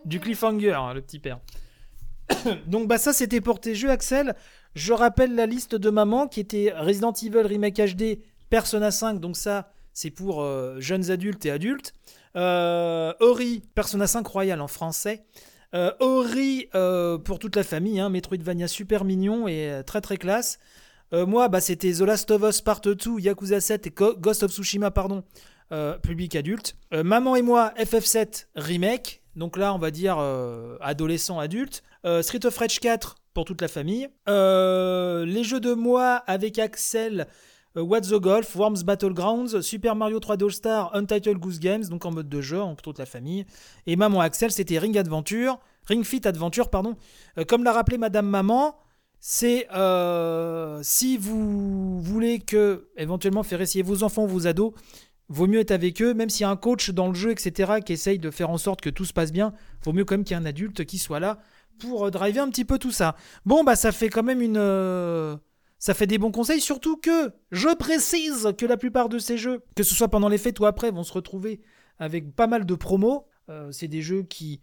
du 0.05 0.19
cliffhanger, 0.19 0.73
hein, 0.73 0.93
le 0.93 1.03
petit 1.03 1.21
père. 1.21 1.39
Donc 2.67 2.89
bah 2.89 2.99
ça 2.99 3.13
c'était 3.13 3.41
pour 3.41 3.61
tes 3.61 3.77
jeux 3.77 3.91
Axel. 3.91 4.35
Je 4.75 4.93
rappelle 4.93 5.37
la 5.37 5.47
liste 5.47 5.77
de 5.77 5.91
maman 5.91 6.27
qui 6.27 6.41
était 6.41 6.73
Resident 6.77 7.13
Evil 7.13 7.47
Remake 7.47 7.77
HD, 7.77 8.21
Persona 8.51 8.91
5, 8.91 9.19
donc 9.19 9.37
ça 9.37 9.73
c'est 9.93 10.11
pour 10.11 10.43
euh, 10.43 10.79
jeunes 10.79 11.11
adultes 11.11 11.45
et 11.47 11.51
adultes. 11.51 11.95
Euh, 12.37 13.13
Ori, 13.19 13.63
Persona 13.75 14.07
5 14.07 14.25
Royal 14.27 14.61
en 14.61 14.69
français. 14.69 15.25
Ori 15.73 16.69
pour 17.25 17.39
toute 17.39 17.55
la 17.57 17.65
famille, 17.65 18.01
hein, 18.01 18.09
Metroidvania 18.09 18.69
super 18.69 19.05
mignon 19.05 19.47
et 19.47 19.83
très 19.87 20.01
très 20.01 20.17
classe. 20.17 20.59
Moi 21.13 21.49
bah 21.49 21.61
c'était 21.61 21.93
The 21.93 22.01
Last 22.01 22.31
of 22.31 22.43
Us 22.43 22.61
Part 22.61 22.81
2, 22.83 23.19
Yakuza 23.19 23.61
7 23.61 23.87
et 23.87 23.95
Ghost 24.19 24.43
of 24.43 24.53
Tsushima 24.53 24.91
pardon 24.91 25.25
euh, 25.73 25.97
public 25.99 26.35
adulte. 26.35 26.75
Euh, 26.93 27.05
Maman 27.05 27.37
et 27.37 27.43
moi, 27.43 27.73
FF7 27.79 28.47
remake. 28.57 29.23
Donc 29.37 29.57
là, 29.57 29.73
on 29.73 29.79
va 29.79 29.93
dire 29.93 30.17
euh, 30.19 30.77
adolescent 30.81 31.39
adulte. 31.39 31.85
Street 32.23 32.45
of 32.45 32.57
Rage 32.57 32.81
4 32.81 33.17
pour 33.35 33.45
toute 33.45 33.61
la 33.61 33.69
famille. 33.69 34.09
les 34.27 35.45
jeux 35.45 35.61
de 35.61 35.75
moi 35.75 36.23
avec 36.27 36.59
Axel. 36.59 37.29
What 37.77 38.01
the 38.01 38.15
Golf, 38.15 38.57
Worms 38.57 38.83
Battlegrounds, 38.85 39.61
Super 39.61 39.95
Mario 39.95 40.19
3D 40.19 40.45
All 40.45 40.51
Star, 40.51 40.91
Untitled 40.97 41.39
Goose 41.39 41.61
Games, 41.61 41.85
donc 41.85 42.05
en 42.05 42.11
mode 42.11 42.29
de 42.29 42.41
jeu 42.41 42.59
pour 42.59 42.83
toute 42.83 42.99
la 42.99 43.07
famille. 43.07 43.47
Et 43.87 43.95
Maman 43.95 44.21
Axel, 44.23 44.51
c'était 44.51 44.79
Ring 44.79 44.99
Adventure, 44.99 45.61
Ring 45.87 46.03
Fit 46.03 46.27
Adventure, 46.27 46.69
pardon. 46.69 46.97
comme 47.47 47.63
l'a 47.63 47.73
rappelé 47.73 47.97
Madame 47.97 48.27
Maman, 48.27 48.75
c'est 49.21 49.69
si 50.83 51.17
vous 51.17 52.01
voulez 52.01 52.41
que 52.41 52.89
éventuellement 52.97 53.43
faire 53.43 53.61
essayer 53.61 53.83
vos 53.83 54.03
enfants 54.03 54.27
vos 54.27 54.47
ados, 54.47 54.73
vaut 55.31 55.47
mieux 55.47 55.61
être 55.61 55.71
avec 55.71 56.03
eux, 56.03 56.13
même 56.13 56.29
s'il 56.29 56.43
y 56.43 56.45
a 56.45 56.51
un 56.51 56.57
coach 56.57 56.91
dans 56.91 57.07
le 57.07 57.15
jeu, 57.15 57.31
etc., 57.31 57.75
qui 57.85 57.93
essaye 57.93 58.19
de 58.19 58.31
faire 58.31 58.51
en 58.51 58.59
sorte 58.59 58.81
que 58.81 58.91
tout 58.91 59.05
se 59.05 59.13
passe 59.13 59.33
bien, 59.33 59.55
vaut 59.85 59.93
mieux 59.93 60.05
quand 60.05 60.15
même 60.15 60.25
qu'il 60.25 60.37
y 60.37 60.41
ait 60.41 60.43
un 60.43 60.47
adulte 60.47 60.85
qui 60.85 60.99
soit 60.99 61.21
là 61.21 61.39
pour 61.79 62.07
euh, 62.07 62.11
driver 62.11 62.43
un 62.43 62.51
petit 62.51 62.65
peu 62.65 62.79
tout 62.79 62.91
ça. 62.91 63.17
Bon, 63.47 63.65
bah 63.65 63.77
ça 63.77 63.93
fait 63.93 64.09
quand 64.09 64.25
même 64.25 64.43
une... 64.43 64.59
Euh, 64.59 65.37
ça 65.79 65.95
fait 65.95 66.07
des 66.07 66.19
bons 66.19 66.33
conseils, 66.33 66.61
surtout 66.61 66.97
que 66.99 67.33
je 67.53 67.75
précise 67.75 68.53
que 68.59 68.67
la 68.67 68.77
plupart 68.77 69.09
de 69.09 69.19
ces 69.19 69.39
jeux, 69.39 69.63
que 69.75 69.83
ce 69.83 69.95
soit 69.95 70.09
pendant 70.09 70.29
les 70.29 70.37
fêtes 70.37 70.61
ou 70.61 70.67
après, 70.67 70.91
vont 70.91 71.05
se 71.05 71.13
retrouver 71.13 71.63
avec 71.99 72.35
pas 72.35 72.47
mal 72.47 72.67
de 72.67 72.75
promos. 72.75 73.27
Euh, 73.49 73.71
c'est 73.73 73.89
des 73.89 74.03
jeux 74.03 74.25
qui, 74.25 74.61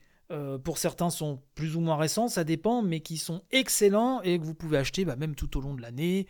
pour 0.64 0.78
certains, 0.78 1.10
sont 1.10 1.40
plus 1.56 1.76
ou 1.76 1.80
moins 1.80 1.96
récents, 1.96 2.28
ça 2.28 2.44
dépend, 2.44 2.82
mais 2.82 3.00
qui 3.00 3.18
sont 3.18 3.42
excellents 3.52 4.22
et 4.22 4.40
que 4.40 4.44
vous 4.44 4.54
pouvez 4.54 4.78
acheter 4.78 5.06
bah, 5.06 5.16
même 5.16 5.36
tout 5.36 5.58
au 5.58 5.62
long 5.62 5.74
de 5.74 5.82
l'année, 5.82 6.28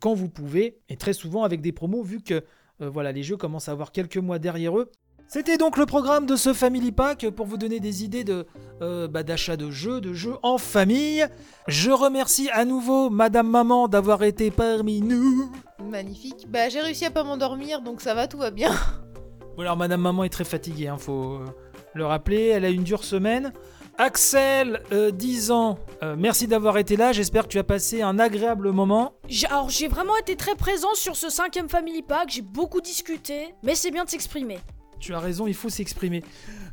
quand 0.00 0.14
vous 0.14 0.28
pouvez, 0.28 0.78
et 0.88 0.96
très 0.96 1.12
souvent 1.12 1.42
avec 1.42 1.60
des 1.60 1.72
promos, 1.72 2.02
vu 2.02 2.20
que 2.22 2.44
euh, 2.82 2.90
voilà, 2.90 3.12
les 3.12 3.22
jeux 3.22 3.36
commencent 3.36 3.68
à 3.68 3.72
avoir 3.72 3.92
quelques 3.92 4.18
mois 4.18 4.38
derrière 4.38 4.78
eux. 4.78 4.90
C'était 5.28 5.56
donc 5.56 5.76
le 5.76 5.86
programme 5.86 6.24
de 6.24 6.36
ce 6.36 6.52
Family 6.52 6.92
Pack 6.92 7.30
pour 7.30 7.46
vous 7.46 7.56
donner 7.56 7.80
des 7.80 8.04
idées 8.04 8.22
de 8.22 8.46
euh, 8.80 9.08
bah, 9.08 9.24
d'achat 9.24 9.56
de 9.56 9.70
jeux, 9.70 10.00
de 10.00 10.12
jeux 10.12 10.36
en 10.42 10.56
famille. 10.56 11.26
Je 11.66 11.90
remercie 11.90 12.48
à 12.50 12.64
nouveau 12.64 13.10
Madame 13.10 13.48
Maman 13.48 13.88
d'avoir 13.88 14.22
été 14.22 14.52
parmi 14.52 15.00
nous. 15.00 15.50
Magnifique. 15.84 16.46
Bah 16.48 16.68
j'ai 16.68 16.80
réussi 16.80 17.06
à 17.06 17.10
pas 17.10 17.24
m'endormir 17.24 17.80
donc 17.80 18.02
ça 18.02 18.14
va, 18.14 18.28
tout 18.28 18.38
va 18.38 18.52
bien. 18.52 18.70
Bon 19.56 19.62
alors 19.62 19.76
Madame 19.76 20.02
Maman 20.02 20.22
est 20.22 20.28
très 20.28 20.44
fatiguée, 20.44 20.86
hein, 20.86 20.98
faut 20.98 21.40
euh, 21.40 21.46
le 21.96 22.06
rappeler. 22.06 22.48
Elle 22.48 22.64
a 22.64 22.70
une 22.70 22.84
dure 22.84 23.04
semaine. 23.04 23.52
Axel, 23.98 24.82
10 24.90 25.50
euh, 25.50 25.54
ans, 25.54 25.78
euh, 26.02 26.16
merci 26.18 26.46
d'avoir 26.46 26.76
été 26.76 26.96
là. 26.96 27.12
J'espère 27.12 27.44
que 27.44 27.48
tu 27.48 27.58
as 27.58 27.64
passé 27.64 28.02
un 28.02 28.18
agréable 28.18 28.70
moment. 28.70 29.14
Alors, 29.48 29.70
j'ai 29.70 29.88
vraiment 29.88 30.16
été 30.18 30.36
très 30.36 30.54
présent 30.54 30.92
sur 30.94 31.16
ce 31.16 31.30
cinquième 31.30 31.70
Family 31.70 32.02
Pack. 32.02 32.28
J'ai 32.28 32.42
beaucoup 32.42 32.82
discuté, 32.82 33.54
mais 33.62 33.74
c'est 33.74 33.90
bien 33.90 34.04
de 34.04 34.10
s'exprimer. 34.10 34.58
Tu 35.00 35.14
as 35.14 35.18
raison, 35.18 35.46
il 35.46 35.54
faut 35.54 35.70
s'exprimer. 35.70 36.22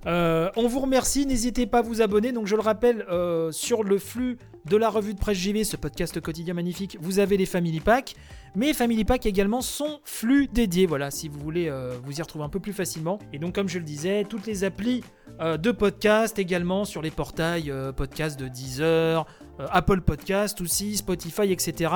Euh, 0.06 0.50
on 0.58 0.68
vous 0.68 0.82
remercie, 0.82 1.26
n'hésitez 1.26 1.66
pas 1.66 1.80
à 1.80 1.82
vous 1.82 2.02
abonner. 2.02 2.34
Donc 2.34 2.46
je 2.46 2.56
le 2.56 2.62
rappelle, 2.62 3.06
sur 3.52 3.84
le 3.84 3.98
flux 3.98 4.38
de 4.66 4.78
la 4.78 4.90
revue 4.90 5.14
de 5.14 5.20
presse 5.20 5.38
JV, 5.38 5.64
ce 5.64 5.78
podcast 5.78 6.20
quotidien 6.20 6.54
magnifique, 6.54 6.98
vous 7.02 7.20
avez 7.20 7.38
les 7.38 7.46
Family 7.46 7.80
Pack. 7.80 8.16
Mais 8.56 8.74
Family 8.74 9.04
Pack 9.04 9.26
également 9.26 9.62
son 9.62 10.00
flux 10.04 10.48
dédié, 10.48 10.86
voilà, 10.86 11.10
si 11.10 11.28
vous 11.28 11.40
voulez 11.40 11.72
vous 12.04 12.20
y 12.20 12.22
retrouver 12.22 12.46
un 12.46 12.50
peu 12.50 12.60
plus 12.60 12.74
facilement. 12.74 13.18
Et 13.34 13.40
donc 13.40 13.56
comme 13.56 13.68
je 13.68 13.80
le 13.80 13.84
disais, 13.84 14.26
toutes 14.26 14.46
les 14.46 14.64
applis 14.64 15.04
euh, 15.40 15.58
de 15.58 15.72
podcasts 15.72 16.38
également 16.38 16.86
sur 16.86 17.02
les 17.02 17.10
portails 17.10 17.72
euh, 17.72 17.92
podcasts 17.92 18.40
de 18.40 18.48
Deezer, 18.48 19.26
euh, 19.60 19.68
Apple 19.72 20.02
Podcast 20.02 20.62
aussi, 20.62 20.98
Spotify, 20.98 21.52
etc. 21.52 21.92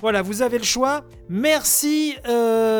Voilà, 0.00 0.22
vous 0.22 0.42
avez 0.42 0.58
le 0.58 0.64
choix. 0.64 1.04
Merci. 1.28 2.14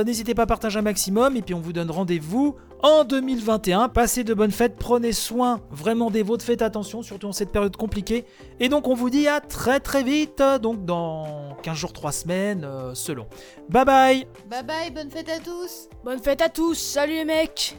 N'hésitez 0.05 0.35
pas 0.35 0.43
à 0.43 0.47
partager 0.47 0.79
un 0.79 0.83
maximum. 0.83 1.37
Et 1.37 1.43
puis 1.43 1.55
on 1.55 1.61
vous 1.61 1.73
donne 1.73 1.91
rendez-vous 1.91 2.57
en 2.83 3.05
2021. 3.05 3.89
Passez 3.89 4.25
de 4.25 4.35
bonnes 4.35 4.51
fêtes. 4.51 4.77
Prenez 4.79 5.13
soin 5.13 5.61
vraiment 5.71 6.11
des 6.11 6.23
vôtres. 6.23 6.45
Faites 6.45 6.61
attention, 6.61 7.03
surtout 7.03 7.29
en 7.29 7.33
cette 7.33 7.51
période 7.51 7.77
compliquée. 7.77 8.27
Et 8.61 8.69
donc 8.69 8.89
on 8.89 8.95
vous 8.95 9.09
dit 9.09 9.27
à 9.27 9.41
très 9.41 9.81
très 9.81 10.03
vite. 10.03 10.43
Donc 10.61 10.85
dans 10.85 11.57
15 11.63 11.77
jours, 11.77 11.93
3 11.95 12.13
semaines, 12.13 12.69
selon. 12.95 13.27
Bye 13.71 13.85
bye. 13.85 14.27
Bye 14.51 14.63
bye. 14.65 14.91
Bonne 14.91 15.11
fête 15.11 15.31
à 15.31 15.39
tous. 15.39 15.89
Bonne 16.05 16.23
fête 16.23 16.43
à 16.43 16.51
tous. 16.51 16.75
Salut 16.75 17.15
les 17.15 17.25
mecs. 17.25 17.79